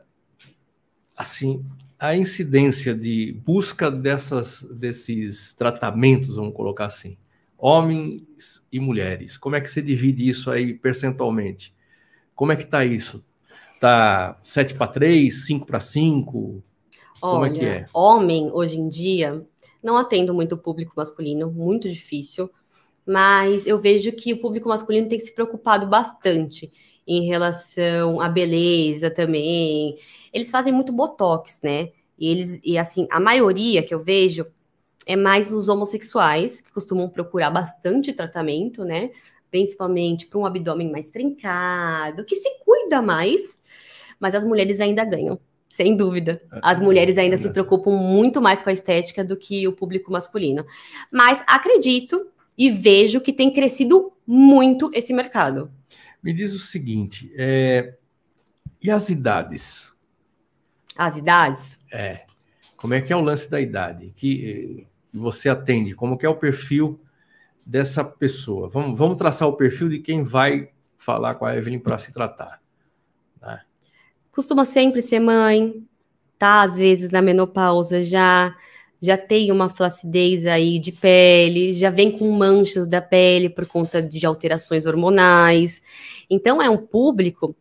assim, 1.16 1.66
a 1.98 2.18
incidência 2.18 2.94
de 2.94 3.32
busca 3.46 3.90
dessas, 3.90 4.62
desses 4.64 5.54
tratamentos, 5.54 6.36
vamos 6.36 6.54
colocar 6.54 6.88
assim, 6.88 7.16
homens 7.58 8.68
e 8.70 8.82
mulheres, 8.82 9.38
como 9.38 9.56
é 9.56 9.62
que 9.62 9.70
você 9.70 9.82
divide 9.82 10.28
isso 10.28 10.52
aí 10.52 10.74
percentualmente? 10.74 11.74
Como 12.36 12.52
é 12.52 12.58
que 12.58 12.64
está 12.64 12.84
isso? 12.84 13.24
Está 13.74 14.38
7 14.44 14.76
para 14.76 14.88
3, 14.88 15.46
5 15.46 15.66
para 15.66 15.80
5? 15.80 16.62
Como 17.22 17.36
Olha, 17.36 17.50
é 17.50 17.54
que 17.54 17.66
é? 17.66 17.86
Homem, 17.94 18.50
hoje 18.52 18.78
em 18.78 18.90
dia, 18.90 19.46
não 19.84 19.98
atendo 19.98 20.34
muito 20.34 20.56
o 20.56 20.58
público 20.58 20.94
masculino, 20.96 21.52
muito 21.52 21.90
difícil, 21.90 22.50
mas 23.06 23.66
eu 23.66 23.80
vejo 23.80 24.12
que 24.14 24.34
o 24.34 24.40
público 24.40 24.70
masculino 24.70 25.10
tem 25.10 25.20
se 25.20 25.34
preocupado 25.34 25.88
bastante 25.88 26.72
em 27.06 27.26
relação 27.26 28.22
à 28.22 28.30
beleza 28.30 29.12
também. 29.12 29.98
Eles 30.32 30.50
fazem 30.50 30.72
muito 30.74 30.94
botox, 30.94 31.60
né? 31.62 31.92
E 32.18 32.30
eles 32.30 32.60
e 32.64 32.78
assim, 32.78 33.08
a 33.12 33.20
maioria 33.20 33.84
que 33.84 33.94
eu 33.94 34.02
vejo 34.02 34.46
é 35.06 35.16
mais 35.16 35.52
os 35.52 35.68
homossexuais, 35.68 36.62
que 36.62 36.72
costumam 36.72 37.10
procurar 37.10 37.50
bastante 37.50 38.14
tratamento, 38.14 38.86
né? 38.86 39.12
Principalmente 39.52 40.26
para 40.28 40.40
um 40.40 40.46
abdômen 40.46 40.90
mais 40.90 41.10
trincado, 41.10 42.24
que 42.26 42.36
se 42.36 42.50
cuida 42.64 43.02
mais, 43.02 43.60
mas 44.20 44.34
as 44.34 44.46
mulheres 44.46 44.80
ainda 44.80 45.04
ganham, 45.04 45.40
sem 45.74 45.98
dúvida. 45.98 46.40
É, 46.52 46.60
as 46.62 46.80
mulheres 46.80 47.18
ainda 47.18 47.36
se 47.36 47.50
preocupam 47.50 47.98
muito 47.98 48.40
mais 48.40 48.62
com 48.62 48.70
a 48.70 48.74
estética 48.74 49.24
do 49.24 49.36
que 49.36 49.68
o 49.68 49.74
público 49.74 50.12
masculino. 50.12 50.64
Mas 51.12 51.44
acredito 51.48 52.28
e 52.56 52.70
vejo 52.70 53.20
que 53.20 53.34
tem 53.34 53.52
crescido 53.52 54.14
muito 54.26 54.92
esse 54.94 55.12
mercado. 55.12 55.72
Me 56.22 56.32
diz 56.32 56.54
o 56.54 56.60
seguinte: 56.60 57.34
é... 57.36 57.96
e 58.80 58.92
as 58.92 59.10
idades? 59.10 59.92
As 60.96 61.18
idades? 61.18 61.80
É. 61.92 62.26
Como 62.78 62.94
é 62.94 63.02
que 63.02 63.12
é 63.12 63.16
o 63.16 63.22
lance 63.22 63.50
da 63.50 63.60
idade? 63.60 64.14
Que 64.16 64.86
você 65.12 65.50
atende? 65.50 65.96
Como 65.96 66.20
que 66.20 66.26
é 66.28 66.30
o 66.30 66.36
perfil 66.36 67.00
dessa 67.66 68.06
pessoa? 68.06 68.70
Vamos, 68.70 68.96
vamos 68.96 69.18
traçar 69.18 69.48
o 69.48 69.58
perfil 69.58 69.90
de 69.90 69.98
quem 69.98 70.22
vai 70.22 70.70
falar 70.96 71.34
com 71.34 71.48
a 71.48 71.58
Evelyn 71.58 71.80
para 71.80 71.98
se 71.98 72.14
tratar. 72.14 72.63
Costuma 74.34 74.66
sempre 74.66 75.02
ser 75.02 75.20
mãe, 75.20 75.84
tá? 76.40 76.64
Às 76.64 76.78
vezes 76.78 77.12
na 77.12 77.22
menopausa 77.22 78.04
já 78.04 78.54
já 79.02 79.18
tem 79.18 79.52
uma 79.52 79.68
flacidez 79.68 80.46
aí 80.46 80.80
de 80.80 80.94
pele, 80.94 81.74
já 81.74 81.90
vem 81.90 82.10
com 82.10 82.32
manchas 82.32 82.88
da 82.88 83.02
pele 83.02 83.50
por 83.50 83.66
conta 83.66 84.02
de 84.02 84.26
alterações 84.26 84.86
hormonais. 84.86 85.82
Então 86.30 86.62
é 86.62 86.70
um 86.70 86.78
público 86.78 87.54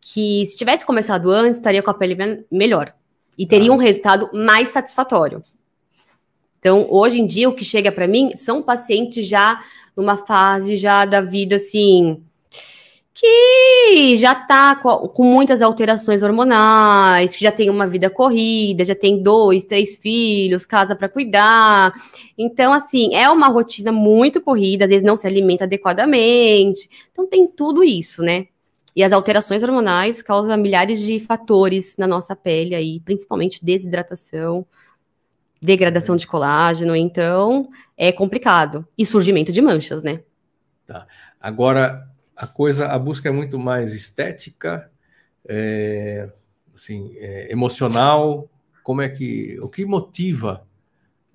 que 0.00 0.44
se 0.46 0.56
tivesse 0.56 0.84
começado 0.84 1.30
antes 1.30 1.58
estaria 1.58 1.80
com 1.80 1.90
a 1.90 1.94
pele 1.94 2.44
melhor 2.50 2.92
e 3.38 3.46
teria 3.46 3.70
ah. 3.70 3.74
um 3.74 3.76
resultado 3.76 4.30
mais 4.34 4.70
satisfatório. 4.70 5.44
Então, 6.58 6.86
hoje 6.90 7.20
em 7.20 7.26
dia, 7.26 7.48
o 7.48 7.54
que 7.54 7.64
chega 7.64 7.90
para 7.90 8.06
mim 8.06 8.36
são 8.36 8.60
pacientes 8.60 9.26
já 9.26 9.62
numa 9.96 10.16
fase 10.16 10.76
já 10.76 11.04
da 11.04 11.20
vida 11.20 11.56
assim 11.56 12.22
que 13.20 14.16
já 14.16 14.34
tá 14.34 14.74
com, 14.76 15.06
com, 15.08 15.24
muitas 15.24 15.60
alterações 15.60 16.22
hormonais, 16.22 17.36
que 17.36 17.44
já 17.44 17.52
tem 17.52 17.68
uma 17.68 17.86
vida 17.86 18.08
corrida, 18.08 18.82
já 18.82 18.94
tem 18.94 19.22
dois, 19.22 19.62
três 19.62 19.94
filhos, 19.96 20.64
casa 20.64 20.96
para 20.96 21.06
cuidar. 21.06 21.92
Então, 22.38 22.72
assim, 22.72 23.14
é 23.14 23.28
uma 23.28 23.48
rotina 23.48 23.92
muito 23.92 24.40
corrida, 24.40 24.86
às 24.86 24.88
vezes 24.88 25.04
não 25.04 25.16
se 25.16 25.26
alimenta 25.26 25.64
adequadamente. 25.64 26.88
Então, 27.12 27.26
tem 27.26 27.46
tudo 27.46 27.84
isso, 27.84 28.22
né? 28.22 28.46
E 28.96 29.04
as 29.04 29.12
alterações 29.12 29.62
hormonais 29.62 30.22
causam 30.22 30.56
milhares 30.56 30.98
de 30.98 31.20
fatores 31.20 31.96
na 31.98 32.06
nossa 32.06 32.34
pele 32.34 32.74
aí, 32.74 33.00
principalmente 33.00 33.62
desidratação, 33.62 34.64
degradação 35.60 36.16
de 36.16 36.26
colágeno, 36.26 36.96
então 36.96 37.68
é 37.98 38.10
complicado. 38.10 38.88
E 38.96 39.04
surgimento 39.04 39.52
de 39.52 39.60
manchas, 39.60 40.02
né? 40.02 40.22
Tá. 40.86 41.06
Agora, 41.38 42.09
a 42.40 42.46
coisa, 42.46 42.86
a 42.86 42.98
busca 42.98 43.28
é 43.28 43.32
muito 43.32 43.58
mais 43.58 43.92
estética, 43.92 44.90
é, 45.46 46.30
assim, 46.74 47.12
é, 47.18 47.52
emocional. 47.52 48.48
Como 48.82 49.02
é 49.02 49.10
que, 49.10 49.58
o 49.60 49.68
que 49.68 49.84
motiva 49.84 50.66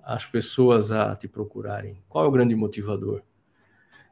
as 0.02 0.26
pessoas 0.26 0.90
a 0.90 1.14
te 1.14 1.28
procurarem? 1.28 2.02
Qual 2.08 2.24
é 2.24 2.28
o 2.28 2.32
grande 2.32 2.56
motivador? 2.56 3.22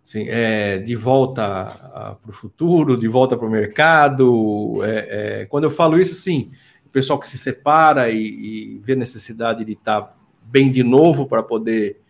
Assim, 0.05 0.29
é, 0.29 0.79
de 0.79 0.95
volta 0.95 2.17
para 2.23 2.31
o 2.31 2.33
futuro, 2.33 2.95
de 2.95 3.09
volta 3.09 3.37
para 3.37 3.49
o 3.49 3.51
mercado. 3.51 4.85
É, 4.85 5.41
é, 5.41 5.47
quando 5.47 5.65
eu 5.65 5.73
falo 5.73 5.99
isso, 5.99 6.15
sim, 6.15 6.53
pessoal 6.93 7.19
que 7.19 7.27
se 7.27 7.37
separa 7.37 8.09
e, 8.09 8.77
e 8.77 8.79
vê 8.85 8.95
necessidade 8.95 9.65
de 9.65 9.73
estar 9.73 10.01
tá 10.01 10.17
bem 10.45 10.71
de 10.71 10.85
novo 10.85 11.27
para 11.27 11.43
poder 11.43 12.01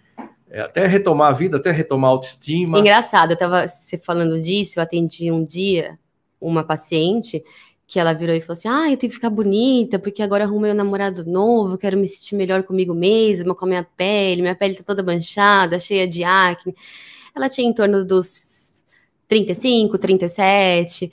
é, 0.51 0.61
até 0.61 0.87
retomar 0.87 1.31
a 1.31 1.35
vida, 1.35 1.57
até 1.57 1.71
retomar 1.71 2.11
a 2.11 2.15
autoestima. 2.15 2.79
Engraçado, 2.79 3.31
eu 3.31 3.35
estava 3.35 3.67
você 3.67 3.99
falando 3.99 4.41
disso, 4.41 4.79
eu 4.79 4.83
atendi 4.83 5.31
um 5.31 5.45
dia 5.45 5.99
uma 6.41 6.63
paciente 6.63 7.43
que 7.87 7.99
ela 7.99 8.13
virou 8.13 8.35
e 8.35 8.41
falou 8.41 8.59
assim: 8.59 8.69
Ah, 8.69 8.91
eu 8.91 8.97
tenho 8.97 9.11
que 9.11 9.17
ficar 9.17 9.31
bonita, 9.31 9.99
porque 9.99 10.23
agora 10.23 10.45
arrumei 10.45 10.73
um 10.73 10.75
namorado 10.75 11.25
novo, 11.25 11.79
quero 11.79 11.97
me 11.97 12.07
sentir 12.07 12.35
melhor 12.35 12.63
comigo 12.63 12.95
mesma, 12.95 13.55
com 13.55 13.65
a 13.65 13.69
minha 13.69 13.87
pele, 13.97 14.43
minha 14.43 14.55
pele 14.55 14.75
tá 14.75 14.83
toda 14.85 15.03
manchada, 15.03 15.79
cheia 15.79 16.07
de 16.07 16.25
acne. 16.25 16.75
Ela 17.35 17.49
tinha 17.49 17.69
em 17.69 17.73
torno 17.73 18.05
dos 18.05 18.85
35, 19.29 19.99
37. 19.99 21.11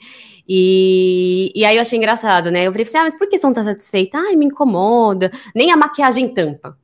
E, 0.48 1.52
e 1.54 1.64
aí 1.64 1.76
eu 1.76 1.82
achei 1.82 1.96
engraçado, 1.96 2.50
né? 2.50 2.66
Eu 2.66 2.72
falei 2.72 2.86
assim, 2.86 2.98
ah, 2.98 3.02
mas 3.04 3.16
por 3.16 3.28
que 3.28 3.38
você 3.38 3.46
não 3.46 3.54
tá 3.54 3.64
satisfeita? 3.64 4.18
Ai, 4.18 4.36
me 4.36 4.46
incomoda. 4.46 5.30
Nem 5.54 5.70
a 5.70 5.76
maquiagem 5.76 6.28
tampa. 6.28 6.76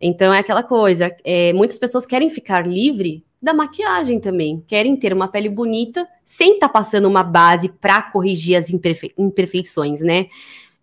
Então 0.00 0.32
é 0.32 0.38
aquela 0.38 0.62
coisa, 0.62 1.14
é, 1.24 1.52
muitas 1.52 1.78
pessoas 1.78 2.04
querem 2.04 2.28
ficar 2.30 2.66
livre 2.66 3.24
da 3.40 3.54
maquiagem 3.54 4.18
também, 4.18 4.62
querem 4.66 4.96
ter 4.96 5.12
uma 5.12 5.28
pele 5.28 5.48
bonita 5.48 6.06
sem 6.24 6.54
estar 6.54 6.68
tá 6.68 6.72
passando 6.72 7.06
uma 7.06 7.22
base 7.22 7.68
para 7.68 8.02
corrigir 8.02 8.56
as 8.56 8.70
imperfe 8.70 9.14
imperfeições, 9.16 10.00
né? 10.00 10.26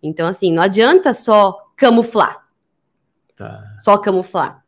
Então, 0.02 0.28
assim, 0.28 0.54
não 0.54 0.62
adianta 0.62 1.14
só 1.14 1.58
camuflar. 1.76 2.46
Tá. 3.36 3.64
Só 3.84 3.98
camuflar. 3.98 4.64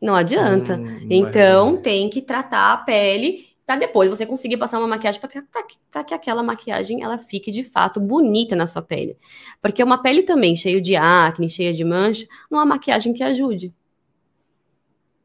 Não 0.00 0.14
adianta. 0.14 0.76
Hum, 0.76 1.06
então, 1.10 1.76
tem 1.76 2.08
que 2.08 2.22
tratar 2.22 2.72
a 2.72 2.76
pele 2.78 3.49
para 3.70 3.78
depois 3.78 4.10
você 4.10 4.26
conseguir 4.26 4.56
passar 4.56 4.80
uma 4.80 4.88
maquiagem 4.88 5.20
para 5.20 5.30
que, 5.62 5.76
que 6.08 6.12
aquela 6.14 6.42
maquiagem 6.42 7.04
ela 7.04 7.18
fique 7.18 7.52
de 7.52 7.62
fato 7.62 8.00
bonita 8.00 8.56
na 8.56 8.66
sua 8.66 8.82
pele. 8.82 9.16
Porque 9.62 9.80
uma 9.80 10.02
pele 10.02 10.24
também 10.24 10.56
cheia 10.56 10.80
de 10.80 10.96
acne, 10.96 11.48
cheia 11.48 11.72
de 11.72 11.84
mancha, 11.84 12.26
não 12.50 12.58
há 12.58 12.66
maquiagem 12.66 13.14
que 13.14 13.22
ajude. 13.22 13.72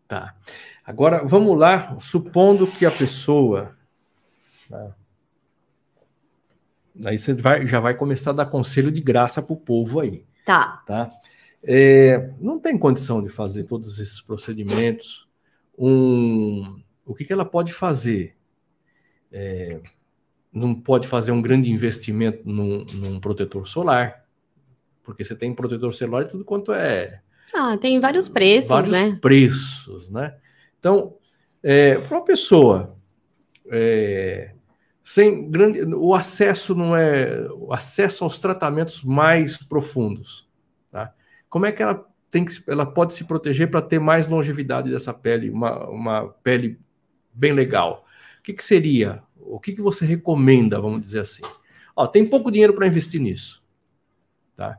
Tá. 0.07 0.35
Agora 0.85 1.25
vamos 1.25 1.57
lá, 1.57 1.97
supondo 1.99 2.67
que 2.67 2.85
a 2.85 2.91
pessoa. 2.91 3.75
Né, 4.69 4.93
Aí 7.03 7.17
você 7.17 7.33
vai, 7.33 7.65
já 7.65 7.79
vai 7.79 7.95
começar 7.95 8.29
a 8.29 8.33
dar 8.33 8.45
conselho 8.45 8.91
de 8.91 9.01
graça 9.01 9.41
para 9.41 9.53
o 9.53 9.57
povo 9.57 10.01
aí. 10.01 10.23
Tá. 10.45 10.83
Tá. 10.85 11.09
É, 11.63 12.29
não 12.39 12.59
tem 12.59 12.77
condição 12.77 13.23
de 13.23 13.29
fazer 13.29 13.63
todos 13.63 13.97
esses 13.97 14.21
procedimentos. 14.21 15.27
Um, 15.75 16.84
o 17.05 17.13
que, 17.13 17.23
que 17.23 17.31
ela 17.31 17.45
pode 17.45 17.71
fazer? 17.71 18.35
É, 19.31 19.79
não 20.51 20.73
pode 20.73 21.07
fazer 21.07 21.31
um 21.31 21.41
grande 21.41 21.69
investimento 21.69 22.41
num, 22.45 22.85
num, 22.93 23.19
protetor 23.19 23.67
solar, 23.67 24.25
porque 25.03 25.23
você 25.23 25.35
tem 25.35 25.53
protetor 25.53 25.93
solar 25.93 26.23
e 26.23 26.29
tudo 26.29 26.45
quanto 26.45 26.71
é. 26.71 27.21
Ah, 27.53 27.77
tem 27.77 27.99
vários 27.99 28.27
preços, 28.27 28.69
vários 28.69 28.91
né? 28.91 29.17
preços, 29.21 30.09
né? 30.09 30.35
Então, 30.79 31.15
é, 31.61 31.95
para 31.95 32.17
uma 32.17 32.25
pessoa 32.25 32.95
é, 33.71 34.53
sem 35.03 35.49
grande, 35.51 35.83
o 35.93 36.15
acesso 36.15 36.73
não 36.73 36.95
é 36.95 37.47
o 37.51 37.71
acesso 37.71 38.23
aos 38.23 38.39
tratamentos 38.39 39.03
mais 39.03 39.57
profundos, 39.57 40.49
tá? 40.89 41.13
Como 41.49 41.65
é 41.65 41.71
que 41.71 41.83
ela 41.83 42.05
tem 42.31 42.43
que, 42.43 42.53
ela 42.67 42.85
pode 42.85 43.13
se 43.13 43.23
proteger 43.23 43.69
para 43.69 43.81
ter 43.81 43.99
mais 43.99 44.27
longevidade 44.27 44.89
dessa 44.89 45.13
pele, 45.13 45.49
uma, 45.49 45.87
uma 45.87 46.27
pele 46.43 46.79
bem 47.35 47.53
legal. 47.53 48.05
O 48.39 48.43
que, 48.43 48.53
que 48.53 48.63
seria? 48.63 49.23
O 49.35 49.59
que, 49.59 49.73
que 49.73 49.81
você 49.81 50.05
recomenda, 50.05 50.79
vamos 50.79 51.01
dizer 51.01 51.19
assim? 51.19 51.43
Ó, 51.95 52.07
tem 52.07 52.25
pouco 52.25 52.51
dinheiro 52.51 52.73
para 52.73 52.87
investir 52.87 53.21
nisso. 53.21 53.63
Tá? 54.55 54.77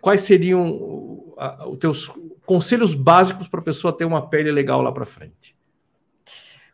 Quais 0.00 0.22
seriam 0.22 1.34
os 1.68 1.78
teus 1.78 2.10
conselhos 2.44 2.94
básicos 2.94 3.48
para 3.48 3.60
a 3.60 3.64
pessoa 3.64 3.96
ter 3.96 4.04
uma 4.04 4.28
pele 4.28 4.50
legal 4.50 4.82
lá 4.82 4.92
para 4.92 5.04
frente? 5.04 5.56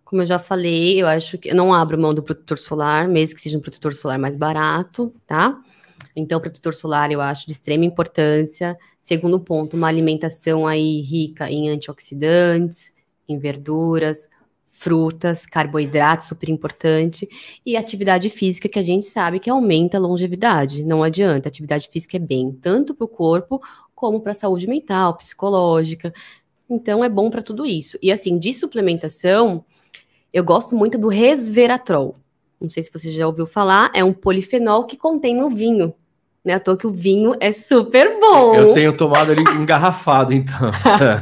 Como 0.05 0.23
eu 0.23 0.27
já 0.27 0.41
falei, 0.41 1.01
eu 1.01 1.07
acho 1.07 1.39
que 1.39 1.51
eu 1.51 1.55
não 1.55 1.73
abro 1.73 2.01
mão 2.01 2.13
do 2.13 2.23
protetor 2.23 2.59
solar, 2.59 3.07
mesmo 3.07 3.37
que 3.37 3.43
seja 3.43 3.57
um 3.57 3.61
protetor 3.61 3.95
solar 3.95 4.19
mais 4.19 4.37
barato, 4.37 5.15
tá? 5.25 5.57
Então, 6.17 6.41
protetor 6.41 6.75
solar 6.75 7.13
eu 7.13 7.21
acho 7.21 7.47
de 7.47 7.53
extrema 7.53 7.85
importância. 7.85 8.77
Segundo 9.01 9.39
ponto, 9.39 9.77
uma 9.77 9.87
alimentação 9.87 10.67
aí 10.67 11.01
rica 11.01 11.49
em 11.49 11.69
antioxidantes, 11.69 12.93
em 13.29 13.39
verduras, 13.39 14.29
frutas, 14.81 15.45
carboidratos, 15.45 16.28
super 16.28 16.49
importante, 16.49 17.28
e 17.66 17.76
atividade 17.76 18.31
física, 18.31 18.66
que 18.66 18.78
a 18.78 18.83
gente 18.83 19.05
sabe 19.05 19.39
que 19.39 19.51
aumenta 19.51 19.99
a 19.99 20.01
longevidade. 20.01 20.83
Não 20.87 21.03
adianta, 21.03 21.51
atividade 21.51 21.87
física 21.93 22.16
é 22.16 22.20
bem, 22.20 22.51
tanto 22.51 22.95
para 22.95 23.05
o 23.05 23.09
corpo, 23.09 23.61
como 23.95 24.22
para 24.22 24.33
a 24.33 24.35
saúde 24.35 24.66
mental, 24.66 25.14
psicológica. 25.18 26.14
Então, 26.68 27.05
é 27.05 27.11
bom 27.11 27.28
para 27.28 27.43
tudo 27.43 27.66
isso. 27.66 27.99
E 28.01 28.11
assim, 28.11 28.39
de 28.39 28.55
suplementação, 28.55 29.62
eu 30.33 30.43
gosto 30.43 30.74
muito 30.74 30.97
do 30.97 31.09
resveratrol. 31.09 32.16
Não 32.59 32.70
sei 32.70 32.83
se 32.83 32.91
você 32.91 33.12
já 33.12 33.26
ouviu 33.26 33.47
falar, 33.47 33.91
é 33.95 34.03
um 34.03 34.14
polifenol 34.14 34.87
que 34.87 34.97
contém 34.97 35.37
no 35.37 35.51
vinho. 35.51 35.93
Né? 36.45 36.55
À 36.55 36.61
toa 36.61 36.76
que 36.76 36.86
o 36.86 36.91
vinho 36.91 37.34
é 37.38 37.53
super 37.53 38.18
bom. 38.18 38.55
Eu 38.55 38.72
tenho 38.72 38.97
tomado 38.97 39.30
ele 39.30 39.43
engarrafado, 39.43 40.32
então. 40.32 40.70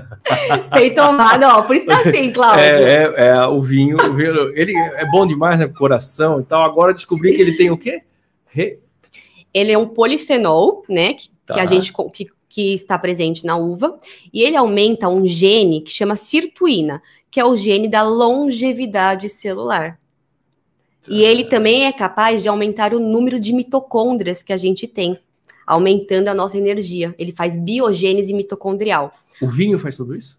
Tem 0.72 0.94
tomado, 0.94 1.44
ó, 1.44 1.62
por 1.62 1.74
isso 1.74 1.86
tá 1.86 2.00
assim, 2.00 2.30
Cláudio. 2.30 2.62
É, 2.62 2.82
é, 2.82 3.26
é, 3.28 3.46
o 3.46 3.60
vinho, 3.60 3.96
o 3.96 4.14
vinho, 4.14 4.52
ele 4.56 4.76
é 4.76 5.04
bom 5.10 5.26
demais, 5.26 5.58
né, 5.58 5.66
coração 5.66 6.40
e 6.40 6.44
tal. 6.44 6.62
Agora 6.62 6.94
descobri 6.94 7.34
que 7.34 7.42
ele 7.42 7.56
tem 7.56 7.70
o 7.70 7.76
quê? 7.76 8.02
Re... 8.46 8.78
Ele 9.52 9.72
é 9.72 9.78
um 9.78 9.88
polifenol, 9.88 10.84
né, 10.88 11.14
que, 11.14 11.30
tá. 11.46 11.54
que 11.54 11.60
a 11.60 11.66
gente 11.66 11.92
que 12.12 12.28
que 12.48 12.74
está 12.74 12.98
presente 12.98 13.44
na 13.44 13.56
uva, 13.56 13.96
e 14.32 14.42
ele 14.42 14.56
aumenta 14.56 15.08
um 15.08 15.26
gene 15.26 15.82
que 15.82 15.90
chama 15.90 16.16
sirtuína, 16.16 17.02
que 17.30 17.38
é 17.38 17.44
o 17.44 17.54
gene 17.54 17.88
da 17.88 18.02
longevidade 18.02 19.28
celular. 19.28 19.98
E 21.07 21.22
ele 21.22 21.44
também 21.44 21.86
é 21.86 21.92
capaz 21.92 22.42
de 22.42 22.49
aumentar 22.49 22.94
o 22.94 22.99
número 22.99 23.38
de 23.38 23.53
mitocôndrias 23.53 24.42
que 24.42 24.53
a 24.53 24.57
gente 24.57 24.86
tem, 24.86 25.18
aumentando 25.66 26.28
a 26.28 26.34
nossa 26.34 26.59
energia. 26.59 27.14
Ele 27.18 27.32
faz 27.32 27.57
biogênese 27.57 28.34
mitocondrial. 28.34 29.12
O 29.40 29.46
vinho 29.46 29.78
faz 29.78 29.96
tudo 29.96 30.16
isso? 30.16 30.38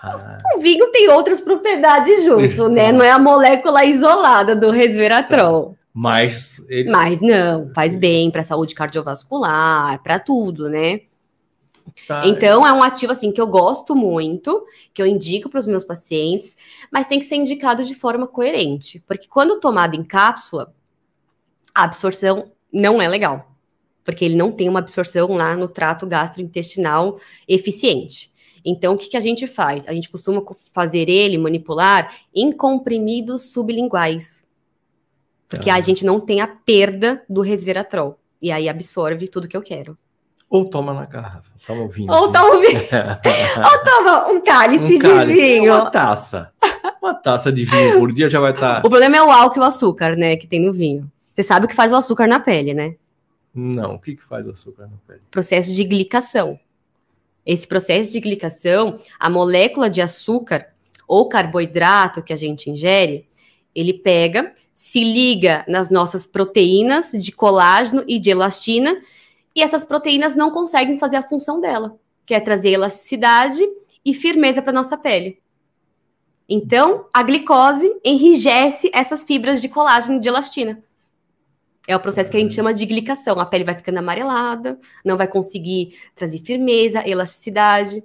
Ah. 0.00 0.38
O 0.54 0.60
vinho 0.60 0.90
tem 0.90 1.08
outras 1.08 1.40
propriedades 1.40 2.24
junto, 2.24 2.68
né? 2.70 2.92
Não 2.92 3.04
é 3.04 3.10
a 3.10 3.18
molécula 3.18 3.84
isolada 3.84 4.54
do 4.54 4.70
resveratrol. 4.70 5.70
Tá. 5.70 5.76
Mas 5.92 6.64
ele... 6.68 6.90
Mas 6.90 7.20
não, 7.22 7.70
faz 7.74 7.96
bem 7.96 8.30
para 8.30 8.42
a 8.42 8.44
saúde 8.44 8.74
cardiovascular, 8.74 10.02
para 10.02 10.18
tudo, 10.18 10.68
né? 10.68 11.00
Tá. 12.06 12.26
Então 12.26 12.66
é 12.66 12.72
um 12.72 12.82
ativo 12.82 13.12
assim 13.12 13.32
que 13.32 13.40
eu 13.40 13.46
gosto 13.46 13.94
muito, 13.94 14.64
que 14.92 15.00
eu 15.00 15.06
indico 15.06 15.48
para 15.48 15.58
os 15.58 15.66
meus 15.66 15.84
pacientes, 15.84 16.56
mas 16.90 17.06
tem 17.06 17.18
que 17.18 17.24
ser 17.24 17.36
indicado 17.36 17.84
de 17.84 17.94
forma 17.94 18.26
coerente, 18.26 19.02
porque 19.06 19.26
quando 19.26 19.60
tomado 19.60 19.94
em 19.94 20.04
cápsula, 20.04 20.74
a 21.74 21.84
absorção 21.84 22.52
não 22.72 23.00
é 23.00 23.08
legal, 23.08 23.50
porque 24.04 24.24
ele 24.24 24.36
não 24.36 24.52
tem 24.52 24.68
uma 24.68 24.78
absorção 24.78 25.34
lá 25.34 25.56
no 25.56 25.68
trato 25.68 26.06
gastrointestinal 26.06 27.18
eficiente. 27.48 28.32
Então, 28.64 28.94
o 28.94 28.98
que, 28.98 29.08
que 29.08 29.16
a 29.16 29.20
gente 29.20 29.46
faz? 29.46 29.86
A 29.86 29.92
gente 29.92 30.10
costuma 30.10 30.42
fazer 30.74 31.08
ele 31.08 31.38
manipular 31.38 32.16
em 32.34 32.50
comprimidos 32.50 33.52
sublinguais, 33.52 34.44
porque 35.48 35.70
a 35.70 35.80
gente 35.80 36.04
não 36.04 36.18
tem 36.18 36.40
a 36.40 36.48
perda 36.48 37.24
do 37.28 37.40
resveratrol. 37.40 38.18
E 38.42 38.50
aí 38.50 38.68
absorve 38.68 39.28
tudo 39.28 39.48
que 39.48 39.56
eu 39.56 39.62
quero. 39.62 39.96
Ou 40.56 40.64
toma 40.64 40.94
na 40.94 41.04
garrafa, 41.04 41.50
toma 41.66 41.82
o 41.82 41.88
vinho. 41.88 42.10
Ou 42.10 42.32
toma 42.32 42.56
o 42.56 42.60
vinho. 42.60 42.80
Ou 42.80 43.84
toma 43.84 44.28
um 44.28 44.40
cálice, 44.40 44.96
um 44.96 44.98
cálice 44.98 45.34
de 45.34 45.40
vinho. 45.40 45.74
Uma 45.74 45.90
taça. 45.90 46.52
Uma 47.02 47.14
taça 47.14 47.52
de 47.52 47.64
vinho 47.64 47.98
por 47.98 48.10
dia 48.10 48.28
já 48.28 48.40
vai 48.40 48.52
estar. 48.52 48.80
Tá... 48.80 48.86
O 48.86 48.90
problema 48.90 49.16
é 49.16 49.22
o 49.22 49.30
álcool 49.30 49.60
e 49.60 49.62
o 49.62 49.64
açúcar, 49.64 50.16
né? 50.16 50.36
Que 50.36 50.46
tem 50.46 50.64
no 50.64 50.72
vinho. 50.72 51.10
Você 51.34 51.42
sabe 51.42 51.66
o 51.66 51.68
que 51.68 51.74
faz 51.74 51.92
o 51.92 51.96
açúcar 51.96 52.26
na 52.26 52.40
pele, 52.40 52.72
né? 52.72 52.94
Não, 53.54 53.94
o 53.94 53.98
que, 53.98 54.16
que 54.16 54.22
faz 54.22 54.46
o 54.46 54.50
açúcar 54.50 54.84
na 54.84 54.96
pele? 55.06 55.20
Processo 55.30 55.72
de 55.72 55.84
glicação. 55.84 56.58
Esse 57.44 57.66
processo 57.66 58.10
de 58.10 58.18
glicação, 58.20 58.98
a 59.20 59.28
molécula 59.28 59.88
de 59.90 60.00
açúcar 60.00 60.68
ou 61.06 61.28
carboidrato 61.28 62.22
que 62.22 62.32
a 62.32 62.36
gente 62.36 62.70
ingere, 62.70 63.26
ele 63.74 63.92
pega, 63.92 64.52
se 64.74 65.04
liga 65.04 65.64
nas 65.68 65.90
nossas 65.90 66.26
proteínas 66.26 67.12
de 67.12 67.30
colágeno 67.30 68.02
e 68.08 68.18
de 68.18 68.30
elastina, 68.30 68.98
e 69.56 69.62
essas 69.62 69.84
proteínas 69.84 70.36
não 70.36 70.50
conseguem 70.50 70.98
fazer 70.98 71.16
a 71.16 71.26
função 71.26 71.58
dela, 71.58 71.98
que 72.26 72.34
é 72.34 72.40
trazer 72.40 72.72
elasticidade 72.72 73.66
e 74.04 74.12
firmeza 74.12 74.60
para 74.60 74.72
nossa 74.72 74.98
pele. 74.98 75.40
Então, 76.46 77.06
a 77.12 77.22
glicose 77.22 77.90
enrijece 78.04 78.90
essas 78.92 79.24
fibras 79.24 79.62
de 79.62 79.70
colágeno 79.70 80.18
e 80.18 80.20
de 80.20 80.28
elastina. 80.28 80.84
É 81.88 81.96
o 81.96 82.00
processo 82.00 82.30
que 82.30 82.36
a 82.36 82.40
gente 82.40 82.54
chama 82.54 82.74
de 82.74 82.84
glicação. 82.84 83.40
A 83.40 83.46
pele 83.46 83.64
vai 83.64 83.74
ficando 83.74 83.98
amarelada, 83.98 84.78
não 85.02 85.16
vai 85.16 85.26
conseguir 85.26 85.98
trazer 86.14 86.38
firmeza, 86.40 87.08
elasticidade, 87.08 88.04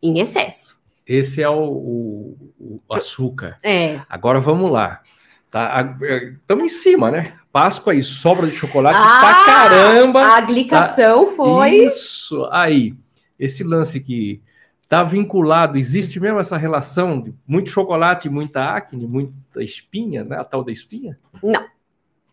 em 0.00 0.20
excesso. 0.20 0.80
Esse 1.06 1.42
é 1.42 1.48
o, 1.48 1.64
o, 1.64 2.80
o 2.88 2.94
açúcar. 2.94 3.58
É. 3.62 4.00
Agora 4.08 4.38
vamos 4.38 4.70
lá. 4.70 5.02
Tá, 5.50 5.96
estamos 6.40 6.62
é, 6.62 6.66
em 6.66 6.68
cima, 6.68 7.10
né? 7.10 7.36
Páscoa 7.52 7.92
aí, 7.92 8.02
sobra 8.02 8.46
de 8.46 8.56
chocolate 8.56 8.98
ah, 8.98 9.20
pra 9.20 9.44
caramba. 9.44 10.24
A 10.24 10.40
glicação 10.40 11.26
tá, 11.26 11.32
foi. 11.32 11.84
Isso, 11.84 12.48
aí. 12.50 12.94
Esse 13.38 13.62
lance 13.62 14.00
que 14.00 14.40
tá 14.88 15.02
vinculado, 15.02 15.76
existe 15.76 16.18
mesmo 16.18 16.38
essa 16.38 16.56
relação 16.56 17.20
de 17.20 17.34
muito 17.46 17.68
chocolate, 17.68 18.30
muita 18.30 18.74
acne, 18.74 19.06
muita 19.06 19.62
espinha, 19.62 20.24
né? 20.24 20.38
A 20.38 20.44
tal 20.44 20.64
da 20.64 20.72
espinha? 20.72 21.18
Não. 21.42 21.64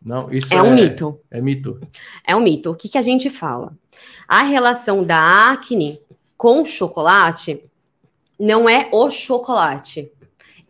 Não, 0.05 0.31
isso 0.31 0.53
é, 0.53 0.57
é 0.57 0.61
um 0.61 0.73
mito. 0.73 1.19
É 1.29 1.41
mito. 1.41 1.79
É 2.25 2.35
um 2.35 2.39
mito. 2.39 2.71
O 2.71 2.75
que, 2.75 2.87
que 2.87 2.97
a 2.97 3.01
gente 3.01 3.29
fala? 3.29 3.73
A 4.25 4.43
relação 4.43 5.03
da 5.03 5.51
acne 5.51 5.99
com 6.37 6.63
chocolate 6.63 7.61
não 8.39 8.69
é 8.69 8.87
o 8.93 9.09
chocolate 9.09 10.09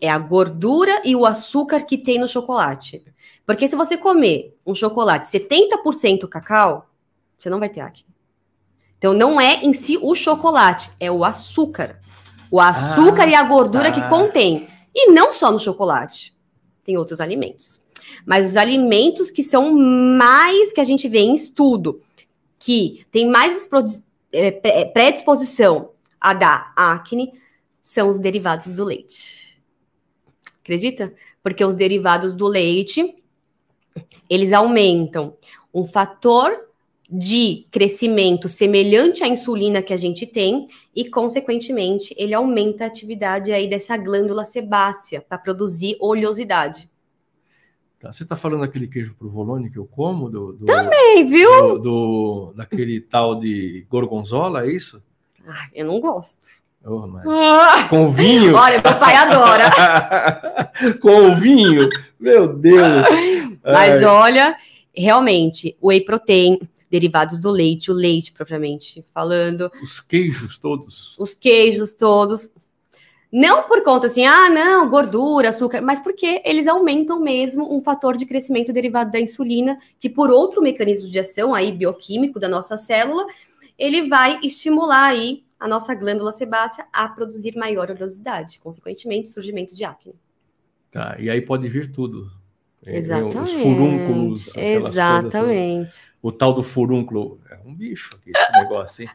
é 0.01 0.09
a 0.09 0.17
gordura 0.17 1.01
e 1.03 1.15
o 1.15 1.25
açúcar 1.25 1.81
que 1.81 1.97
tem 1.97 2.19
no 2.19 2.27
chocolate. 2.27 3.03
Porque 3.49 3.67
se 3.67 3.75
você 3.75 3.97
comer 3.97 4.55
um 4.63 4.75
chocolate 4.75 5.27
70% 5.27 6.29
cacau, 6.29 6.87
você 7.35 7.49
não 7.49 7.57
vai 7.57 7.67
ter 7.67 7.79
acne. 7.79 8.05
Então 8.99 9.11
não 9.11 9.41
é 9.41 9.55
em 9.65 9.73
si 9.73 9.97
o 9.99 10.13
chocolate, 10.13 10.91
é 10.99 11.09
o 11.09 11.25
açúcar. 11.25 11.99
O 12.51 12.61
açúcar 12.61 13.23
ah, 13.23 13.27
e 13.27 13.33
a 13.33 13.41
gordura 13.41 13.91
que 13.91 14.07
contém. 14.07 14.67
E 14.93 15.11
não 15.13 15.31
só 15.31 15.51
no 15.51 15.57
chocolate. 15.57 16.37
Tem 16.83 16.95
outros 16.95 17.19
alimentos. 17.19 17.81
Mas 18.23 18.49
os 18.49 18.55
alimentos 18.55 19.31
que 19.31 19.41
são 19.41 19.75
mais 19.75 20.71
que 20.71 20.79
a 20.79 20.83
gente 20.83 21.07
vê 21.07 21.21
em 21.21 21.33
estudo, 21.33 22.03
que 22.59 23.03
tem 23.11 23.27
mais 23.27 23.67
é, 24.31 24.51
predisposição 24.85 25.89
a 26.21 26.35
dar 26.35 26.71
acne, 26.75 27.33
são 27.81 28.09
os 28.09 28.19
derivados 28.19 28.67
do 28.67 28.83
leite. 28.85 29.59
Acredita? 30.61 31.11
Porque 31.41 31.65
os 31.65 31.73
derivados 31.73 32.35
do 32.35 32.45
leite, 32.45 33.15
eles 34.29 34.53
aumentam 34.53 35.35
um 35.73 35.85
fator 35.85 36.51
de 37.11 37.65
crescimento 37.71 38.47
semelhante 38.47 39.23
à 39.23 39.27
insulina 39.27 39.81
que 39.81 39.93
a 39.93 39.97
gente 39.97 40.27
tem 40.27 40.67
e, 40.95 41.09
consequentemente, 41.09 42.13
ele 42.17 42.35
aumenta 42.35 42.83
a 42.83 42.87
atividade 42.87 43.51
aí 43.51 43.67
dessa 43.67 43.97
glândula 43.97 44.45
sebácea 44.45 45.19
para 45.19 45.39
produzir 45.39 45.97
oleosidade. 45.99 46.89
Tá, 47.99 48.13
você 48.13 48.23
está 48.23 48.35
falando 48.35 48.61
daquele 48.61 48.87
queijo 48.87 49.15
provolone 49.15 49.69
que 49.71 49.77
eu 49.77 49.85
como? 49.85 50.29
Do, 50.29 50.53
do 50.53 50.65
Também, 50.65 51.27
viu? 51.27 51.49
Do, 51.49 51.79
do, 51.79 52.53
daquele 52.55 53.01
tal 53.01 53.35
de 53.35 53.85
gorgonzola, 53.89 54.65
é 54.65 54.69
isso? 54.69 55.01
Ah, 55.45 55.67
eu 55.73 55.85
não 55.85 55.99
gosto. 55.99 56.47
Oh, 56.85 57.05
mas... 57.07 57.25
ah! 57.27 57.87
Com 57.89 58.09
vinho. 58.09 58.55
Olha, 58.55 58.81
papai 58.81 59.15
adora. 59.15 59.69
Com 61.01 61.31
o 61.31 61.35
vinho, 61.35 61.89
meu 62.17 62.47
Deus. 62.47 63.05
Mas 63.73 64.03
olha, 64.03 64.57
realmente, 64.95 65.77
whey 65.81 66.01
protein, 66.01 66.59
derivados 66.89 67.39
do 67.39 67.49
leite, 67.49 67.91
o 67.91 67.93
leite 67.93 68.31
propriamente 68.31 69.05
falando. 69.13 69.71
Os 69.81 69.99
queijos 69.99 70.57
todos. 70.57 71.17
Os 71.17 71.33
queijos 71.33 71.93
todos. 71.93 72.49
Não 73.31 73.63
por 73.63 73.83
conta 73.83 74.07
assim, 74.07 74.25
ah, 74.25 74.49
não, 74.49 74.89
gordura, 74.89 75.49
açúcar, 75.49 75.81
mas 75.81 75.99
porque 75.99 76.41
eles 76.43 76.67
aumentam 76.67 77.19
mesmo 77.21 77.75
um 77.75 77.79
fator 77.79 78.17
de 78.17 78.25
crescimento 78.25 78.73
derivado 78.73 79.11
da 79.11 79.19
insulina, 79.19 79.77
que 79.99 80.09
por 80.09 80.31
outro 80.31 80.63
mecanismo 80.63 81.07
de 81.07 81.19
ação 81.19 81.53
aí 81.53 81.71
bioquímico 81.71 82.39
da 82.39 82.49
nossa 82.49 82.75
célula, 82.75 83.23
ele 83.77 84.07
vai 84.07 84.39
estimular 84.41 85.09
aí 85.09 85.43
a 85.59 85.67
nossa 85.67 85.93
glândula 85.93 86.31
sebácea 86.31 86.87
a 86.91 87.07
produzir 87.07 87.55
maior 87.55 87.91
oleosidade, 87.91 88.59
consequentemente, 88.59 89.29
surgimento 89.29 89.75
de 89.75 89.83
acne. 89.83 90.15
Tá, 90.89 91.15
e 91.19 91.29
aí 91.29 91.39
pode 91.39 91.69
vir 91.69 91.91
tudo. 91.91 92.31
Exatamente. 92.85 93.37
Os 93.37 93.51
furúnculos. 93.51 94.57
Exatamente. 94.57 96.11
O 96.21 96.31
tal 96.31 96.53
do 96.53 96.63
furúnculo. 96.63 97.39
É 97.49 97.57
um 97.65 97.73
bicho 97.73 98.11
aqui, 98.15 98.31
esse 98.35 98.51
negócio, 98.53 99.03
hein? 99.03 99.09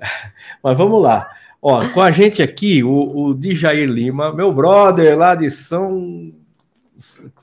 Mas 0.62 0.76
vamos 0.76 1.02
lá. 1.02 1.30
Ó, 1.62 1.86
com 1.90 2.00
a 2.00 2.10
gente 2.10 2.42
aqui, 2.42 2.82
o, 2.82 3.26
o 3.26 3.34
Dijair 3.34 3.88
Lima, 3.88 4.32
meu 4.32 4.52
brother 4.52 5.16
lá 5.18 5.34
de 5.34 5.50
São 5.50 6.32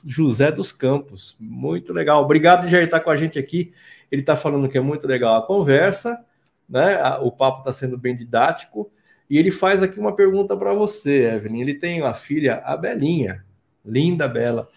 José 0.04 0.50
dos 0.50 0.72
Campos. 0.72 1.36
Muito 1.38 1.92
legal. 1.92 2.22
Obrigado, 2.24 2.64
Dijair, 2.64 2.84
estar 2.84 3.00
com 3.00 3.10
a 3.10 3.16
gente 3.16 3.38
aqui. 3.38 3.72
Ele 4.10 4.22
está 4.22 4.36
falando 4.36 4.68
que 4.68 4.78
é 4.78 4.80
muito 4.80 5.06
legal 5.06 5.36
a 5.36 5.46
conversa 5.46 6.24
né? 6.68 6.98
O 7.20 7.32
papo 7.32 7.60
está 7.60 7.72
sendo 7.72 7.96
bem 7.96 8.14
didático. 8.14 8.90
E 9.30 9.38
ele 9.38 9.50
faz 9.50 9.82
aqui 9.82 9.98
uma 9.98 10.14
pergunta 10.14 10.56
para 10.56 10.74
você, 10.74 11.30
Evelyn. 11.30 11.60
Ele 11.60 11.74
tem 11.74 12.02
uma 12.02 12.14
filha, 12.14 12.56
a 12.64 12.76
Belinha, 12.76 13.44
linda, 13.84 14.28
bela. 14.28 14.68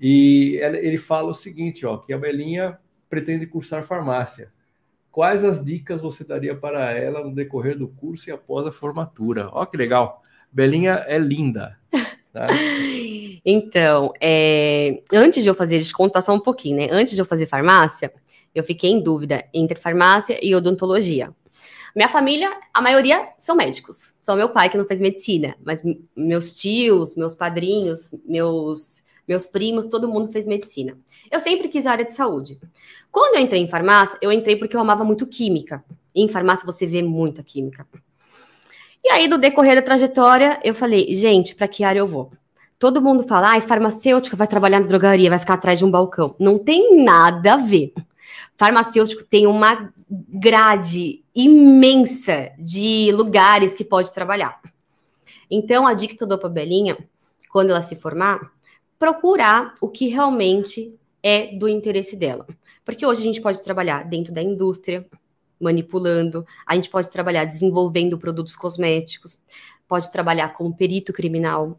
E 0.00 0.58
ele 0.62 0.98
fala 0.98 1.30
o 1.30 1.34
seguinte, 1.34 1.86
ó, 1.86 1.96
que 1.96 2.12
a 2.12 2.18
Belinha 2.18 2.78
pretende 3.08 3.46
cursar 3.46 3.84
farmácia. 3.84 4.52
Quais 5.10 5.44
as 5.44 5.64
dicas 5.64 6.00
você 6.00 6.24
daria 6.24 6.54
para 6.54 6.92
ela 6.92 7.24
no 7.24 7.34
decorrer 7.34 7.78
do 7.78 7.88
curso 7.88 8.28
e 8.28 8.32
após 8.32 8.66
a 8.66 8.72
formatura? 8.72 9.48
Ó, 9.52 9.64
que 9.64 9.76
legal. 9.76 10.22
Belinha 10.52 11.04
é 11.06 11.18
linda. 11.18 11.78
Tá? 12.32 12.46
então, 13.44 14.12
é... 14.20 15.02
antes 15.12 15.42
de 15.42 15.48
eu 15.48 15.54
fazer, 15.54 15.76
deixa 15.76 15.92
eu 15.92 15.96
contar 15.96 16.20
só 16.20 16.34
um 16.34 16.40
pouquinho, 16.40 16.76
né? 16.76 16.88
Antes 16.90 17.14
de 17.14 17.20
eu 17.20 17.24
fazer 17.24 17.46
farmácia, 17.46 18.12
eu 18.54 18.62
fiquei 18.62 18.90
em 18.90 19.02
dúvida 19.02 19.44
entre 19.54 19.78
farmácia 19.78 20.38
e 20.42 20.54
odontologia. 20.54 21.30
Minha 21.94 22.08
família, 22.10 22.54
a 22.74 22.82
maioria 22.82 23.26
são 23.38 23.56
médicos. 23.56 24.14
Só 24.20 24.36
meu 24.36 24.50
pai 24.50 24.68
que 24.68 24.76
não 24.76 24.84
fez 24.84 25.00
medicina, 25.00 25.56
mas 25.64 25.82
meus 26.14 26.54
tios, 26.54 27.16
meus 27.16 27.34
padrinhos, 27.34 28.10
meus 28.26 29.02
meus 29.26 29.46
primos, 29.46 29.86
todo 29.86 30.08
mundo 30.08 30.30
fez 30.30 30.46
medicina. 30.46 30.96
Eu 31.30 31.40
sempre 31.40 31.68
quis 31.68 31.86
a 31.86 31.92
área 31.92 32.04
de 32.04 32.12
saúde. 32.12 32.60
Quando 33.10 33.36
eu 33.36 33.40
entrei 33.40 33.60
em 33.60 33.68
farmácia, 33.68 34.18
eu 34.20 34.30
entrei 34.30 34.56
porque 34.56 34.76
eu 34.76 34.80
amava 34.80 35.04
muito 35.04 35.26
química. 35.26 35.84
Em 36.14 36.28
farmácia 36.28 36.64
você 36.64 36.86
vê 36.86 37.02
muita 37.02 37.42
química. 37.42 37.86
E 39.04 39.10
aí, 39.10 39.28
no 39.28 39.38
decorrer 39.38 39.76
da 39.76 39.82
trajetória, 39.82 40.58
eu 40.64 40.74
falei, 40.74 41.14
gente, 41.14 41.54
para 41.54 41.68
que 41.68 41.84
área 41.84 42.00
eu 42.00 42.06
vou? 42.06 42.32
Todo 42.78 43.00
mundo 43.00 43.22
fala, 43.22 43.50
ai, 43.50 43.60
farmacêutica 43.60 44.36
vai 44.36 44.46
trabalhar 44.46 44.80
na 44.80 44.86
drogaria, 44.86 45.30
vai 45.30 45.38
ficar 45.38 45.54
atrás 45.54 45.78
de 45.78 45.84
um 45.84 45.90
balcão. 45.90 46.34
Não 46.38 46.58
tem 46.58 47.04
nada 47.04 47.54
a 47.54 47.56
ver. 47.56 47.92
Farmacêutico 48.56 49.24
tem 49.24 49.46
uma 49.46 49.92
grade 50.08 51.24
imensa 51.34 52.50
de 52.58 53.10
lugares 53.12 53.74
que 53.74 53.84
pode 53.84 54.12
trabalhar. 54.12 54.60
Então, 55.50 55.86
a 55.86 55.94
dica 55.94 56.16
que 56.16 56.22
eu 56.22 56.26
dou 56.26 56.38
para 56.38 56.48
Belinha, 56.48 56.98
quando 57.48 57.70
ela 57.70 57.82
se 57.82 57.96
formar, 57.96 58.52
procurar 58.98 59.74
o 59.80 59.88
que 59.88 60.08
realmente 60.08 60.94
é 61.22 61.56
do 61.56 61.68
interesse 61.68 62.16
dela. 62.16 62.46
Porque 62.84 63.04
hoje 63.04 63.20
a 63.22 63.24
gente 63.24 63.40
pode 63.40 63.62
trabalhar 63.62 64.04
dentro 64.04 64.32
da 64.32 64.42
indústria, 64.42 65.06
manipulando, 65.60 66.46
a 66.66 66.74
gente 66.74 66.90
pode 66.90 67.10
trabalhar 67.10 67.44
desenvolvendo 67.44 68.18
produtos 68.18 68.54
cosméticos, 68.54 69.38
pode 69.88 70.10
trabalhar 70.12 70.50
como 70.50 70.74
perito 70.74 71.12
criminal, 71.12 71.78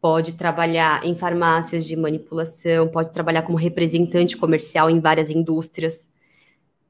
pode 0.00 0.32
trabalhar 0.32 1.04
em 1.04 1.14
farmácias 1.14 1.86
de 1.86 1.94
manipulação, 1.96 2.88
pode 2.88 3.12
trabalhar 3.12 3.42
como 3.42 3.56
representante 3.56 4.36
comercial 4.36 4.90
em 4.90 4.98
várias 4.98 5.30
indústrias, 5.30 6.10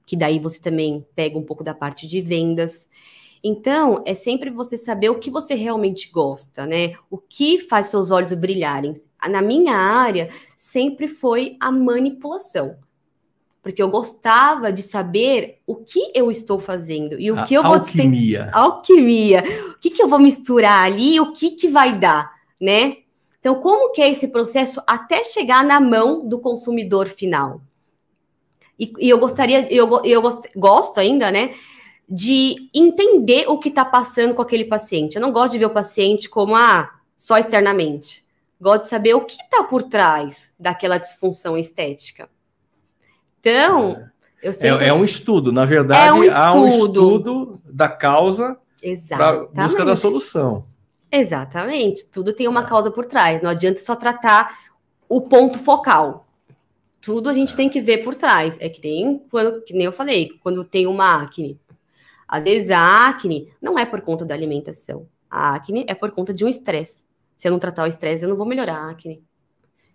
que 0.07 0.17
daí 0.17 0.39
você 0.39 0.61
também 0.61 1.07
pega 1.15 1.39
um 1.39 1.45
pouco 1.45 1.63
da 1.63 1.75
parte 1.75 2.07
de 2.07 2.21
vendas. 2.21 2.89
Então, 3.45 4.03
é 4.07 4.15
sempre 4.15 4.51
você 4.51 4.77
saber 4.77 5.11
o 5.11 5.19
que 5.19 5.31
você 5.31 5.55
realmente 5.55 6.11
gosta, 6.11 6.65
né? 6.65 6.95
O 7.11 7.19
que 7.19 7.59
faz 7.59 7.89
seus 7.89 8.11
olhos 8.11 8.33
brilharem. 8.33 8.95
Na 9.29 9.43
minha 9.43 9.77
área, 9.77 10.31
sempre 10.57 11.07
foi 11.09 11.57
a 11.61 11.71
manipulação. 11.71 12.77
Porque 13.63 13.81
eu 13.81 13.89
gostava 13.89 14.73
de 14.73 14.83
saber 14.83 15.61
o 15.67 15.77
que 15.77 16.11
eu 16.15 16.31
estou 16.31 16.59
fazendo 16.59 17.19
e 17.19 17.31
o 17.31 17.39
a 17.39 17.45
que 17.45 17.55
eu 17.55 17.63
vou 17.63 17.75
alquimia. 17.75 18.51
Alquimia. 18.53 19.45
O 19.69 19.79
que, 19.79 19.91
que 19.91 20.03
eu 20.03 20.09
vou 20.09 20.19
misturar 20.19 20.85
ali 20.85 21.15
e 21.15 21.21
o 21.21 21.33
que, 21.33 21.53
que 21.53 21.69
vai 21.69 21.97
dar, 21.97 22.33
né? 22.61 22.99
Então, 23.39 23.57
como 23.57 23.93
que 23.93 24.03
é 24.03 24.11
esse 24.11 24.29
processo 24.29 24.83
até 24.87 25.25
chegar 25.25 25.65
na 25.65 25.81
mão 25.81 26.27
do 26.27 26.39
consumidor 26.39 27.09
final? 27.09 27.61
E, 28.79 28.93
e 28.99 29.09
eu 29.09 29.19
gostaria, 29.19 29.73
eu, 29.73 30.05
eu 30.05 30.23
gost, 30.23 30.49
gosto 30.57 30.99
ainda, 30.99 31.31
né, 31.31 31.55
de 32.09 32.69
entender 32.75 33.49
o 33.49 33.59
que 33.59 33.69
está 33.69 33.85
passando 33.85 34.35
com 34.35 34.43
aquele 34.43 34.65
paciente. 34.65 35.17
Eu 35.17 35.23
não 35.23 35.33
gosto 35.33 35.53
de 35.53 35.59
ver 35.59 35.67
o 35.67 35.71
paciente 35.71 36.29
como, 36.29 36.57
ah, 36.57 36.93
só 37.17 37.39
externamente. 37.39 38.25
Gosto 38.63 38.85
de 38.85 38.91
saber 38.91 39.15
o 39.15 39.23
que 39.23 39.33
está 39.33 39.65
por 39.65 39.83
trás 39.83 40.53
daquela 40.57 40.97
disfunção 40.97 41.59
estética. 41.59 42.29
Então, 43.41 43.91
é. 43.91 44.11
eu 44.41 44.53
sempre... 44.53 44.85
é, 44.85 44.89
é 44.89 44.93
um 44.93 45.03
estudo, 45.03 45.51
na 45.51 45.65
verdade, 45.65 46.07
é 46.07 46.13
um 46.13 46.23
estudo. 46.23 46.41
há 46.41 46.55
um 46.55 46.69
estudo 46.69 47.61
da 47.65 47.89
causa 47.89 48.57
para 49.09 49.47
busca 49.47 49.85
da 49.85 49.97
solução. 49.97 50.65
Exatamente. 51.11 52.07
Tudo 52.07 52.33
tem 52.33 52.47
uma 52.47 52.63
causa 52.63 52.89
por 52.89 53.05
trás. 53.05 53.43
Não 53.43 53.51
adianta 53.51 53.81
só 53.81 53.97
tratar 53.97 54.57
o 55.09 55.21
ponto 55.23 55.59
focal. 55.59 56.25
Tudo 57.01 57.31
a 57.31 57.33
gente 57.33 57.57
tem 57.57 57.69
que 57.69 57.81
ver 57.81 58.05
por 58.05 58.15
trás. 58.15 58.57
É 58.61 58.69
que 58.69 58.81
nem 58.81 59.19
quando, 59.29 59.61
que 59.63 59.75
nem 59.75 59.87
eu 59.87 59.93
falei, 59.93 60.39
quando 60.41 60.63
tem 60.63 60.87
uma 60.87 61.21
acne. 61.21 61.59
Às 62.29 62.45
vezes 62.45 62.71
a 62.71 63.09
acne 63.09 63.53
não 63.61 63.77
é 63.77 63.85
por 63.85 64.03
conta 64.03 64.25
da 64.25 64.37
alimentação. 64.37 65.09
A 65.29 65.57
acne 65.57 65.85
é 65.89 65.95
por 65.97 66.13
conta 66.13 66.33
de 66.33 66.45
um 66.45 66.49
estresse. 66.49 67.03
Se 67.37 67.49
eu 67.49 67.53
não 67.53 67.59
tratar 67.59 67.85
o 67.85 67.87
estresse, 67.87 68.25
eu 68.25 68.29
não 68.29 68.37
vou 68.37 68.47
melhorar 68.47 68.77
a 68.77 68.91
acne. 68.91 69.23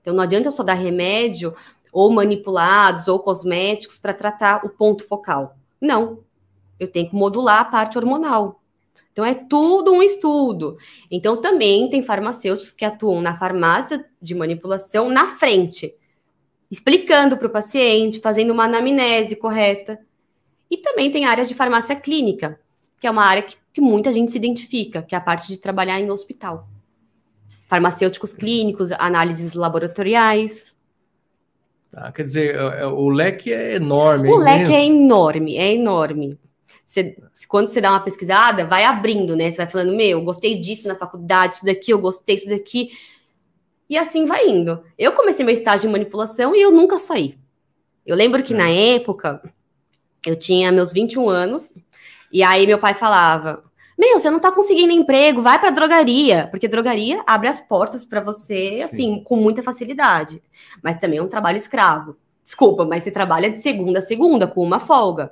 Então 0.02 0.14
não 0.14 0.24
adianta 0.24 0.48
eu 0.48 0.52
só 0.52 0.64
dar 0.64 0.74
remédio 0.74 1.56
ou 1.92 2.12
manipulados 2.12 3.08
ou 3.08 3.20
cosméticos 3.20 3.98
para 3.98 4.14
tratar 4.14 4.66
o 4.66 4.70
ponto 4.70 5.04
focal. 5.04 5.58
Não. 5.82 6.24
Eu 6.80 6.88
tenho 6.88 7.10
que 7.10 7.16
modular 7.16 7.62
a 7.62 7.66
parte 7.66 7.98
hormonal. 7.98 8.62
Então, 9.12 9.26
é 9.26 9.34
tudo 9.34 9.92
um 9.92 10.04
estudo. 10.04 10.78
Então, 11.10 11.42
também 11.42 11.90
tem 11.90 12.04
farmacêuticos 12.04 12.72
que 12.72 12.86
atuam 12.86 13.20
na 13.20 13.36
farmácia 13.36 14.06
de 14.22 14.36
manipulação 14.36 15.10
na 15.10 15.26
frente, 15.26 15.92
explicando 16.70 17.36
para 17.36 17.48
o 17.48 17.50
paciente, 17.50 18.20
fazendo 18.20 18.54
uma 18.54 18.66
anamnese 18.66 19.36
correta. 19.36 20.00
E 20.70 20.78
também 20.78 21.12
tem 21.12 21.26
áreas 21.26 21.48
de 21.48 21.56
farmácia 21.56 21.96
clínica, 21.96 22.60
que 23.02 23.08
é 23.08 23.10
uma 23.10 23.24
área 23.24 23.42
que, 23.42 23.58
que 23.74 23.82
muita 23.82 24.14
gente 24.14 24.30
se 24.30 24.38
identifica, 24.38 25.02
que 25.02 25.16
é 25.16 25.18
a 25.18 25.22
parte 25.22 25.48
de 25.48 25.60
trabalhar 25.60 26.00
em 26.00 26.12
hospital. 26.12 26.68
Farmacêuticos 27.68 28.34
clínicos, 28.34 28.92
análises 28.94 29.54
laboratoriais. 29.54 30.74
Ah, 31.94 32.12
quer 32.12 32.24
dizer, 32.24 32.56
é, 32.56 32.82
é, 32.82 32.86
o 32.86 33.10
leque 33.10 33.52
é 33.52 33.76
enorme. 33.76 34.30
O 34.30 34.38
leque 34.38 34.74
é 34.74 34.86
enorme, 34.86 35.58
é 35.58 35.74
enorme. 35.74 36.40
Você, 36.86 37.18
quando 37.48 37.68
você 37.68 37.82
dá 37.82 37.92
uma 37.92 38.00
pesquisada, 38.00 38.66
vai 38.66 38.86
abrindo, 38.86 39.36
né? 39.36 39.52
Você 39.52 39.58
vai 39.58 39.68
falando, 39.68 39.96
meu, 39.96 40.22
gostei 40.22 40.56
disso 40.60 40.88
na 40.88 40.96
faculdade, 40.96 41.54
isso 41.54 41.66
daqui, 41.66 41.92
eu 41.92 42.00
gostei, 42.00 42.36
isso 42.36 42.50
daqui. 42.50 42.92
E 43.90 43.98
assim 43.98 44.26
vai 44.26 44.48
indo. 44.48 44.84
Eu 44.98 45.12
comecei 45.14 45.46
meu 45.46 45.54
estágio 45.54 45.88
de 45.88 45.92
manipulação 45.92 46.56
e 46.56 46.62
eu 46.62 46.72
nunca 46.72 46.98
saí. 46.98 47.38
Eu 48.06 48.16
lembro 48.16 48.42
que 48.42 48.54
é. 48.54 48.58
na 48.58 48.70
época, 48.70 49.42
eu 50.26 50.36
tinha 50.36 50.72
meus 50.72 50.94
21 50.94 51.30
anos, 51.30 51.70
e 52.32 52.42
aí 52.42 52.66
meu 52.66 52.80
pai 52.80 52.94
falava: 52.94 53.64
Meu, 53.98 54.20
você 54.20 54.30
não 54.30 54.40
tá 54.40 54.52
conseguindo 54.52 54.94
emprego, 54.94 55.42
vai 55.42 55.58
pra 55.60 55.72
drogaria, 55.72 56.48
porque 56.52 56.68
drogaria 56.68 57.24
abre 57.26 57.48
as 57.48 57.60
portas 57.60 58.06
para 58.06 58.22
você, 58.22 58.74
Sim. 58.74 58.82
assim, 58.84 59.24
com 59.24 59.36
muita 59.38 59.64
facilidade. 59.64 60.42
Mas 60.84 60.98
também 60.98 61.18
é 61.18 61.24
um 61.24 61.28
trabalho 61.28 61.58
escravo. 61.58 62.16
Desculpa, 62.44 62.86
mas 62.86 63.04
você 63.04 63.12
trabalha 63.12 63.50
de 63.50 63.60
segunda 63.60 64.00
a 64.00 64.02
segunda, 64.02 64.46
com 64.46 64.62
uma 64.62 64.80
folga. 64.80 65.32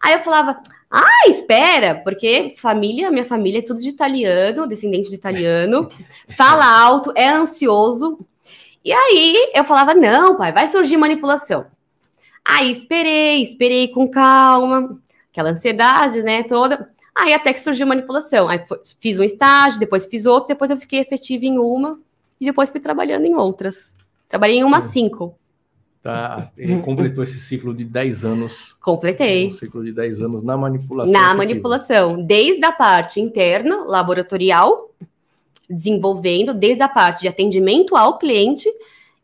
Aí 0.00 0.12
eu 0.12 0.20
falava, 0.20 0.60
ah, 0.90 1.28
espera, 1.28 1.94
porque 1.94 2.54
família, 2.56 3.10
minha 3.10 3.24
família 3.24 3.60
é 3.60 3.62
tudo 3.62 3.80
de 3.80 3.88
italiano, 3.88 4.66
descendente 4.66 5.08
de 5.08 5.14
italiano, 5.14 5.88
fala 6.28 6.64
alto, 6.64 7.12
é 7.16 7.28
ansioso. 7.28 8.18
E 8.84 8.92
aí 8.92 9.52
eu 9.54 9.64
falava, 9.64 9.94
não, 9.94 10.36
pai, 10.36 10.52
vai 10.52 10.68
surgir 10.68 10.96
manipulação. 10.96 11.66
Aí 12.44 12.70
esperei, 12.70 13.42
esperei 13.42 13.88
com 13.88 14.08
calma, 14.08 15.00
aquela 15.30 15.50
ansiedade, 15.50 16.22
né, 16.22 16.42
toda. 16.42 16.90
Aí 17.14 17.34
até 17.34 17.52
que 17.52 17.60
surgiu 17.60 17.86
manipulação. 17.86 18.48
Aí 18.48 18.60
fiz 18.98 19.18
um 19.18 19.24
estágio, 19.24 19.80
depois 19.80 20.06
fiz 20.06 20.26
outro, 20.26 20.48
depois 20.48 20.70
eu 20.70 20.76
fiquei 20.76 21.00
efetiva 21.00 21.44
em 21.44 21.58
uma 21.58 21.98
e 22.40 22.44
depois 22.44 22.68
fui 22.68 22.80
trabalhando 22.80 23.24
em 23.24 23.34
outras. 23.34 23.92
Trabalhei 24.28 24.58
em 24.58 24.64
uma 24.64 24.78
hum. 24.78 24.82
cinco. 24.82 25.34
Tá, 26.02 26.50
completou 26.82 27.22
esse 27.22 27.38
ciclo 27.38 27.74
de 27.74 27.84
10 27.84 28.24
anos. 28.24 28.74
Completei. 28.80 29.48
Um 29.48 29.50
ciclo 29.50 29.84
de 29.84 29.92
10 29.92 30.22
anos 30.22 30.42
na 30.42 30.56
manipulação. 30.56 31.12
Na 31.12 31.34
manipulação, 31.34 32.24
desde 32.24 32.64
a 32.64 32.72
parte 32.72 33.20
interna, 33.20 33.84
laboratorial, 33.84 34.90
desenvolvendo, 35.68 36.54
desde 36.54 36.82
a 36.82 36.88
parte 36.88 37.20
de 37.20 37.28
atendimento 37.28 37.96
ao 37.96 38.16
cliente 38.16 38.66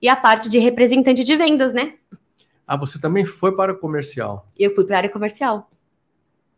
e 0.03 0.09
a 0.09 0.14
parte 0.14 0.51
de 0.51 0.59
representante 0.59 1.24
de 1.24 1.34
vendas, 1.34 1.72
né? 1.72 1.95
Ah, 2.66 2.76
você 2.76 2.99
também 2.99 3.24
foi 3.24 3.57
para 3.57 3.72
o 3.72 3.78
comercial. 3.78 4.47
Eu 4.59 4.74
fui 4.74 4.84
para 4.84 4.97
a 4.97 4.99
área 4.99 5.11
comercial. 5.11 5.70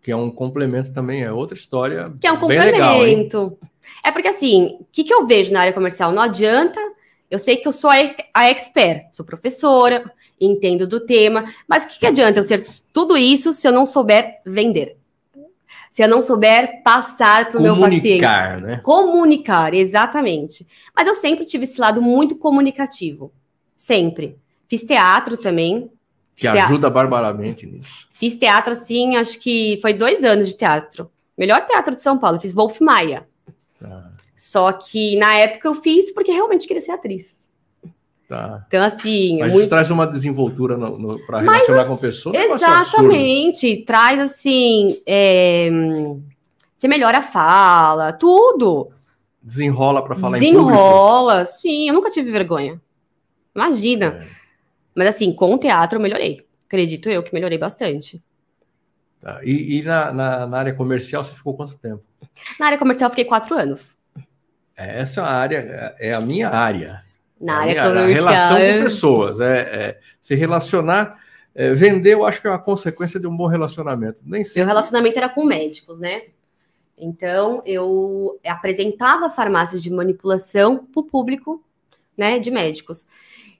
Que 0.01 0.11
é 0.11 0.17
um 0.17 0.31
complemento 0.31 0.93
também, 0.93 1.23
é 1.23 1.33
outra 1.33 1.57
história. 1.57 2.13
Que 2.21 2.27
é 2.27 2.33
um 2.33 2.39
complemento. 2.39 3.39
Legal, 3.39 3.59
é 4.05 4.13
porque 4.13 4.29
assim, 4.29 4.77
o 4.81 4.87
que, 4.93 5.05
que 5.05 5.13
eu 5.13 5.27
vejo 5.27 5.53
na 5.53 5.61
área 5.61 5.73
comercial? 5.73 6.13
Não 6.13 6.23
adianta 6.23 6.81
eu 7.31 7.39
sei 7.39 7.57
que 7.57 7.69
eu 7.69 7.73
sou 7.73 7.91
a, 7.91 7.97
a 8.33 8.49
expert, 8.49 9.09
sou 9.13 9.25
professora, 9.25 10.11
entendo 10.41 10.87
do 10.87 11.01
tema, 11.01 11.45
mas 11.67 11.85
o 11.85 11.89
que, 11.89 11.99
que 11.99 12.07
adianta 12.07 12.39
eu 12.39 12.45
ser 12.45 12.63
tudo 12.93 13.17
isso 13.17 13.53
se 13.53 13.69
eu 13.69 13.73
não 13.73 13.85
souber 13.85 14.41
vender? 14.47 14.97
Se 15.91 16.03
eu 16.03 16.09
não 16.09 16.23
souber 16.23 16.83
passar 16.83 17.51
para 17.51 17.59
o 17.59 17.63
meu 17.63 17.75
paciente. 17.75 18.03
Comunicar, 18.03 18.61
né? 18.61 18.81
Comunicar, 18.83 19.75
exatamente. 19.75 20.67
Mas 20.95 21.09
eu 21.09 21.15
sempre 21.15 21.45
tive 21.45 21.65
esse 21.65 21.81
lado 21.81 22.01
muito 22.01 22.37
comunicativo. 22.37 23.33
Sempre. 23.77 24.39
Fiz 24.67 24.83
teatro 24.83 25.37
também. 25.37 25.91
Que 26.39 26.47
ajuda 26.47 26.89
barbaramente 26.89 27.67
nisso. 27.67 28.07
Fiz 28.13 28.37
teatro, 28.37 28.73
assim, 28.73 29.17
acho 29.17 29.41
que 29.41 29.79
foi 29.83 29.93
dois 29.93 30.23
anos 30.23 30.49
de 30.49 30.57
teatro. 30.57 31.11
Melhor 31.37 31.67
teatro 31.67 31.95
de 31.95 32.01
São 32.01 32.17
Paulo. 32.17 32.41
Fiz 32.41 32.53
Wolf 32.53 32.81
Maia. 32.81 33.27
Ah. 33.83 34.11
Só 34.37 34.73
que 34.73 35.17
na 35.17 35.35
época 35.35 35.67
eu 35.67 35.75
fiz 35.75 36.13
porque 36.13 36.31
realmente 36.31 36.69
queria 36.69 36.81
ser 36.81 36.93
atriz. 36.93 37.49
Tá. 38.29 38.65
Então, 38.69 38.85
assim. 38.85 39.39
Mas 39.41 39.53
muito... 39.53 39.63
isso 39.63 39.71
traz 39.71 39.91
uma 39.91 40.07
desenvoltura 40.07 40.79
para 41.27 41.41
relacionar 41.41 41.87
com 41.87 41.95
a 41.95 41.99
pessoa. 41.99 42.37
É 42.37 42.53
exatamente. 42.53 43.85
Traz, 43.85 44.21
assim. 44.21 45.01
É... 45.07 45.69
Você 46.77 46.87
melhora 46.87 47.19
a 47.19 47.23
fala, 47.23 48.13
tudo. 48.13 48.91
Desenrola 49.43 50.05
para 50.05 50.15
falar 50.15 50.39
Desenrola, 50.39 51.47
sim. 51.47 51.89
Eu 51.89 51.95
nunca 51.95 52.11
tive 52.11 52.31
vergonha. 52.31 52.81
Imagina. 53.55 54.21
É. 54.23 54.38
Mas, 54.99 55.07
assim, 55.11 55.33
com 55.33 55.55
o 55.55 55.59
teatro 55.59 55.97
eu 55.97 56.03
melhorei. 56.03 56.45
Acredito 56.67 57.09
eu 57.09 57.23
que 57.23 57.33
melhorei 57.33 57.57
bastante. 57.57 58.21
Tá. 59.21 59.39
E, 59.45 59.79
e 59.79 59.83
na, 59.85 60.11
na, 60.13 60.47
na, 60.49 60.59
área 60.59 60.75
comercial 60.75 61.23
você 61.23 61.33
ficou 61.35 61.55
quanto 61.55 61.79
tempo? 61.79 62.03
Na 62.59 62.67
área 62.67 62.79
comercial 62.79 63.07
eu 63.07 63.13
fiquei 63.13 63.25
quatro 63.25 63.55
anos. 63.55 63.97
Essa 64.75 65.23
área 65.23 65.95
é 66.01 66.13
a 66.13 66.21
minha 66.21 66.49
área. 66.49 67.05
Na 67.41 67.65
é 67.65 67.79
área 67.79 67.91
minha, 67.91 68.03
comercial. 68.03 68.27
A 68.27 68.33
relação 68.33 68.57
com 68.59 68.85
pessoas, 68.85 69.41
é, 69.41 69.59
é 69.61 70.01
se 70.21 70.35
relacionar 70.35 71.17
é, 71.55 71.75
vender, 71.75 72.15
eu 72.15 72.27
acho 72.27 72.41
que 72.41 72.49
é 72.49 72.51
uma 72.51 72.59
consequência 72.59 73.21
de 73.21 73.29
um 73.29 73.37
bom 73.37 73.47
relacionamento. 73.47 74.23
Nem 74.27 74.43
sempre... 74.43 74.63
Meu 74.63 74.67
relacionamento 74.67 75.17
era 75.17 75.29
com 75.29 75.45
médicos, 75.45 76.01
né? 76.01 76.23
Então, 76.97 77.63
eu 77.65 78.37
apresentava 78.45 79.31
farmácias 79.31 79.81
de 79.81 79.91
manipulação 79.91 80.77
para 80.79 81.01
o 81.01 81.05
público 81.05 81.63
né, 82.17 82.41
de 82.41 82.51
médicos. 82.51 83.07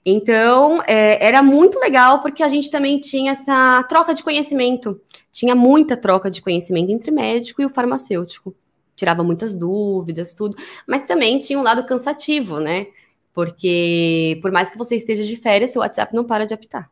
Então, 0.05 0.81
é, 0.87 1.23
era 1.25 1.43
muito 1.43 1.79
legal 1.79 2.21
porque 2.21 2.41
a 2.41 2.47
gente 2.47 2.69
também 2.69 2.99
tinha 2.99 3.33
essa 3.33 3.83
troca 3.83 4.13
de 4.13 4.23
conhecimento. 4.23 4.99
Tinha 5.31 5.53
muita 5.53 5.97
troca 5.97 6.29
de 6.29 6.41
conhecimento 6.41 6.91
entre 6.91 7.11
médico 7.11 7.61
e 7.61 7.65
o 7.65 7.69
farmacêutico. 7.69 8.55
Tirava 8.95 9.23
muitas 9.23 9.53
dúvidas, 9.53 10.33
tudo. 10.33 10.57
Mas 10.87 11.03
também 11.03 11.37
tinha 11.39 11.59
um 11.59 11.63
lado 11.63 11.85
cansativo, 11.85 12.59
né? 12.59 12.87
Porque, 13.33 14.39
por 14.41 14.51
mais 14.51 14.69
que 14.69 14.77
você 14.77 14.95
esteja 14.95 15.23
de 15.23 15.35
férias, 15.35 15.71
seu 15.71 15.81
WhatsApp 15.81 16.13
não 16.15 16.23
para 16.23 16.45
de 16.45 16.53
apitar. 16.53 16.89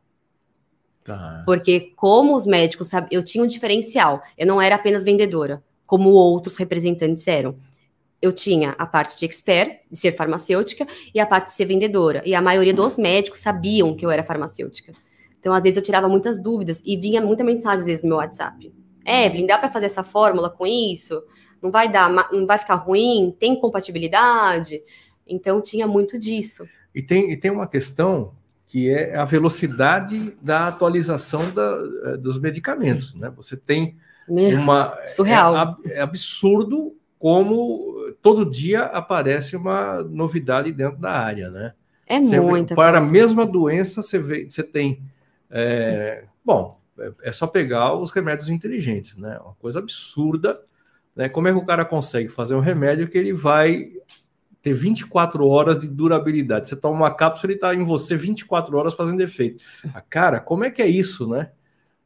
Tá. 1.03 1.41
Porque, 1.45 1.93
como 1.95 2.36
os 2.36 2.45
médicos, 2.45 2.88
sabe, 2.88 3.08
eu 3.12 3.24
tinha 3.24 3.43
um 3.43 3.47
diferencial. 3.47 4.22
Eu 4.38 4.45
não 4.45 4.62
era 4.62 4.76
apenas 4.76 5.03
vendedora 5.03 5.64
como 5.88 6.10
outros 6.10 6.58
representantes 6.58 7.26
eram. 7.28 7.55
Eu 8.22 8.32
tinha 8.32 8.72
a 8.78 8.86
parte 8.86 9.18
de 9.18 9.26
expert, 9.26 9.80
de 9.91 9.97
ser 9.97 10.11
farmacêutica, 10.11 10.88
e 11.13 11.20
a 11.20 11.26
parte 11.26 11.47
de 11.47 11.53
ser 11.53 11.65
vendedora. 11.65 12.22
E 12.26 12.34
a 12.34 12.41
maioria 12.41 12.74
dos 12.74 12.97
médicos 12.97 13.39
sabiam 13.39 13.95
que 13.95 14.05
eu 14.05 14.09
era 14.09 14.24
farmacêutica. 14.24 14.93
Então, 15.39 15.53
às 15.53 15.63
vezes, 15.63 15.78
eu 15.78 15.84
tirava 15.84 16.09
muitas 16.09 16.41
dúvidas 16.41 16.82
e 16.84 16.97
vinha 16.97 17.22
muita 17.22 17.43
mensagem, 17.43 17.80
às 17.80 17.86
vezes, 17.86 18.03
no 18.03 18.09
meu 18.09 18.18
WhatsApp. 18.18 18.74
Evelyn, 19.05 19.45
dá 19.45 19.57
para 19.57 19.70
fazer 19.70 19.86
essa 19.86 20.03
fórmula 20.03 20.49
com 20.49 20.65
isso? 20.65 21.24
Não 21.61 21.72
vai 21.72 21.89
dar, 21.89 22.09
não 22.32 22.45
vai 22.45 22.57
ficar 22.57 22.76
ruim? 22.76 23.36
Tem 23.39 23.59
compatibilidade? 23.59 24.82
Então, 25.26 25.61
tinha 25.61 25.88
muito 25.88 26.18
disso. 26.18 26.68
E 26.93 27.01
tem, 27.01 27.32
e 27.32 27.38
tem 27.38 27.51
uma 27.51 27.68
questão 27.68 28.34
que 28.68 28.89
é 28.89 29.15
a 29.15 29.24
velocidade 29.24 30.36
da 30.41 30.68
atualização 30.68 31.53
da, 31.53 31.80
eh, 32.03 32.18
dos 32.18 32.38
medicamentos. 32.38 33.15
Né? 33.15 33.32
Você 33.38 33.55
tem 33.55 33.95
uma 34.28 34.93
surreal. 35.07 35.78
É, 35.86 35.93
é, 35.93 36.01
absurdo 36.01 36.97
como 37.20 38.13
todo 38.22 38.49
dia 38.49 38.84
aparece 38.84 39.55
uma 39.55 40.03
novidade 40.03 40.72
dentro 40.72 40.99
da 40.99 41.11
área, 41.11 41.49
né? 41.49 41.74
É 42.05 42.22
você 42.22 42.39
muita. 42.39 42.76
Para 42.76 42.99
coisa. 42.99 43.09
a 43.09 43.11
mesma 43.11 43.45
doença, 43.45 44.01
você, 44.01 44.18
vê, 44.20 44.49
você 44.49 44.63
tem. 44.63 45.01
É, 45.49 46.26
bom, 46.43 46.80
é, 46.97 47.11
é 47.24 47.32
só 47.32 47.47
pegar 47.47 47.93
os 47.93 48.11
remédios 48.11 48.49
inteligentes, 48.49 49.18
né? 49.18 49.38
Uma 49.43 49.55
coisa 49.55 49.80
absurda. 49.80 50.59
Né? 51.15 51.28
Como 51.28 51.47
é 51.47 51.51
que 51.51 51.57
o 51.57 51.65
cara 51.65 51.84
consegue 51.84 52.30
fazer 52.30 52.55
um 52.55 52.59
remédio 52.59 53.07
que 53.07 53.18
ele 53.18 53.34
vai 53.34 53.91
ter 54.61 54.74
24 54.74 55.45
horas 55.47 55.80
de 55.80 55.88
durabilidade? 55.88 56.70
Você 56.70 56.76
toma 56.76 56.95
uma 56.95 57.13
cápsula 57.13 57.51
e 57.51 57.55
está 57.55 57.74
em 57.74 57.84
você 57.84 58.15
24 58.15 58.78
horas 58.78 58.93
fazendo 58.93 59.22
efeito. 59.22 59.63
Ah, 59.93 60.01
cara, 60.01 60.39
como 60.39 60.63
é 60.63 60.70
que 60.70 60.82
é 60.82 60.88
isso, 60.88 61.28
né? 61.28 61.51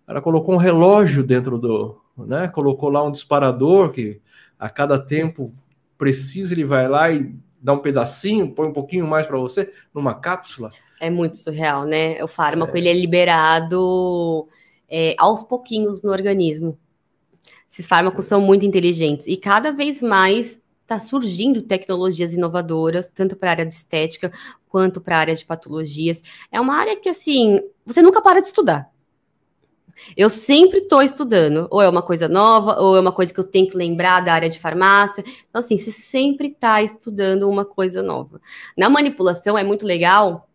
O 0.04 0.08
cara 0.08 0.22
colocou 0.22 0.56
um 0.56 0.58
relógio 0.58 1.24
dentro 1.24 1.58
do, 1.60 2.02
né? 2.18 2.48
Colocou 2.48 2.90
lá 2.90 3.04
um 3.04 3.12
disparador 3.12 3.92
que 3.92 4.22
a 4.62 4.70
cada 4.70 5.00
tempo 5.00 5.52
precisa, 5.98 6.54
ele 6.54 6.64
vai 6.64 6.88
lá 6.88 7.12
e 7.12 7.34
dá 7.60 7.74
um 7.74 7.80
pedacinho, 7.80 8.52
põe 8.52 8.68
um 8.68 8.74
pouquinho 8.74 9.08
mais 9.08 9.26
para 9.26 9.38
você 9.40 9.74
numa 9.92 10.14
cápsula. 10.14 10.70
É 11.00 11.10
muito 11.10 11.40
surreal, 11.40 11.84
né? 11.84 12.24
O 12.24 12.28
fármaco 12.28 12.78
é. 12.78 12.80
ele 12.80 12.88
é 12.88 12.94
liberado 12.94 14.48
é, 14.88 15.16
aos 15.18 15.42
pouquinhos 15.42 16.04
no 16.04 16.12
organismo. 16.12 16.78
Esses 17.70 17.88
fármacos 17.88 18.26
são 18.26 18.40
muito 18.40 18.64
inteligentes 18.64 19.26
e 19.26 19.36
cada 19.36 19.72
vez 19.72 20.00
mais 20.04 20.62
está 20.84 21.00
surgindo 21.00 21.64
tecnologias 21.64 22.34
inovadoras, 22.34 23.10
tanto 23.10 23.36
para 23.36 23.50
a 23.50 23.52
área 23.54 23.66
de 23.66 23.74
estética 23.74 24.32
quanto 24.70 25.02
para 25.02 25.18
a 25.18 25.20
área 25.22 25.34
de 25.34 25.44
patologias. 25.44 26.22
É 26.52 26.62
uma 26.62 26.76
área 26.76 27.00
que, 27.00 27.10
assim, 27.10 27.62
você 27.84 28.02
nunca 28.02 28.22
para 28.22 28.42
de 28.42 28.48
estudar. 28.48 28.92
Eu 30.16 30.30
sempre 30.30 30.80
estou 30.80 31.02
estudando, 31.02 31.68
ou 31.70 31.82
é 31.82 31.90
uma 31.90 32.02
coisa 32.02 32.28
nova, 32.28 32.80
ou 32.80 32.96
é 32.96 33.00
uma 33.00 33.12
coisa 33.12 33.34
que 33.34 33.40
eu 33.40 33.44
tenho 33.44 33.70
que 33.70 33.78
lembrar 33.78 34.22
da 34.22 34.34
área 34.34 34.50
de 34.50 34.60
farmácia. 34.60 35.24
Então, 35.50 35.60
assim, 35.60 35.78
você 35.78 35.92
sempre 35.92 36.48
está 36.48 36.82
estudando 36.82 37.50
uma 37.50 37.66
coisa 37.66 38.02
nova. 38.02 38.42
Na 38.78 38.90
manipulação 38.90 39.58
é 39.58 39.64
muito 39.64 39.86
legal, 39.86 40.48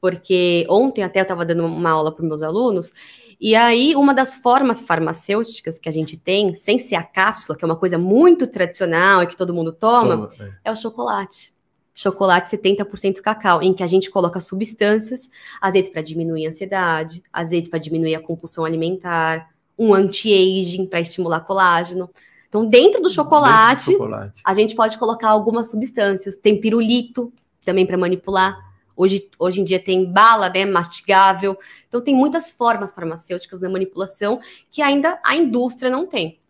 porque 0.00 0.66
ontem 0.68 1.02
até 1.02 1.20
eu 1.20 1.22
estava 1.22 1.44
dando 1.44 1.64
uma 1.64 1.90
aula 1.90 2.12
para 2.12 2.24
meus 2.24 2.42
alunos, 2.42 2.92
e 3.40 3.54
aí 3.54 3.94
uma 3.96 4.12
das 4.12 4.36
formas 4.36 4.82
farmacêuticas 4.82 5.78
que 5.78 5.88
a 5.88 5.92
gente 5.92 6.16
tem, 6.16 6.54
sem 6.54 6.78
ser 6.78 6.96
a 6.96 7.02
cápsula, 7.02 7.56
que 7.56 7.64
é 7.64 7.66
uma 7.66 7.76
coisa 7.76 7.96
muito 7.96 8.46
tradicional 8.46 9.22
e 9.22 9.26
que 9.26 9.36
todo 9.36 9.54
mundo 9.54 9.72
toma, 9.72 10.28
toma 10.28 10.44
é. 10.64 10.68
é 10.68 10.72
o 10.72 10.76
chocolate 10.76 11.54
chocolate 12.00 12.48
70% 12.48 13.20
cacau, 13.20 13.62
em 13.62 13.74
que 13.74 13.82
a 13.82 13.86
gente 13.86 14.10
coloca 14.10 14.40
substâncias, 14.40 15.28
às 15.60 15.74
vezes 15.74 15.90
para 15.90 16.00
diminuir 16.00 16.46
a 16.46 16.48
ansiedade, 16.48 17.22
às 17.30 17.50
vezes 17.50 17.68
para 17.68 17.78
diminuir 17.78 18.14
a 18.14 18.20
compulsão 18.20 18.64
alimentar, 18.64 19.50
um 19.78 19.92
anti-aging 19.92 20.86
para 20.86 21.00
estimular 21.00 21.40
colágeno. 21.40 22.08
Então, 22.48 22.66
dentro 22.66 23.02
do 23.02 23.10
chocolate, 23.10 23.90
dentro 23.90 23.92
do 23.92 24.08
chocolate, 24.08 24.40
a 24.42 24.54
gente 24.54 24.74
pode 24.74 24.98
colocar 24.98 25.28
algumas 25.28 25.70
substâncias. 25.70 26.36
Tem 26.36 26.58
pirulito 26.58 27.30
também 27.64 27.84
para 27.84 27.98
manipular. 27.98 28.58
Hoje, 28.96 29.28
hoje 29.38 29.60
em 29.60 29.64
dia 29.64 29.78
tem 29.78 30.10
bala, 30.10 30.48
né, 30.48 30.64
mastigável. 30.64 31.58
Então, 31.86 32.00
tem 32.00 32.14
muitas 32.14 32.50
formas 32.50 32.92
farmacêuticas 32.92 33.60
na 33.60 33.68
manipulação 33.68 34.40
que 34.70 34.80
ainda 34.80 35.20
a 35.24 35.36
indústria 35.36 35.90
não 35.90 36.06
tem. 36.06 36.40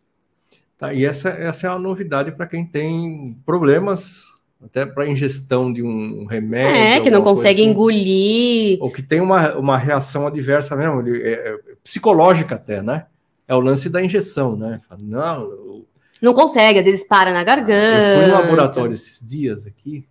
Tá, 0.78 0.94
e 0.94 1.04
essa, 1.04 1.28
essa 1.28 1.66
é 1.66 1.70
uma 1.70 1.78
novidade 1.78 2.32
para 2.32 2.46
quem 2.46 2.64
tem 2.64 3.36
problemas 3.44 4.39
até 4.62 4.84
para 4.84 5.08
ingestão 5.08 5.72
de 5.72 5.82
um 5.82 6.26
remédio. 6.26 6.76
É, 6.76 7.00
que 7.00 7.10
não 7.10 7.22
consegue 7.22 7.62
assim, 7.62 7.70
engolir. 7.70 8.78
Ou 8.80 8.90
que 8.90 9.02
tem 9.02 9.20
uma, 9.20 9.56
uma 9.56 9.78
reação 9.78 10.26
adversa 10.26 10.76
mesmo, 10.76 11.02
é, 11.16 11.32
é, 11.32 11.58
psicológica 11.82 12.56
até, 12.56 12.82
né? 12.82 13.06
É 13.48 13.54
o 13.54 13.60
lance 13.60 13.88
da 13.88 14.02
injeção, 14.02 14.56
né? 14.56 14.80
Não, 15.02 15.42
eu... 15.42 15.86
não 16.20 16.34
consegue, 16.34 16.78
às 16.78 16.84
vezes 16.84 17.02
para 17.02 17.32
na 17.32 17.42
garganta. 17.42 18.06
Eu 18.06 18.18
fui 18.18 18.26
no 18.26 18.34
laboratório 18.34 18.94
esses 18.94 19.26
dias 19.26 19.66
aqui 19.66 20.06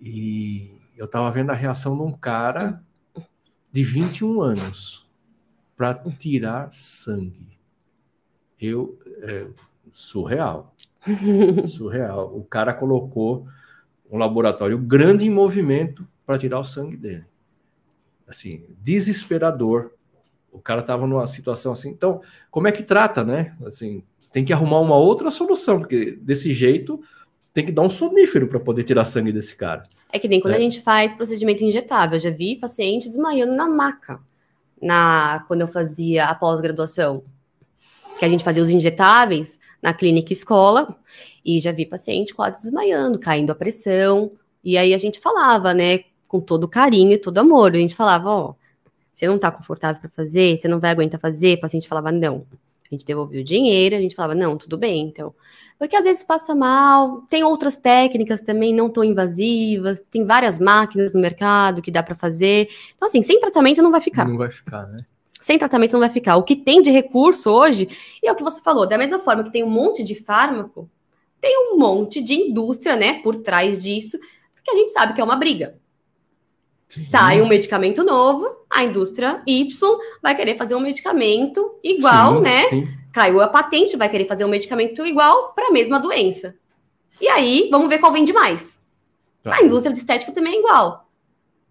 e 0.00 0.74
eu 0.96 1.06
estava 1.06 1.30
vendo 1.30 1.50
a 1.50 1.54
reação 1.54 1.96
de 1.96 2.02
um 2.02 2.12
cara 2.12 2.82
de 3.72 3.82
21 3.82 4.42
anos 4.42 5.08
para 5.76 5.94
tirar 5.94 6.70
sangue. 6.72 7.58
Eu, 8.60 8.98
é, 9.22 9.46
surreal. 9.90 10.71
Surreal. 11.68 12.36
O 12.36 12.44
cara 12.44 12.72
colocou 12.72 13.46
um 14.10 14.18
laboratório 14.18 14.78
grande 14.78 15.26
em 15.26 15.30
movimento 15.30 16.06
para 16.26 16.38
tirar 16.38 16.60
o 16.60 16.64
sangue 16.64 16.96
dele. 16.96 17.24
Assim, 18.26 18.64
desesperador. 18.80 19.92
O 20.52 20.58
cara 20.58 20.80
estava 20.80 21.06
numa 21.06 21.26
situação 21.26 21.72
assim. 21.72 21.90
Então, 21.90 22.20
como 22.50 22.68
é 22.68 22.72
que 22.72 22.82
trata, 22.82 23.24
né? 23.24 23.56
Assim, 23.64 24.02
tem 24.30 24.44
que 24.44 24.52
arrumar 24.52 24.80
uma 24.80 24.96
outra 24.96 25.30
solução, 25.30 25.78
porque 25.78 26.12
desse 26.20 26.52
jeito 26.52 27.02
tem 27.52 27.64
que 27.64 27.72
dar 27.72 27.82
um 27.82 27.90
sonífero 27.90 28.48
para 28.48 28.60
poder 28.60 28.84
tirar 28.84 29.04
sangue 29.04 29.32
desse 29.32 29.56
cara. 29.56 29.84
É 30.10 30.18
que 30.18 30.28
nem 30.28 30.40
quando 30.40 30.54
é. 30.54 30.56
a 30.56 30.60
gente 30.60 30.82
faz 30.82 31.12
procedimento 31.12 31.64
injetável. 31.64 32.16
Eu 32.16 32.20
já 32.20 32.30
vi 32.30 32.56
paciente 32.56 33.08
desmaiando 33.08 33.54
na 33.54 33.68
maca 33.68 34.20
na, 34.80 35.44
quando 35.46 35.60
eu 35.60 35.68
fazia 35.68 36.26
a 36.26 36.34
pós-graduação. 36.34 37.24
Que 38.18 38.24
a 38.24 38.28
gente 38.28 38.44
fazia 38.44 38.62
os 38.62 38.70
injetáveis, 38.70 39.58
na 39.82 39.92
clínica 39.92 40.32
escola 40.32 40.96
e 41.44 41.58
já 41.58 41.72
vi 41.72 41.84
paciente 41.84 42.32
quase 42.32 42.62
desmaiando, 42.62 43.18
caindo 43.18 43.50
a 43.50 43.54
pressão. 43.54 44.32
E 44.62 44.78
aí 44.78 44.94
a 44.94 44.98
gente 44.98 45.18
falava, 45.18 45.74
né, 45.74 46.04
com 46.28 46.40
todo 46.40 46.68
carinho 46.68 47.12
e 47.12 47.18
todo 47.18 47.38
amor. 47.38 47.74
A 47.74 47.78
gente 47.78 47.94
falava, 47.94 48.30
ó, 48.30 48.50
oh, 48.50 48.54
você 49.12 49.26
não 49.26 49.38
tá 49.38 49.50
confortável 49.50 50.00
para 50.00 50.10
fazer, 50.10 50.56
você 50.56 50.68
não 50.68 50.78
vai 50.78 50.90
aguentar 50.90 51.20
fazer. 51.20 51.58
O 51.58 51.60
paciente 51.60 51.88
falava, 51.88 52.12
não. 52.12 52.46
A 52.84 52.94
gente 52.94 53.04
devolvia 53.04 53.40
o 53.40 53.44
dinheiro, 53.44 53.96
a 53.96 54.00
gente 54.00 54.14
falava, 54.14 54.34
não, 54.34 54.56
tudo 54.56 54.76
bem, 54.76 55.06
então. 55.06 55.34
Porque 55.78 55.96
às 55.96 56.04
vezes 56.04 56.22
passa 56.22 56.54
mal, 56.54 57.22
tem 57.22 57.42
outras 57.42 57.74
técnicas 57.74 58.40
também 58.40 58.74
não 58.74 58.90
tão 58.90 59.02
invasivas, 59.02 59.98
tem 60.10 60.24
várias 60.24 60.58
máquinas 60.58 61.12
no 61.14 61.20
mercado 61.20 61.80
que 61.80 61.90
dá 61.90 62.02
para 62.02 62.14
fazer. 62.14 62.68
Então, 62.94 63.08
assim, 63.08 63.22
sem 63.22 63.40
tratamento 63.40 63.82
não 63.82 63.90
vai 63.90 64.00
ficar. 64.00 64.28
Não 64.28 64.36
vai 64.36 64.50
ficar, 64.50 64.86
né? 64.86 65.06
Sem 65.42 65.58
tratamento 65.58 65.92
não 65.92 66.00
vai 66.00 66.08
ficar. 66.08 66.36
O 66.36 66.42
que 66.42 66.54
tem 66.54 66.80
de 66.80 66.90
recurso 66.90 67.50
hoje, 67.50 67.88
e 68.22 68.28
é 68.28 68.32
o 68.32 68.34
que 68.36 68.44
você 68.44 68.62
falou, 68.62 68.86
da 68.86 68.96
mesma 68.96 69.18
forma 69.18 69.42
que 69.42 69.50
tem 69.50 69.64
um 69.64 69.68
monte 69.68 70.04
de 70.04 70.14
fármaco, 70.14 70.88
tem 71.40 71.52
um 71.58 71.78
monte 71.78 72.22
de 72.22 72.34
indústria, 72.34 72.94
né, 72.94 73.14
por 73.22 73.34
trás 73.34 73.82
disso, 73.82 74.18
porque 74.54 74.70
a 74.70 74.74
gente 74.76 74.92
sabe 74.92 75.14
que 75.14 75.20
é 75.20 75.24
uma 75.24 75.34
briga. 75.34 75.76
Sim. 76.88 77.02
Sai 77.02 77.42
um 77.42 77.48
medicamento 77.48 78.04
novo, 78.04 78.46
a 78.70 78.84
indústria 78.84 79.42
Y 79.46 79.98
vai 80.22 80.36
querer 80.36 80.56
fazer 80.56 80.76
um 80.76 80.80
medicamento 80.80 81.78
igual, 81.82 82.36
sim, 82.36 82.42
né? 82.42 82.68
Sim. 82.68 82.88
Caiu 83.12 83.40
a 83.40 83.48
patente, 83.48 83.96
vai 83.96 84.08
querer 84.08 84.26
fazer 84.26 84.44
um 84.44 84.48
medicamento 84.48 85.04
igual 85.04 85.52
para 85.54 85.68
a 85.68 85.72
mesma 85.72 85.98
doença. 85.98 86.54
E 87.20 87.28
aí, 87.28 87.68
vamos 87.70 87.88
ver 87.88 87.98
qual 87.98 88.12
vende 88.12 88.32
mais. 88.32 88.80
Tá. 89.42 89.56
A 89.56 89.62
indústria 89.62 89.92
de 89.92 89.98
estética 89.98 90.32
também 90.32 90.54
é 90.54 90.58
igual. 90.60 91.08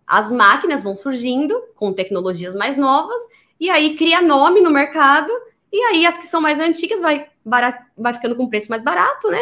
As 0.05 0.30
máquinas 0.30 0.84
vão 0.84 0.93
surgindo 0.95 1.57
com 1.76 1.93
tecnologias 1.93 2.53
mais 2.53 2.76
novas 2.76 3.22
e 3.62 3.70
aí 3.70 3.95
cria 3.95 4.24
nome 4.24 4.59
no 4.59 4.72
mercado, 4.72 5.32
e 5.72 5.80
aí 5.84 6.03
as 6.03 6.18
que 6.18 6.26
são 6.26 6.41
mais 6.41 6.59
antigas 6.59 6.99
vai, 6.99 7.28
barato, 7.45 7.86
vai 7.95 8.12
ficando 8.12 8.36
com 8.36 8.49
preço 8.49 8.72
mais 8.72 8.84
barato, 8.84 9.30
né? 9.30 9.39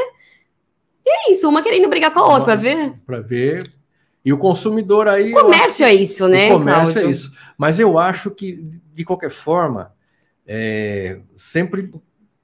E 1.05 1.09
é 1.09 1.31
isso, 1.31 1.47
uma 1.47 1.63
querendo 1.63 1.87
brigar 1.87 2.11
com 2.11 2.19
a 2.19 2.27
outra, 2.27 2.43
para 2.43 2.55
ver. 2.55 2.93
Para 3.05 3.21
ver. 3.21 3.63
E 4.23 4.33
o 4.33 4.37
consumidor 4.37 5.07
aí. 5.07 5.33
O 5.33 5.41
comércio 5.41 5.85
é 5.85 5.93
isso, 5.93 6.27
né? 6.27 6.53
O 6.53 6.59
comércio 6.59 6.89
é 6.89 6.93
Cláudio? 6.93 7.07
é 7.07 7.11
isso. 7.11 7.33
Mas 7.57 7.79
eu 7.79 7.97
acho 7.97 8.31
que, 8.31 8.61
de 8.93 9.05
qualquer 9.05 9.31
forma, 9.31 9.93
é, 10.45 11.21
sempre 11.37 11.89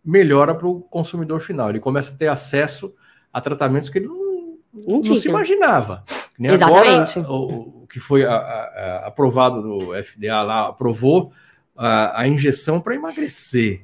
melhora 0.04 0.56
para 0.56 0.68
o 0.68 0.80
consumidor 0.80 1.42
final. 1.42 1.70
Ele 1.70 1.82
começa 1.82 2.16
a 2.16 2.18
ter 2.18 2.30
acesso 2.30 2.96
a 3.34 3.42
tratamentos 3.42 3.90
que 3.90 3.98
ele 3.98 4.08
não, 4.08 4.58
não, 4.74 5.02
não 5.02 5.18
se 5.18 5.28
imaginava. 5.28 6.06
Nem 6.40 6.54
Exatamente. 6.54 7.20
Agora, 7.20 7.34
o, 7.34 7.84
o 7.84 7.88
que 7.88 8.00
foi 8.00 8.24
a, 8.24 8.34
a, 8.34 9.08
aprovado 9.08 9.62
no 9.62 9.92
FDA 10.02 10.42
lá, 10.42 10.70
aprovou 10.70 11.34
a, 11.76 12.22
a 12.22 12.28
injeção 12.28 12.80
para 12.80 12.96
emagrecer. 12.96 13.84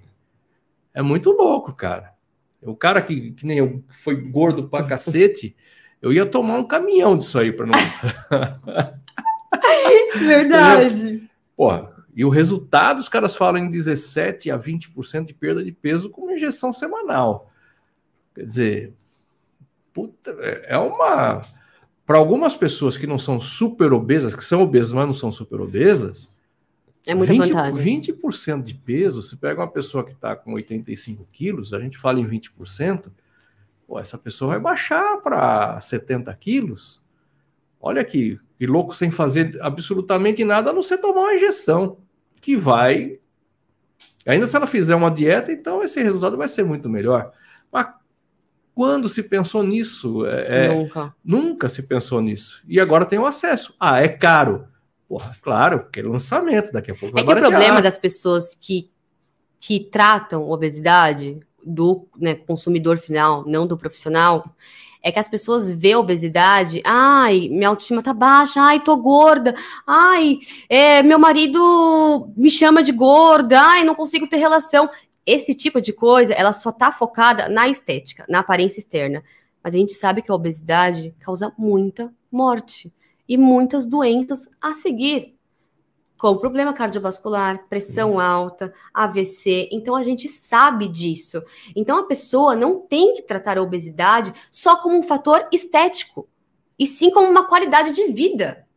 É 0.93 1.01
muito 1.01 1.31
louco, 1.31 1.73
cara. 1.73 2.13
O 2.61 2.75
cara 2.75 3.01
que, 3.01 3.31
que 3.31 3.45
nem 3.45 3.57
eu 3.57 3.83
foi 3.89 4.15
gordo 4.15 4.69
pra 4.69 4.85
cacete, 4.85 5.55
eu 6.01 6.13
ia 6.13 6.25
tomar 6.25 6.57
um 6.57 6.67
caminhão 6.67 7.17
disso 7.17 7.39
aí 7.39 7.51
para 7.51 7.65
não. 7.65 7.73
Verdade. 10.19 11.29
Porra, 11.55 11.91
e 12.15 12.25
o 12.25 12.29
resultado, 12.29 12.99
os 12.99 13.09
caras 13.09 13.35
falam 13.35 13.63
em 13.63 13.69
17 13.69 14.51
a 14.51 14.59
20% 14.59 15.25
de 15.25 15.33
perda 15.33 15.63
de 15.63 15.71
peso 15.71 16.09
com 16.09 16.21
uma 16.21 16.33
injeção 16.33 16.71
semanal. 16.71 17.51
Quer 18.35 18.45
dizer, 18.45 18.93
puta, 19.93 20.35
é, 20.39 20.73
é 20.73 20.77
uma. 20.77 21.41
Para 22.05 22.17
algumas 22.17 22.55
pessoas 22.55 22.97
que 22.97 23.07
não 23.07 23.17
são 23.17 23.39
super 23.39 23.93
obesas, 23.93 24.35
que 24.35 24.43
são 24.43 24.61
obesas, 24.61 24.91
mas 24.91 25.05
não 25.05 25.13
são 25.13 25.31
super 25.31 25.61
obesas, 25.61 26.30
é 27.05 27.15
muita 27.15 27.33
20, 27.33 27.51
vantagem. 27.51 28.01
20% 28.01 28.63
de 28.63 28.75
peso, 28.75 29.21
se 29.21 29.37
pega 29.37 29.61
uma 29.61 29.67
pessoa 29.67 30.03
que 30.03 30.11
está 30.11 30.35
com 30.35 30.53
85 30.53 31.27
quilos, 31.31 31.73
a 31.73 31.79
gente 31.79 31.97
fala 31.97 32.19
em 32.19 32.27
20%, 32.27 33.11
pô, 33.87 33.99
essa 33.99 34.17
pessoa 34.17 34.51
vai 34.51 34.59
baixar 34.59 35.17
para 35.17 35.79
70 35.81 36.33
quilos. 36.35 37.01
Olha 37.79 38.03
que, 38.03 38.39
que 38.57 38.67
louco, 38.67 38.95
sem 38.95 39.09
fazer 39.09 39.57
absolutamente 39.61 40.45
nada, 40.45 40.69
a 40.69 40.73
não 40.73 40.83
ser 40.83 40.99
tomar 40.99 41.21
uma 41.21 41.33
injeção, 41.33 41.97
que 42.39 42.55
vai. 42.55 43.13
Ainda 44.25 44.45
se 44.45 44.55
ela 44.55 44.67
fizer 44.67 44.93
uma 44.93 45.09
dieta, 45.09 45.51
então 45.51 45.81
esse 45.81 46.01
resultado 46.03 46.37
vai 46.37 46.47
ser 46.47 46.63
muito 46.63 46.87
melhor. 46.87 47.31
Mas 47.71 47.87
quando 48.75 49.09
se 49.09 49.23
pensou 49.23 49.63
nisso? 49.63 50.25
É, 50.27 50.65
é 50.65 50.75
nunca. 50.75 51.15
Nunca 51.23 51.69
se 51.69 51.83
pensou 51.83 52.21
nisso. 52.21 52.63
E 52.67 52.79
agora 52.79 53.05
tem 53.05 53.17
o 53.17 53.25
acesso. 53.25 53.75
Ah, 53.79 53.99
é 53.99 54.07
caro. 54.07 54.67
Porra, 55.11 55.31
claro, 55.41 55.79
porque 55.79 55.99
é 55.99 56.03
lançamento, 56.03 56.71
daqui 56.71 56.89
a 56.89 56.95
pouco 56.95 57.13
vai 57.13 57.21
É 57.21 57.25
que 57.25 57.33
o 57.33 57.35
problema 57.35 57.81
das 57.81 57.99
pessoas 57.99 58.55
que, 58.55 58.89
que 59.59 59.77
tratam 59.77 60.49
obesidade 60.49 61.37
do 61.61 62.07
né, 62.17 62.33
consumidor 62.33 62.97
final, 62.97 63.43
não 63.45 63.67
do 63.67 63.77
profissional, 63.77 64.55
é 65.03 65.11
que 65.11 65.19
as 65.19 65.27
pessoas 65.27 65.69
vê 65.69 65.97
obesidade, 65.97 66.81
ai, 66.85 67.49
minha 67.49 67.67
autoestima 67.67 68.01
tá 68.01 68.13
baixa, 68.13 68.61
ai, 68.61 68.79
tô 68.79 68.95
gorda, 68.95 69.53
ai, 69.85 70.39
é, 70.69 71.03
meu 71.03 71.19
marido 71.19 72.31
me 72.37 72.49
chama 72.49 72.81
de 72.81 72.93
gorda, 72.93 73.59
ai, 73.59 73.83
não 73.83 73.95
consigo 73.95 74.29
ter 74.29 74.37
relação. 74.37 74.89
Esse 75.25 75.53
tipo 75.53 75.81
de 75.81 75.91
coisa, 75.91 76.33
ela 76.33 76.53
só 76.53 76.71
tá 76.71 76.89
focada 76.89 77.49
na 77.49 77.67
estética, 77.67 78.25
na 78.29 78.39
aparência 78.39 78.79
externa. 78.79 79.21
Mas 79.61 79.75
a 79.75 79.77
gente 79.77 79.91
sabe 79.91 80.21
que 80.21 80.31
a 80.31 80.35
obesidade 80.35 81.13
causa 81.19 81.51
muita 81.57 82.13
morte 82.31 82.93
e 83.31 83.37
muitas 83.37 83.85
doenças 83.85 84.49
a 84.59 84.73
seguir, 84.73 85.37
como 86.17 86.41
problema 86.41 86.73
cardiovascular, 86.73 87.65
pressão 87.69 88.19
alta, 88.19 88.73
AVC. 88.93 89.69
Então 89.71 89.95
a 89.95 90.03
gente 90.03 90.27
sabe 90.27 90.89
disso. 90.89 91.41
Então 91.73 91.97
a 91.97 92.03
pessoa 92.03 92.57
não 92.57 92.81
tem 92.81 93.13
que 93.13 93.21
tratar 93.21 93.57
a 93.57 93.61
obesidade 93.61 94.33
só 94.51 94.75
como 94.81 94.97
um 94.97 95.01
fator 95.01 95.47
estético, 95.49 96.27
e 96.77 96.85
sim 96.85 97.09
como 97.09 97.29
uma 97.29 97.47
qualidade 97.47 97.93
de 97.93 98.11
vida. 98.11 98.67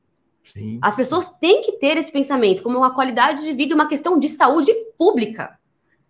Sim. 0.44 0.78
As 0.80 0.94
pessoas 0.94 1.28
têm 1.28 1.62
que 1.62 1.72
ter 1.72 1.96
esse 1.96 2.12
pensamento 2.12 2.62
como 2.62 2.78
uma 2.78 2.94
qualidade 2.94 3.42
de 3.42 3.52
vida, 3.54 3.74
uma 3.74 3.88
questão 3.88 4.20
de 4.20 4.28
saúde 4.28 4.72
pública. 4.96 5.58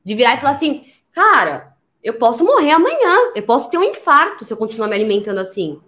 De 0.04 0.14
virar 0.14 0.34
e 0.34 0.40
falar 0.40 0.50
assim, 0.50 0.84
cara, 1.12 1.74
eu 2.02 2.12
posso 2.12 2.44
morrer 2.44 2.72
amanhã, 2.72 3.32
eu 3.34 3.42
posso 3.42 3.70
ter 3.70 3.78
um 3.78 3.84
infarto 3.84 4.44
se 4.44 4.52
eu 4.52 4.58
continuar 4.58 4.88
me 4.88 4.94
alimentando 4.96 5.40
assim. 5.40 5.80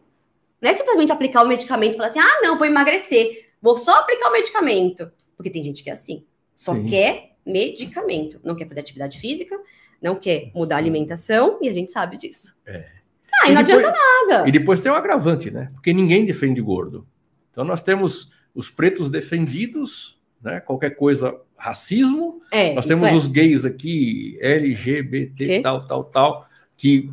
Não 0.61 0.71
é 0.71 0.75
simplesmente 0.75 1.13
aplicar 1.13 1.45
o 1.45 1.49
medicamento 1.49 1.95
e 1.95 1.97
falar 1.97 2.09
assim: 2.09 2.19
ah, 2.19 2.41
não, 2.43 2.57
vou 2.59 2.67
emagrecer, 2.67 3.51
vou 3.61 3.77
só 3.77 4.01
aplicar 4.01 4.29
o 4.29 4.33
medicamento. 4.33 5.11
Porque 5.37 5.51
tem 5.51 5.63
gente 5.63 5.83
que 5.83 5.91
é 5.91 5.93
assim, 5.93 6.25
só 6.55 6.75
Sim. 6.75 6.87
quer 6.87 7.37
medicamento, 7.45 8.41
não 8.43 8.57
quer 8.57 8.67
fazer 8.67 8.81
atividade 8.81 9.21
física, 9.21 9.57
não 10.03 10.17
quer 10.17 10.51
mudar 10.55 10.77
a 10.77 10.79
alimentação, 10.79 11.59
e 11.63 11.69
a 11.69 11.73
gente 11.73 11.93
sabe 11.93 12.17
disso. 12.17 12.57
É. 12.67 12.87
Ah, 13.33 13.49
e, 13.49 13.53
e 13.53 13.55
não 13.55 13.63
depois, 13.63 13.85
adianta 13.85 13.99
nada. 14.29 14.49
E 14.49 14.53
depois 14.53 14.81
tem 14.81 14.91
o 14.91 14.95
um 14.95 14.99
agravante, 14.99 15.51
né? 15.51 15.71
Porque 15.75 15.93
ninguém 15.93 16.25
defende 16.25 16.61
gordo. 16.61 17.07
Então 17.51 17.65
nós 17.65 17.83
temos 17.83 18.33
os 18.55 18.71
pretos 18.71 19.09
defendidos, 19.11 20.19
né? 20.43 20.61
Qualquer 20.61 20.91
coisa, 20.97 21.39
racismo. 21.57 22.41
É, 22.51 22.75
nós 22.75 22.87
temos 22.87 23.09
é. 23.09 23.15
os 23.15 23.27
gays 23.27 23.65
aqui, 23.65 24.39
LGBT, 24.41 25.47
que? 25.47 25.61
tal, 25.61 25.87
tal, 25.87 26.05
tal, 26.05 26.49
que 26.77 27.13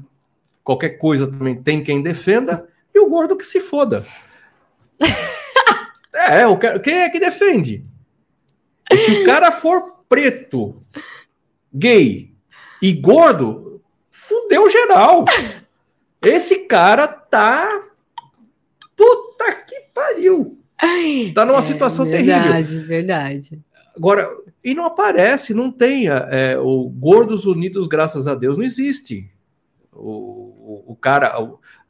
qualquer 0.64 0.98
coisa 0.98 1.28
também 1.28 1.62
tem 1.62 1.84
quem 1.84 2.02
defenda 2.02 2.68
e 2.94 3.00
o 3.00 3.10
gordo 3.10 3.38
que 3.38 3.46
se 3.46 3.60
foda. 3.60 4.06
é, 6.14 6.44
eu 6.44 6.58
quero, 6.58 6.80
quem 6.80 7.00
é 7.00 7.10
que 7.10 7.20
defende? 7.20 7.86
E 8.92 8.98
se 8.98 9.12
o 9.12 9.26
cara 9.26 9.52
for 9.52 10.04
preto, 10.08 10.84
gay 11.74 12.34
e 12.82 12.94
gordo, 12.94 13.82
fudeu 14.12 14.70
geral. 14.70 15.26
Esse 16.22 16.68
cara 16.68 17.08
tá. 17.08 17.84
Puta 18.96 19.54
que 19.68 19.80
pariu. 19.94 20.60
Tá 21.34 21.46
numa 21.46 21.60
é, 21.60 21.64
situação 21.64 22.06
verdade, 22.06 22.28
terrível. 22.28 22.52
Verdade, 22.52 22.80
verdade. 22.80 23.64
Agora, 23.96 24.30
e 24.64 24.74
não 24.74 24.86
aparece, 24.86 25.54
não 25.54 25.72
tem 25.72 26.08
é, 26.08 26.58
o 26.58 26.90
Gordos 26.90 27.46
Unidos, 27.46 27.88
graças 27.88 28.28
a 28.28 28.36
Deus, 28.36 28.58
não 28.58 28.64
existe. 28.64 29.30
O, 29.92 30.10
o, 30.10 30.84
o 30.94 30.96
cara, 30.96 31.36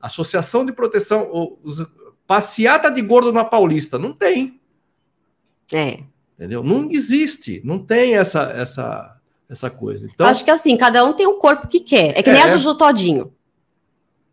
Associação 0.08 0.66
de 0.66 0.72
Proteção, 0.72 1.58
os, 1.64 1.86
passeata 2.28 2.90
de 2.90 3.02
gordo 3.02 3.32
na 3.32 3.44
Paulista, 3.44 3.98
não 3.98 4.14
tem. 4.14 4.60
É. 5.72 6.00
Entendeu? 6.36 6.64
Não 6.64 6.90
existe, 6.92 7.62
não 7.64 7.80
tem 7.80 8.16
essa 8.18 8.44
essa 8.44 9.18
essa 9.50 9.70
coisa. 9.70 10.10
Então, 10.12 10.26
acho 10.26 10.44
que 10.44 10.52
assim, 10.52 10.76
cada 10.76 11.04
um 11.06 11.14
tem 11.14 11.28
o 11.28 11.36
corpo 11.36 11.68
que 11.68 11.80
quer. 11.80 12.18
É 12.18 12.24
que 12.24 12.32
nem 12.32 12.42
a 12.42 12.48
é. 12.48 12.50
Jojo 12.50 12.76
Todinho. 12.76 13.34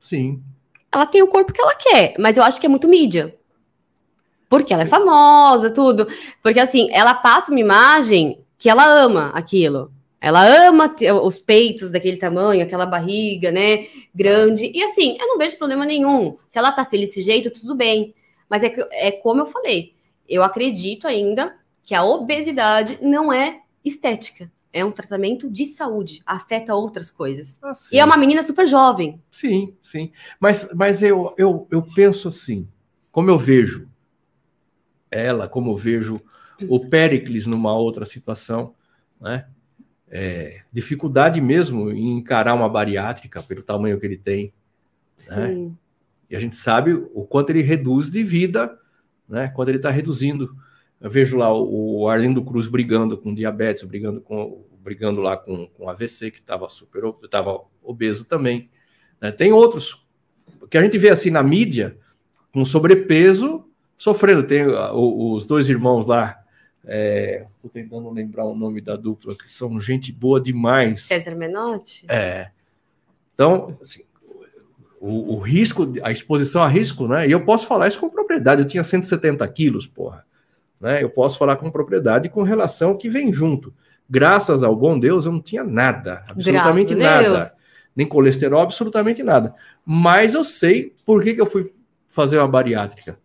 Sim. 0.01 0.43
Ela 0.91 1.07
tem 1.07 1.23
o 1.23 1.29
corpo 1.29 1.53
que 1.53 1.61
ela 1.61 1.75
quer, 1.75 2.15
mas 2.19 2.37
eu 2.37 2.43
acho 2.43 2.59
que 2.59 2.67
é 2.67 2.69
muito 2.69 2.89
mídia. 2.89 3.37
Porque 4.49 4.73
ela 4.73 4.83
é 4.83 4.87
Sim. 4.87 4.93
é 4.93 4.99
famosa, 4.99 5.71
tudo. 5.71 6.09
Porque 6.43 6.59
assim, 6.59 6.89
ela 6.91 7.15
passa 7.15 7.53
uma 7.53 7.61
imagem 7.61 8.45
que 8.59 8.69
ela 8.69 8.85
ama 8.85 9.31
aquilo. 9.35 9.93
Ela 10.21 10.69
ama 10.69 10.95
os 11.23 11.39
peitos 11.39 11.91
daquele 11.91 12.19
tamanho, 12.19 12.63
aquela 12.63 12.85
barriga, 12.85 13.51
né, 13.51 13.87
grande. 14.15 14.71
E 14.75 14.83
assim, 14.83 15.17
eu 15.19 15.27
não 15.27 15.39
vejo 15.39 15.57
problema 15.57 15.87
nenhum. 15.87 16.37
Se 16.49 16.59
ela 16.59 16.71
tá 16.71 16.85
feliz 16.85 17.09
desse 17.09 17.23
jeito, 17.23 17.51
tudo 17.51 17.75
bem. 17.75 18.15
Mas 18.49 18.63
é, 18.63 18.69
que, 18.69 18.87
é 18.93 19.11
como 19.11 19.41
eu 19.41 19.47
falei, 19.47 19.95
eu 20.29 20.43
acredito 20.43 21.07
ainda 21.07 21.57
que 21.83 21.95
a 21.95 22.05
obesidade 22.05 22.99
não 23.01 23.33
é 23.33 23.63
estética. 23.85 24.53
É 24.73 24.85
um 24.85 24.93
tratamento 24.93 25.51
de 25.51 25.67
saúde, 25.67 26.23
afeta 26.25 26.75
outras 26.75 27.11
coisas. 27.11 27.57
Ah, 27.63 27.73
e 27.93 27.99
é 27.99 28.05
uma 28.05 28.17
menina 28.17 28.43
super 28.43 28.67
jovem. 28.67 29.21
Sim, 29.33 29.75
sim. 29.83 30.13
Mas, 30.39 30.71
mas 30.75 31.03
eu, 31.03 31.35
eu, 31.37 31.67
eu 31.71 31.83
penso 31.83 32.29
assim, 32.29 32.69
como 33.11 33.31
eu 33.31 33.39
vejo 33.39 33.89
ela, 35.11 35.49
como 35.49 35.73
eu 35.73 35.77
vejo 35.77 36.21
o 36.69 36.79
Pericles 36.79 37.47
numa 37.47 37.77
outra 37.77 38.05
situação, 38.05 38.75
né? 39.21 39.47
É, 40.11 40.63
dificuldade 40.73 41.41
mesmo 41.41 41.91
em 41.91 42.19
encarar 42.19 42.55
uma 42.55 42.69
bariátrica 42.69 43.41
pelo 43.43 43.63
tamanho 43.63 43.99
que 44.01 44.07
ele 44.07 44.17
tem. 44.17 44.53
Né? 45.31 45.71
E 46.29 46.37
a 46.37 46.41
gente 46.41 46.57
sabe 46.57 46.93
o 46.93 47.25
quanto 47.25 47.51
ele 47.51 47.63
reduz 47.63 48.11
de 48.11 48.25
vida, 48.25 48.77
né? 49.29 49.49
Quando 49.49 49.69
ele 49.69 49.79
está 49.79 49.91
reduzindo. 49.91 50.55
Eu 51.01 51.09
vejo 51.09 51.37
lá 51.37 51.53
o, 51.53 52.09
Arlindo 52.09 52.45
Cruz 52.45 52.69
brigando 52.69 53.17
com 53.17 53.33
diabetes, 53.33 53.85
brigando 53.85 54.21
com 54.21 54.65
brigando 54.83 55.21
lá 55.21 55.37
com, 55.37 55.67
com 55.67 55.91
AVC, 55.91 56.31
que 56.31 56.39
estava 56.39 56.69
super 56.69 57.03
estava 57.23 57.61
obeso 57.83 58.25
também. 58.25 58.71
Né? 59.21 59.31
Tem 59.31 59.53
outros 59.53 60.07
que 60.71 60.79
a 60.79 60.83
gente 60.83 60.97
vê 60.97 61.11
assim 61.11 61.31
na 61.31 61.43
mídia 61.43 61.99
com 62.53 62.65
sobrepeso 62.65 63.67
sofrendo. 63.99 64.43
Tem 64.43 64.65
os 64.67 65.47
dois 65.47 65.69
irmãos 65.69 66.07
lá, 66.07 66.40
Estou 66.83 67.71
é, 67.71 67.73
tentando 67.73 68.11
lembrar 68.11 68.45
o 68.45 68.55
nome 68.55 68.81
da 68.81 68.97
dupla, 68.97 69.35
que 69.35 69.51
são 69.51 69.81
gente 69.81 70.13
boa 70.13 70.41
demais. 70.41 71.03
César 71.03 71.35
Menotti? 71.35 72.07
É. 72.09 72.51
Então, 73.35 73.77
assim, 73.81 74.05
o, 75.01 75.35
o, 75.35 75.39
risco, 75.39 75.93
a 76.03 76.11
exposição 76.11 76.63
a 76.63 76.69
risco, 76.69 77.09
né? 77.09 77.27
E 77.27 77.33
eu 77.33 77.45
posso 77.45 77.67
falar 77.67 77.89
isso 77.89 78.01
com 78.01 78.09
propriedade. 78.09 78.63
Eu 78.63 78.67
tinha 78.67 78.85
170 78.85 79.47
quilos, 79.49 79.87
porra. 79.87 80.25
Né? 80.81 81.03
Eu 81.03 81.11
posso 81.11 81.39
falar 81.39 81.57
com 81.57 81.71
propriedade 81.71 82.29
com 82.29 82.43
relação 82.43 82.91
ao 82.91 82.99
que 82.99 83.09
vem 83.09 83.33
junto. 83.33 83.73
Graças 84.09 84.63
ao 84.63 84.75
bom 84.75 84.99
Deus, 84.99 85.25
eu 85.25 85.33
não 85.33 85.41
tinha 85.41 85.63
nada, 85.63 86.25
absolutamente 86.29 86.95
Graças 86.95 87.33
nada. 87.33 87.57
Nem 87.95 88.07
colesterol, 88.07 88.61
absolutamente 88.61 89.23
nada. 89.23 89.55
Mas 89.85 90.35
eu 90.35 90.43
sei 90.43 90.95
por 91.05 91.23
que, 91.23 91.35
que 91.35 91.41
eu 91.41 91.47
fui 91.47 91.73
fazer 92.09 92.39
uma 92.39 92.49
bariátrica. 92.49 93.19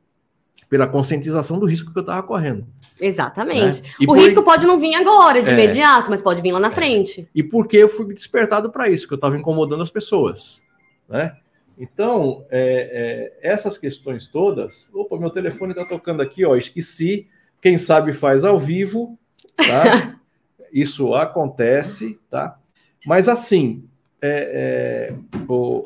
pela 0.70 0.88
conscientização 0.88 1.60
do 1.60 1.66
risco 1.66 1.92
que 1.92 1.98
eu 1.98 2.02
estava 2.02 2.24
correndo. 2.24 2.68
Exatamente. 3.00 3.82
Né? 3.82 3.90
O 4.02 4.06
por... 4.06 4.18
risco 4.18 4.42
pode 4.44 4.66
não 4.66 4.80
vir 4.80 4.96
agora, 4.96 5.42
de 5.42 5.50
é... 5.50 5.54
imediato, 5.54 6.10
mas 6.10 6.22
pode 6.22 6.42
vir 6.42 6.52
lá 6.52 6.60
na 6.60 6.72
frente. 6.72 7.28
E 7.34 7.44
porque 7.44 7.78
eu 7.78 7.90
fui 7.90 8.14
despertado 8.14 8.72
para 8.72 8.90
isso, 8.90 9.08
que 9.08 9.14
eu 9.14 9.18
estava 9.18 9.38
incomodando 9.38 9.84
as 9.84 9.90
pessoas. 9.90 10.62
Né? 11.08 11.36
Então, 11.78 12.46
é, 12.50 13.32
é, 13.42 13.52
essas 13.52 13.78
questões 13.78 14.28
todas. 14.28 14.90
Opa, 14.94 15.18
meu 15.18 15.30
telefone 15.30 15.72
está 15.72 15.86
tocando 15.86 16.22
aqui, 16.22 16.46
ó, 16.46 16.56
esqueci. 16.56 17.28
Quem 17.62 17.78
sabe 17.78 18.14
faz 18.14 18.46
ao 18.46 18.58
vivo, 18.58 19.18
tá? 19.58 20.20
isso 20.72 21.14
acontece, 21.14 22.20
tá? 22.30 22.58
Mas 23.06 23.28
assim, 23.28 23.84
é, 24.22 25.12
é, 25.12 25.44
o, 25.48 25.86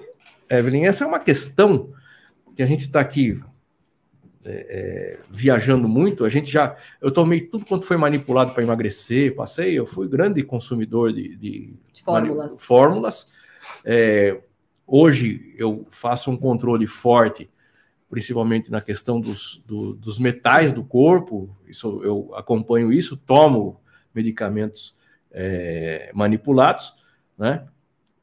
Evelyn, 0.50 0.86
essa 0.86 1.04
é 1.04 1.08
uma 1.08 1.20
questão 1.20 1.90
que 2.56 2.64
a 2.64 2.66
gente 2.66 2.82
está 2.82 3.00
aqui 3.00 3.40
é, 4.50 4.66
é, 4.70 5.20
viajando 5.30 5.88
muito. 5.88 6.26
A 6.26 6.30
gente 6.30 6.50
já, 6.50 6.76
eu 7.00 7.12
tomei 7.12 7.42
tudo 7.42 7.66
quanto 7.66 7.86
foi 7.86 7.98
manipulado 7.98 8.52
para 8.52 8.64
emagrecer, 8.64 9.36
passei, 9.36 9.78
eu 9.78 9.86
fui 9.86 10.08
grande 10.08 10.42
consumidor 10.42 11.14
de, 11.14 11.36
de, 11.36 11.74
de 11.94 12.04
fórmulas. 12.04 12.64
fórmulas. 12.64 13.34
É, 13.86 14.42
hoje 14.88 15.54
eu 15.56 15.86
faço 15.92 16.32
um 16.32 16.38
controle 16.38 16.88
forte, 16.88 17.48
principalmente 18.10 18.72
na 18.72 18.82
questão 18.82 19.20
dos, 19.20 19.62
do, 19.68 19.94
dos 19.94 20.18
metais 20.18 20.74
do 20.74 20.84
corpo. 20.84 21.56
Isso 21.68 22.02
eu 22.04 22.34
acompanho 22.34 22.92
isso, 22.92 23.16
tomo 23.16 23.80
medicamentos 24.16 24.96
é, 25.32 26.10
manipulados, 26.14 26.96
né? 27.38 27.68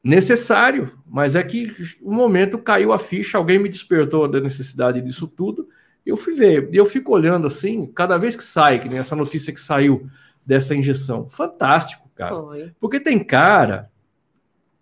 necessário, 0.03 0.97
mas 1.05 1.35
é 1.35 1.43
que 1.43 1.73
o 2.01 2.13
momento 2.13 2.57
caiu 2.57 2.93
a 2.93 2.99
ficha, 2.99 3.37
alguém 3.37 3.59
me 3.59 3.69
despertou 3.69 4.27
da 4.27 4.39
necessidade 4.39 5.01
disso 5.01 5.27
tudo, 5.27 5.67
eu 6.09 6.17
fui 6.17 6.33
ver. 6.33 6.69
E 6.71 6.77
eu 6.77 6.85
fico 6.85 7.13
olhando 7.13 7.47
assim, 7.47 7.85
cada 7.87 8.17
vez 8.17 8.35
que 8.35 8.43
sai, 8.43 8.79
que 8.79 8.89
nem 8.89 8.99
essa 8.99 9.15
notícia 9.15 9.53
que 9.53 9.59
saiu 9.59 10.09
dessa 10.45 10.75
injeção. 10.75 11.29
Fantástico, 11.29 12.09
cara. 12.15 12.35
Foi. 12.35 12.71
Porque 12.79 12.99
tem 12.99 13.23
cara 13.23 13.91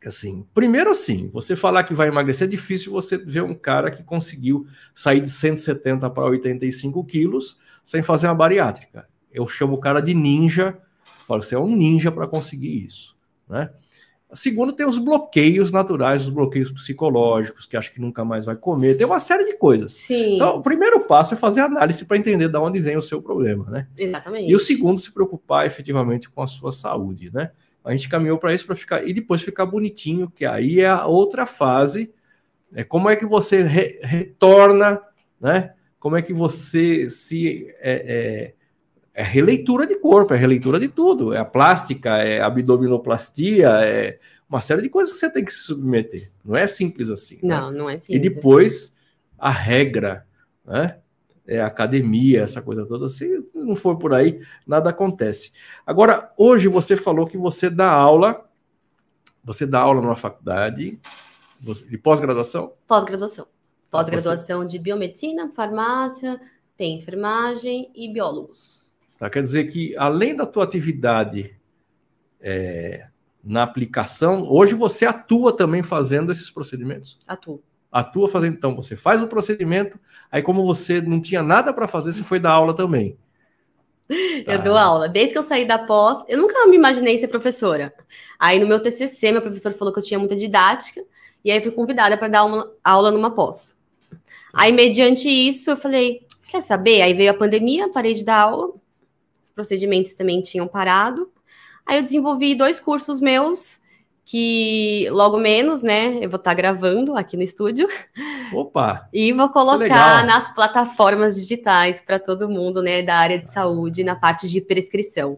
assim, 0.07 0.45
primeiro 0.53 0.91
assim, 0.91 1.30
você 1.34 1.55
falar 1.55 1.84
que 1.84 1.93
vai 1.93 2.07
emagrecer 2.07 2.47
é 2.47 2.49
difícil 2.49 2.91
você 2.91 3.17
ver 3.17 3.41
um 3.41 3.55
cara 3.55 3.89
que 3.89 4.03
conseguiu 4.03 4.67
sair 4.93 5.21
de 5.21 5.30
170 5.30 6.09
para 6.09 6.26
85 6.26 7.03
quilos 7.05 7.57
sem 7.84 8.03
fazer 8.03 8.28
uma 8.28 8.36
bariátrica. 8.36 9.07
Eu 9.32 9.47
chamo 9.47 9.76
o 9.76 9.80
cara 9.80 10.01
de 10.01 10.13
ninja, 10.13 10.78
falo, 11.28 11.41
você 11.41 11.55
é 11.55 11.59
um 11.59 11.76
ninja 11.76 12.11
para 12.11 12.28
conseguir 12.28 12.86
isso, 12.86 13.15
né? 13.49 13.71
Segundo, 14.34 14.73
tem 14.73 14.86
os 14.86 14.97
bloqueios 14.97 15.71
naturais, 15.71 16.26
os 16.26 16.30
bloqueios 16.30 16.71
psicológicos, 16.71 17.65
que 17.65 17.78
acho 17.78 17.93
que 17.93 18.01
nunca 18.01 18.26
mais 18.26 18.43
vai 18.43 18.55
comer. 18.55 18.97
Tem 18.97 19.05
uma 19.05 19.19
série 19.19 19.45
de 19.45 19.57
coisas. 19.57 19.93
Sim. 19.93 20.36
Então, 20.36 20.57
o 20.57 20.61
primeiro 20.61 21.01
passo 21.01 21.36
é 21.36 21.38
fazer 21.38 21.61
análise 21.61 22.03
para 22.05 22.17
entender 22.17 22.49
de 22.49 22.57
onde 22.57 22.80
vem 22.80 22.97
o 22.97 23.01
seu 23.01 23.21
problema, 23.21 23.69
né? 23.69 23.88
Exatamente. 23.95 24.49
E 24.49 24.55
o 24.55 24.59
segundo, 24.59 24.99
se 24.99 25.13
preocupar 25.13 25.65
efetivamente 25.65 26.30
com 26.30 26.41
a 26.41 26.47
sua 26.47 26.71
saúde, 26.71 27.32
né? 27.34 27.51
A 27.84 27.91
gente 27.91 28.09
caminhou 28.09 28.39
para 28.39 28.53
isso 28.53 28.65
para 28.65 28.76
ficar 28.76 29.07
e 29.07 29.13
depois 29.13 29.43
ficar 29.43 29.67
bonitinho, 29.67 30.30
que 30.30 30.43
aí 30.43 30.80
é 30.80 30.88
a 30.88 31.05
outra 31.05 31.45
fase. 31.45 32.11
É 32.73 32.84
como 32.84 33.09
é 33.09 33.15
que 33.15 33.28
você 33.28 33.61
re, 33.61 33.99
retorna, 34.01 34.99
né? 35.39 35.73
Como 35.99 36.17
é 36.17 36.21
que 36.21 36.34
você 36.34 37.09
se 37.09 37.67
é, 37.80 37.93
é, 37.93 38.53
é 39.16 39.24
releitura 39.24 39.88
de 39.88 39.95
corpo, 39.95 40.34
é 40.34 40.38
releitura 40.38 40.78
de 40.78 40.89
tudo. 40.89 41.34
É 41.34 41.39
a 41.39 41.45
plástica, 41.45 42.18
é 42.18 42.41
abdominoplastia, 42.41 43.70
é 43.70 44.20
uma 44.47 44.59
série 44.59 44.82
de 44.82 44.89
coisas 44.89 45.13
que 45.13 45.20
você 45.22 45.30
tem 45.32 45.45
que 45.45 45.53
se 45.53 45.61
submeter. 45.61 46.30
Não 46.43 46.55
é 46.55 46.68
simples 46.68 47.09
assim. 47.09 47.39
Não, 47.41 47.72
né? 47.72 47.78
não 47.78 47.89
é 47.89 47.97
simples. 47.97 48.18
E 48.18 48.20
depois 48.20 48.97
a 49.39 49.49
regra, 49.49 50.28
né? 50.66 50.99
É 51.47 51.61
academia, 51.61 52.41
essa 52.41 52.61
coisa 52.61 52.86
toda. 52.86 53.07
Se 53.07 53.45
não 53.53 53.76
for 53.76 53.97
por 53.97 54.13
aí, 54.13 54.41
nada 54.66 54.89
acontece. 54.89 55.53
Agora, 55.86 56.34
hoje 56.36 56.68
você 56.68 56.97
falou 56.97 57.28
que 57.28 57.38
você 57.38 57.70
dá 57.70 57.89
aula, 57.89 58.49
você 59.43 59.66
dá 59.66 59.80
aula 59.80 60.01
numa 60.01 60.16
faculdade 60.16 60.99
de 61.88 61.97
pós-graduação? 61.99 62.74
Pós-graduação. 62.88 63.47
Pós-graduação 63.91 64.66
de 64.66 64.80
biomedicina, 64.80 65.51
farmácia, 65.55 66.41
tem 66.76 66.97
enfermagem 66.97 67.91
e 67.93 68.11
biólogos. 68.11 68.84
Tá? 69.18 69.30
Quer 69.30 69.41
dizer 69.41 69.66
que, 69.66 69.95
além 69.97 70.36
da 70.36 70.45
tua 70.45 70.63
atividade 70.63 71.55
é, 72.39 73.07
na 73.43 73.63
aplicação, 73.63 74.45
hoje 74.49 74.74
você 74.74 75.05
atua 75.05 75.55
também 75.55 75.84
fazendo 75.84 76.32
esses 76.32 76.49
procedimentos? 76.51 77.20
Atuo. 77.28 77.61
Atua 77.91 78.28
fazendo, 78.28 78.55
então, 78.55 78.76
você 78.76 78.95
faz 78.95 79.24
o 79.24 79.28
procedimento, 79.28 79.97
aí 80.30 80.41
como 80.41 80.66
você 80.66 80.99
não 80.99 81.22
tinha 81.22 81.41
nada 81.41 81.72
para 81.74 81.88
fazer, 81.88 82.11
você 82.11 82.24
foi 82.24 82.39
dar 82.39 82.51
aula 82.51 82.76
também. 82.76 83.18
Tá. 84.45 84.53
Eu 84.53 84.61
dou 84.61 84.78
aula. 84.78 85.09
Desde 85.09 85.34
que 85.34 85.38
eu 85.39 85.41
saí 85.41 85.66
da 85.66 85.80
pós, 85.80 86.24
eu 86.28 86.38
nunca 86.38 86.68
me 86.68 86.76
imaginei 86.76 87.18
ser 87.18 87.28
professora. 87.28 87.91
Aí 88.38 88.59
no 88.59 88.68
meu 88.68 88.80
TCC, 88.80 89.32
meu 89.32 89.41
professor 89.41 89.74
falou 89.74 89.91
que 89.91 89.99
eu 89.99 90.03
tinha 90.03 90.20
muita 90.20 90.36
didática, 90.36 91.03
e 91.43 91.51
aí 91.51 91.59
fui 91.59 91.72
convidada 91.72 92.16
para 92.16 92.28
dar 92.28 92.43
uma 92.43 92.72
aula 92.84 93.09
numa 93.09 93.32
pós. 93.32 93.76
Aí, 94.53 94.72
mediante 94.72 95.30
isso, 95.30 95.70
eu 95.70 95.78
falei: 95.78 96.26
quer 96.47 96.61
saber? 96.61 97.01
Aí 97.01 97.13
veio 97.13 97.32
a 97.32 97.34
pandemia, 97.34 97.89
parei 97.89 98.13
de 98.13 98.24
dar 98.24 98.41
aula, 98.41 98.74
procedimentos 99.55 100.13
também 100.13 100.41
tinham 100.41 100.67
parado. 100.67 101.31
Aí 101.85 101.97
eu 101.97 102.03
desenvolvi 102.03 102.53
dois 102.53 102.79
cursos 102.79 103.19
meus 103.19 103.79
que 104.25 105.07
logo 105.11 105.37
menos, 105.37 105.83
né, 105.83 106.15
eu 106.15 106.29
vou 106.29 106.37
estar 106.37 106.49
tá 106.49 106.53
gravando 106.53 107.15
aqui 107.15 107.37
no 107.37 107.43
estúdio. 107.43 107.87
Opa! 108.51 109.07
E 109.13 109.31
vou 109.31 109.49
colocar 109.49 110.25
nas 110.25 110.51
plataformas 110.53 111.35
digitais 111.35 112.01
para 112.01 112.17
todo 112.17 112.49
mundo, 112.49 112.81
né, 112.81 113.03
da 113.03 113.15
área 113.15 113.37
de 113.37 113.49
saúde, 113.49 114.03
na 114.03 114.15
parte 114.15 114.49
de 114.49 114.59
prescrição. 114.59 115.37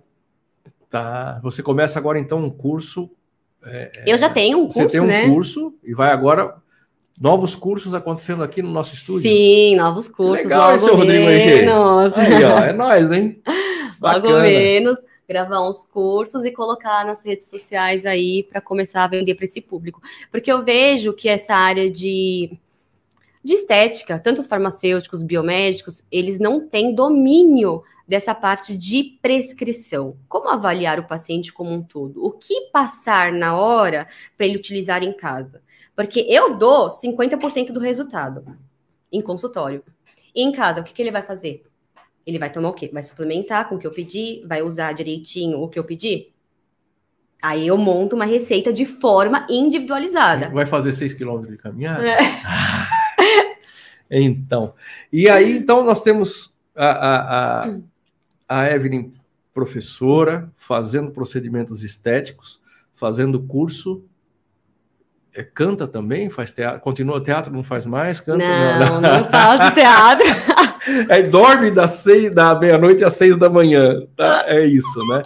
Tá. 0.90 1.40
Você 1.44 1.62
começa 1.62 2.00
agora 2.00 2.18
então 2.18 2.40
um 2.40 2.50
curso. 2.50 3.10
É, 3.66 3.92
eu 4.06 4.18
já 4.18 4.30
tenho 4.30 4.60
um 4.60 4.64
curso, 4.68 4.80
Você 4.80 4.88
tem 4.88 5.02
um 5.02 5.06
né? 5.06 5.28
curso 5.28 5.74
e 5.84 5.94
vai 5.94 6.12
agora 6.12 6.56
novos 7.20 7.56
cursos 7.56 7.94
acontecendo 7.94 8.42
aqui 8.42 8.62
no 8.62 8.72
nosso 8.72 8.96
estúdio. 8.96 9.30
Sim, 9.30 9.76
novos 9.76 10.08
cursos. 10.08 10.46
Legal 10.46 10.72
logo 10.72 10.76
esse 10.76 10.96
Rodrigo. 10.96 11.28
Aí, 11.28 11.70
ó, 12.46 12.60
é 12.60 12.72
nós, 12.74 13.12
hein? 13.12 13.42
Logo 14.02 14.42
menos 14.42 14.98
gravar 15.28 15.68
uns 15.68 15.86
cursos 15.86 16.46
e 16.46 16.52
colocar 16.52 17.06
nas 17.06 17.24
redes 17.24 17.50
sociais 17.50 18.06
aí 18.06 18.44
para 18.44 18.62
começar 18.62 19.04
a 19.04 19.08
vender 19.08 19.36
para 19.36 19.46
esse 19.46 19.60
público. 19.60 20.02
Porque 20.32 20.52
eu 20.52 20.64
vejo 20.64 21.14
que 21.14 21.28
essa 21.28 21.54
área 21.54 21.92
de, 21.92 22.58
de 23.44 23.54
estética, 23.54 24.18
tanto 24.18 24.40
os 24.40 24.48
farmacêuticos, 24.48 25.22
biomédicos, 25.22 26.04
eles 26.10 26.40
não 26.40 26.66
têm 26.66 26.96
domínio 26.96 27.84
dessa 28.08 28.34
parte 28.34 28.78
de 28.78 29.18
prescrição. 29.22 30.16
Como 30.30 30.50
avaliar 30.50 30.98
o 30.98 31.08
paciente 31.08 31.52
como 31.52 31.74
um 31.74 31.84
todo? 31.84 32.26
O 32.26 32.32
que 32.32 32.70
passar 32.72 33.34
na 33.34 33.58
hora 33.58 34.08
para 34.38 34.46
ele 34.46 34.58
utilizar 34.58 35.04
em 35.04 35.12
casa? 35.12 35.62
Porque 35.94 36.22
eu 36.22 36.56
dou 36.56 36.90
50% 36.90 37.74
do 37.74 37.82
resultado 37.82 38.46
em 39.12 39.22
consultório. 39.22 39.84
E 40.34 40.42
em 40.42 40.54
casa, 40.54 40.80
o 40.80 40.84
que, 40.84 40.94
que 40.94 41.02
ele 41.02 41.12
vai 41.12 41.22
fazer? 41.22 41.66
Ele 42.28 42.38
vai 42.38 42.52
tomar 42.52 42.70
o 42.70 42.74
quê? 42.74 42.90
Vai 42.92 43.02
suplementar 43.02 43.70
com 43.70 43.76
o 43.76 43.80
que 43.80 43.88
eu 43.88 43.92
pedi? 43.92 44.44
Vai 44.46 44.62
usar 44.62 44.92
direitinho 44.92 45.62
o 45.62 45.70
que 45.70 45.80
eu 45.80 45.84
pedi? 45.86 46.28
Aí 47.42 47.66
eu 47.66 47.78
monto 47.78 48.18
uma 48.18 48.26
receita 48.26 48.74
de 48.74 48.86
forma 48.86 49.48
individualizada. 49.50 50.50
Vai 50.50 50.66
fazer 50.66 50.92
6 50.92 51.14
quilômetros 51.14 51.56
de 51.56 51.64
caminhada? 51.64 52.04
É. 52.06 52.18
então. 54.12 54.74
E 55.14 55.30
aí, 55.30 55.56
então, 55.56 55.86
nós 55.86 56.02
temos 56.02 56.54
a, 56.76 56.90
a, 56.90 57.66
a, 57.66 57.80
a 58.50 58.72
Evelyn, 58.72 59.14
professora, 59.54 60.52
fazendo 60.58 61.12
procedimentos 61.12 61.82
estéticos, 61.82 62.60
fazendo 62.94 63.42
curso. 63.42 64.04
É, 65.38 65.44
canta 65.44 65.88
também? 65.88 66.32
Faz 66.32 66.52
teatro? 66.52 66.82
Continua 66.82 67.22
teatro? 67.22 67.54
Não 67.54 67.62
faz 67.62 67.86
mais? 67.86 68.20
Canta? 68.20 68.44
Não, 68.44 69.00
não, 69.00 69.20
não 69.20 69.26
faço 69.26 69.72
teatro. 69.72 70.26
Aí 71.10 71.22
dorme 71.30 71.70
das 71.70 71.92
seis 71.92 72.34
da 72.34 72.56
meia-noite 72.56 73.06
às 73.06 73.14
seis 73.14 73.38
da 73.38 73.48
manhã. 73.48 74.02
Tá? 74.16 74.46
É 74.48 74.66
isso, 74.66 75.00
né? 75.06 75.22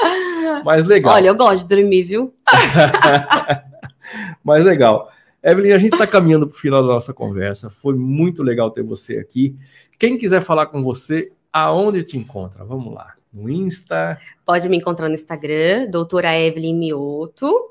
Mas 0.65 0.85
legal. 0.85 1.13
Olha, 1.13 1.29
eu 1.29 1.35
gosto 1.35 1.65
de 1.65 1.75
dormir, 1.75 2.03
viu? 2.03 2.33
Mas 4.43 4.65
legal. 4.65 5.09
Evelyn, 5.41 5.71
a 5.71 5.77
gente 5.77 5.93
está 5.93 6.05
caminhando 6.05 6.45
para 6.45 6.57
o 6.57 6.59
final 6.59 6.81
da 6.81 6.89
nossa 6.89 7.13
conversa. 7.13 7.69
Foi 7.69 7.95
muito 7.95 8.43
legal 8.43 8.69
ter 8.69 8.83
você 8.83 9.17
aqui. 9.17 9.55
Quem 9.97 10.17
quiser 10.17 10.41
falar 10.41 10.65
com 10.65 10.83
você, 10.83 11.31
aonde 11.53 12.03
te 12.03 12.17
encontra? 12.17 12.65
Vamos 12.65 12.93
lá. 12.93 13.13
No 13.33 13.49
Insta. 13.49 14.19
Pode 14.45 14.67
me 14.67 14.75
encontrar 14.75 15.07
no 15.07 15.13
Instagram, 15.13 15.87
doutora 15.89 16.37
Evelyn 16.37 16.75
Mioto. 16.77 17.70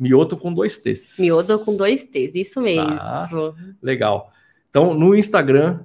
Mioto 0.00 0.34
com 0.36 0.52
dois 0.52 0.78
T's. 0.78 1.16
Mioto 1.18 1.62
com 1.64 1.76
dois 1.76 2.02
T's, 2.04 2.34
isso 2.34 2.60
mesmo. 2.60 2.96
Tá. 2.96 3.28
Legal. 3.82 4.32
Então, 4.70 4.94
no 4.94 5.14
Instagram, 5.14 5.80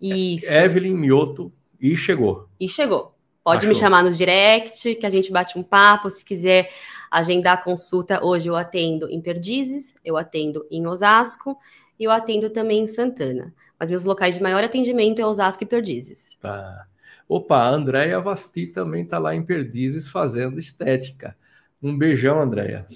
isso. 0.00 0.46
Evelyn 0.46 0.94
Mioto 0.94 1.52
e 1.80 1.96
chegou. 1.96 2.48
E 2.60 2.68
chegou. 2.68 3.14
Pode 3.42 3.58
Achou. 3.58 3.68
me 3.68 3.74
chamar 3.74 4.02
no 4.04 4.12
direct, 4.12 4.94
que 4.94 5.06
a 5.06 5.10
gente 5.10 5.32
bate 5.32 5.58
um 5.58 5.62
papo. 5.62 6.10
Se 6.10 6.24
quiser 6.24 6.70
agendar 7.10 7.62
consulta, 7.62 8.24
hoje 8.24 8.48
eu 8.48 8.56
atendo 8.56 9.08
em 9.10 9.20
Perdizes, 9.20 9.94
eu 10.04 10.16
atendo 10.16 10.66
em 10.70 10.86
Osasco 10.86 11.56
e 11.98 12.04
eu 12.04 12.10
atendo 12.10 12.50
também 12.50 12.80
em 12.80 12.86
Santana. 12.86 13.52
Mas 13.78 13.90
meus 13.90 14.04
locais 14.04 14.36
de 14.36 14.42
maior 14.42 14.62
atendimento 14.62 15.20
é 15.20 15.26
Osasco 15.26 15.62
e 15.62 15.66
Perdizes. 15.66 16.36
Tá. 16.40 16.86
Opa, 17.28 17.56
a 17.56 17.70
Andréia 17.70 18.20
Vasti 18.20 18.66
também 18.66 19.02
está 19.02 19.18
lá 19.18 19.34
em 19.34 19.42
Perdizes 19.42 20.08
fazendo 20.08 20.58
estética. 20.58 21.36
Um 21.82 21.96
beijão, 21.96 22.40
Andréia. 22.40 22.86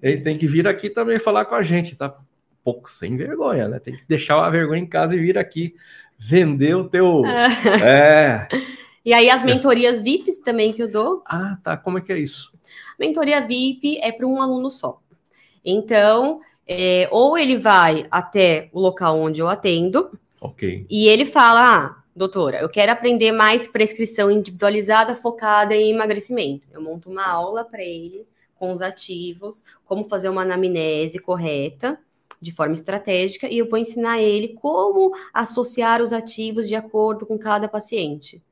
Ele 0.00 0.20
tem 0.20 0.38
que 0.38 0.46
vir 0.46 0.66
aqui 0.68 0.88
também 0.88 1.18
falar 1.18 1.44
com 1.44 1.54
a 1.54 1.62
gente, 1.62 1.96
tá? 1.96 2.08
Um 2.08 2.64
pouco 2.64 2.90
sem 2.90 3.16
vergonha, 3.16 3.68
né? 3.68 3.78
Tem 3.78 3.96
que 3.96 4.04
deixar 4.08 4.42
a 4.42 4.50
vergonha 4.50 4.80
em 4.80 4.86
casa 4.86 5.16
e 5.16 5.20
vir 5.20 5.36
aqui 5.36 5.74
vender 6.18 6.74
o 6.74 6.88
teu. 6.88 7.22
é. 7.84 8.48
E 9.04 9.12
aí 9.12 9.28
as 9.28 9.42
mentorias 9.42 10.00
VIPs 10.00 10.38
também 10.38 10.72
que 10.72 10.82
eu 10.82 10.88
dou. 10.88 11.22
Ah, 11.26 11.58
tá. 11.62 11.76
Como 11.76 11.98
é 11.98 12.00
que 12.00 12.12
é 12.12 12.18
isso? 12.18 12.52
Mentoria 12.98 13.40
VIP 13.40 13.98
é 14.00 14.12
para 14.12 14.26
um 14.26 14.40
aluno 14.40 14.70
só. 14.70 15.00
Então, 15.64 16.40
é, 16.66 17.08
ou 17.10 17.36
ele 17.36 17.56
vai 17.56 18.06
até 18.10 18.68
o 18.72 18.80
local 18.80 19.18
onde 19.18 19.40
eu 19.40 19.48
atendo. 19.48 20.16
Ok. 20.40 20.86
E 20.88 21.08
ele 21.08 21.24
fala: 21.24 21.76
ah, 21.76 22.01
doutora, 22.14 22.60
eu 22.60 22.68
quero 22.68 22.92
aprender 22.92 23.32
mais 23.32 23.68
prescrição 23.68 24.30
individualizada 24.30 25.16
focada 25.16 25.74
em 25.74 25.90
emagrecimento. 25.90 26.66
Eu 26.70 26.82
monto 26.82 27.10
uma 27.10 27.26
aula 27.26 27.64
para 27.64 27.82
ele 27.82 28.26
com 28.54 28.72
os 28.72 28.80
ativos, 28.80 29.64
como 29.84 30.08
fazer 30.08 30.28
uma 30.28 30.42
anamnese 30.42 31.18
correta, 31.18 31.98
de 32.40 32.52
forma 32.52 32.74
estratégica, 32.74 33.48
e 33.48 33.58
eu 33.58 33.68
vou 33.68 33.78
ensinar 33.78 34.20
ele 34.20 34.48
como 34.48 35.12
associar 35.32 36.02
os 36.02 36.12
ativos 36.12 36.68
de 36.68 36.74
acordo 36.74 37.24
com 37.24 37.38
cada 37.38 37.68
paciente. 37.68 38.42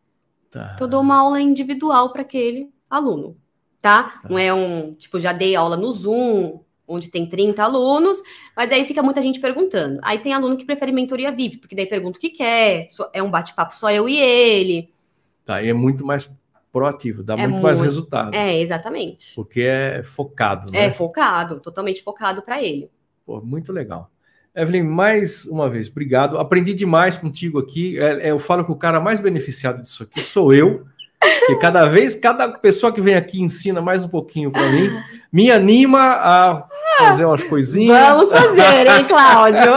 Tá. 0.51 0.73
Então, 0.75 0.87
eu 0.87 0.91
dou 0.91 1.01
uma 1.01 1.17
aula 1.17 1.41
individual 1.41 2.13
para 2.13 2.23
aquele 2.23 2.73
aluno, 2.89 3.37
tá? 3.81 4.03
tá? 4.03 4.29
Não 4.29 4.39
é 4.39 4.53
um, 4.53 4.95
tipo, 4.95 5.19
já 5.19 5.33
dei 5.33 5.55
aula 5.55 5.77
no 5.77 5.93
Zoom, 5.93 6.61
onde 6.91 7.09
tem 7.09 7.27
30 7.27 7.63
alunos, 7.63 8.21
mas 8.57 8.69
daí 8.69 8.87
fica 8.87 9.03
muita 9.03 9.23
gente 9.23 9.41
perguntando. 9.41 10.01
Aí 10.03 10.19
tem 10.19 10.33
aluno 10.33 10.57
que 10.57 10.65
prefere 10.65 10.93
mentoria 10.93 11.33
VIP, 11.33 11.59
porque 11.59 11.75
daí 11.75 11.87
pergunta 11.87 12.19
o 12.19 12.21
que 12.21 12.31
quer, 12.31 12.87
é 13.13 13.23
um 13.23 13.31
bate-papo 13.31 13.77
só 13.77 13.91
eu 13.91 14.09
e 14.09 14.19
ele. 14.19 14.91
Tá, 15.45 15.63
e 15.63 15.69
é 15.69 15.73
muito 15.73 16.05
mais 16.05 16.31
proativo, 16.73 17.23
dá 17.23 17.35
é 17.35 17.37
muito, 17.39 17.53
muito, 17.53 17.63
mais 17.63 17.81
resultado. 17.81 18.35
É, 18.35 18.61
exatamente. 18.61 19.35
Porque 19.35 19.63
é 19.63 20.03
focado, 20.03 20.71
né? 20.71 20.87
É 20.87 20.91
focado, 20.91 21.61
totalmente 21.61 22.03
focado 22.03 22.43
para 22.43 22.63
ele. 22.63 22.91
Pô, 23.25 23.41
muito 23.41 23.73
legal. 23.73 24.11
Evelyn, 24.55 24.83
mais 24.83 25.45
uma 25.47 25.69
vez, 25.69 25.89
obrigado. 25.89 26.39
Aprendi 26.39 26.75
demais 26.75 27.17
contigo 27.17 27.59
aqui. 27.59 27.99
É, 27.99 28.29
é, 28.29 28.31
eu 28.31 28.39
falo 28.39 28.65
que 28.65 28.73
o 28.73 28.77
cara 28.77 29.01
mais 29.01 29.21
beneficiado 29.21 29.83
disso 29.83 30.03
aqui 30.03 30.21
sou 30.21 30.53
eu. 30.53 30.85
Que 31.47 31.57
cada 31.57 31.85
vez, 31.87 32.15
cada 32.15 32.49
pessoa 32.49 32.93
que 32.93 33.01
vem 33.01 33.15
aqui 33.15 33.43
ensina 33.43 33.83
mais 33.83 34.05
um 34.05 34.09
pouquinho 34.09 34.51
para 34.51 34.69
mim, 34.71 34.89
me 35.31 35.51
anima 35.51 36.01
a 36.01 36.65
fazer 36.99 37.27
umas 37.27 37.45
coisinhas. 37.45 37.99
Vamos 37.99 38.31
fazer, 38.31 38.87
hein, 38.87 39.05
Cláudio? 39.07 39.77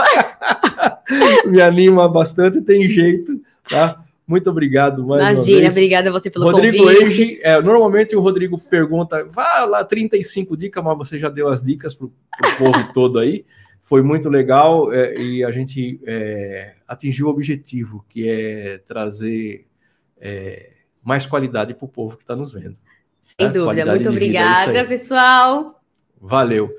me 1.50 1.60
anima 1.60 2.08
bastante, 2.08 2.62
tem 2.62 2.88
jeito, 2.88 3.38
tá? 3.68 4.02
Muito 4.26 4.48
obrigado 4.48 5.06
mais 5.06 5.22
Imagina, 5.22 5.68
obrigada 5.68 6.08
a 6.08 6.12
você 6.12 6.30
pelo 6.30 6.46
Rodrigo 6.46 6.78
convite. 6.78 7.04
Ege, 7.04 7.40
é, 7.42 7.60
normalmente 7.60 8.16
o 8.16 8.20
Rodrigo 8.20 8.58
pergunta, 8.58 9.28
vá 9.30 9.66
lá 9.66 9.84
35 9.84 10.56
dicas, 10.56 10.82
mas 10.82 10.96
você 10.96 11.18
já 11.18 11.28
deu 11.28 11.50
as 11.50 11.62
dicas 11.62 11.94
para 11.94 12.06
o 12.06 12.12
povo 12.56 12.92
todo 12.94 13.18
aí. 13.18 13.44
Foi 13.82 14.02
muito 14.02 14.30
legal 14.30 14.90
é, 14.90 15.14
e 15.14 15.44
a 15.44 15.50
gente 15.50 16.00
é, 16.06 16.72
atingiu 16.88 17.26
o 17.26 17.30
objetivo, 17.30 18.02
que 18.08 18.26
é 18.26 18.78
trazer 18.78 19.66
é, 20.18 20.70
mais 21.04 21.26
qualidade 21.26 21.74
para 21.74 21.84
o 21.84 21.88
povo 21.88 22.16
que 22.16 22.22
está 22.22 22.34
nos 22.34 22.52
vendo. 22.52 22.76
Sem 23.20 23.46
né? 23.46 23.52
dúvida. 23.52 23.64
Qualidade 23.64 23.90
muito 23.90 24.08
é 24.08 24.10
obrigada, 24.10 24.84
pessoal. 24.84 25.80
Valeu. 26.20 26.74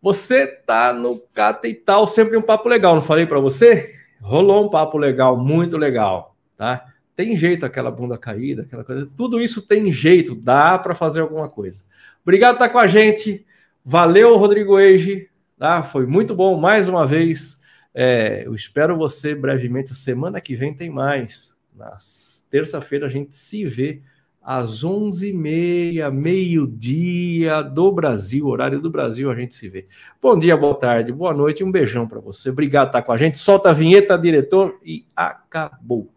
Você 0.00 0.46
tá 0.46 0.92
no 0.92 1.18
Cata 1.34 1.68
e 1.68 1.74
tal, 1.74 2.06
sempre 2.06 2.36
um 2.36 2.42
papo 2.42 2.68
legal, 2.68 2.94
não 2.94 3.02
falei 3.02 3.26
para 3.26 3.40
você? 3.40 3.94
Rolou 4.20 4.66
um 4.66 4.70
papo 4.70 4.98
legal, 4.98 5.36
muito 5.36 5.76
legal, 5.76 6.36
tá? 6.56 6.86
Tem 7.16 7.36
jeito 7.36 7.64
aquela 7.64 7.90
bunda 7.90 8.18
caída, 8.18 8.62
aquela 8.62 8.84
coisa. 8.84 9.08
Tudo 9.16 9.40
isso 9.40 9.62
tem 9.62 9.90
jeito, 9.90 10.34
dá 10.34 10.78
para 10.78 10.94
fazer 10.94 11.20
alguma 11.20 11.48
coisa. 11.48 11.84
Obrigado 12.22 12.56
por 12.56 12.64
estar 12.64 12.72
com 12.72 12.78
a 12.78 12.86
gente. 12.86 13.46
Valeu, 13.84 14.36
Rodrigo 14.36 14.78
Ege. 14.78 15.28
Tá? 15.58 15.82
Foi 15.82 16.06
muito 16.06 16.34
bom 16.34 16.58
mais 16.58 16.88
uma 16.88 17.06
vez. 17.06 17.60
É, 17.94 18.42
eu 18.44 18.54
espero 18.54 18.96
você 18.96 19.34
brevemente. 19.34 19.94
Semana 19.94 20.40
que 20.40 20.56
vem 20.56 20.74
tem 20.74 20.90
mais. 20.90 21.54
Na 21.74 21.96
terça-feira 22.48 23.06
a 23.06 23.08
gente 23.08 23.34
se 23.36 23.64
vê 23.64 24.02
às 24.44 24.84
11h30, 24.84 26.10
meio-dia 26.12 27.62
do 27.62 27.90
Brasil, 27.90 28.46
horário 28.46 28.78
do 28.78 28.90
Brasil, 28.90 29.30
a 29.30 29.34
gente 29.34 29.54
se 29.54 29.68
vê. 29.70 29.86
Bom 30.20 30.36
dia, 30.36 30.54
boa 30.54 30.74
tarde, 30.74 31.10
boa 31.12 31.32
noite, 31.32 31.64
um 31.64 31.72
beijão 31.72 32.06
para 32.06 32.20
você. 32.20 32.50
Obrigado 32.50 32.88
por 32.88 32.90
estar 32.90 33.02
com 33.02 33.12
a 33.12 33.16
gente. 33.16 33.38
Solta 33.38 33.70
a 33.70 33.72
vinheta, 33.72 34.18
diretor, 34.18 34.78
e 34.84 35.06
acabou. 35.16 36.10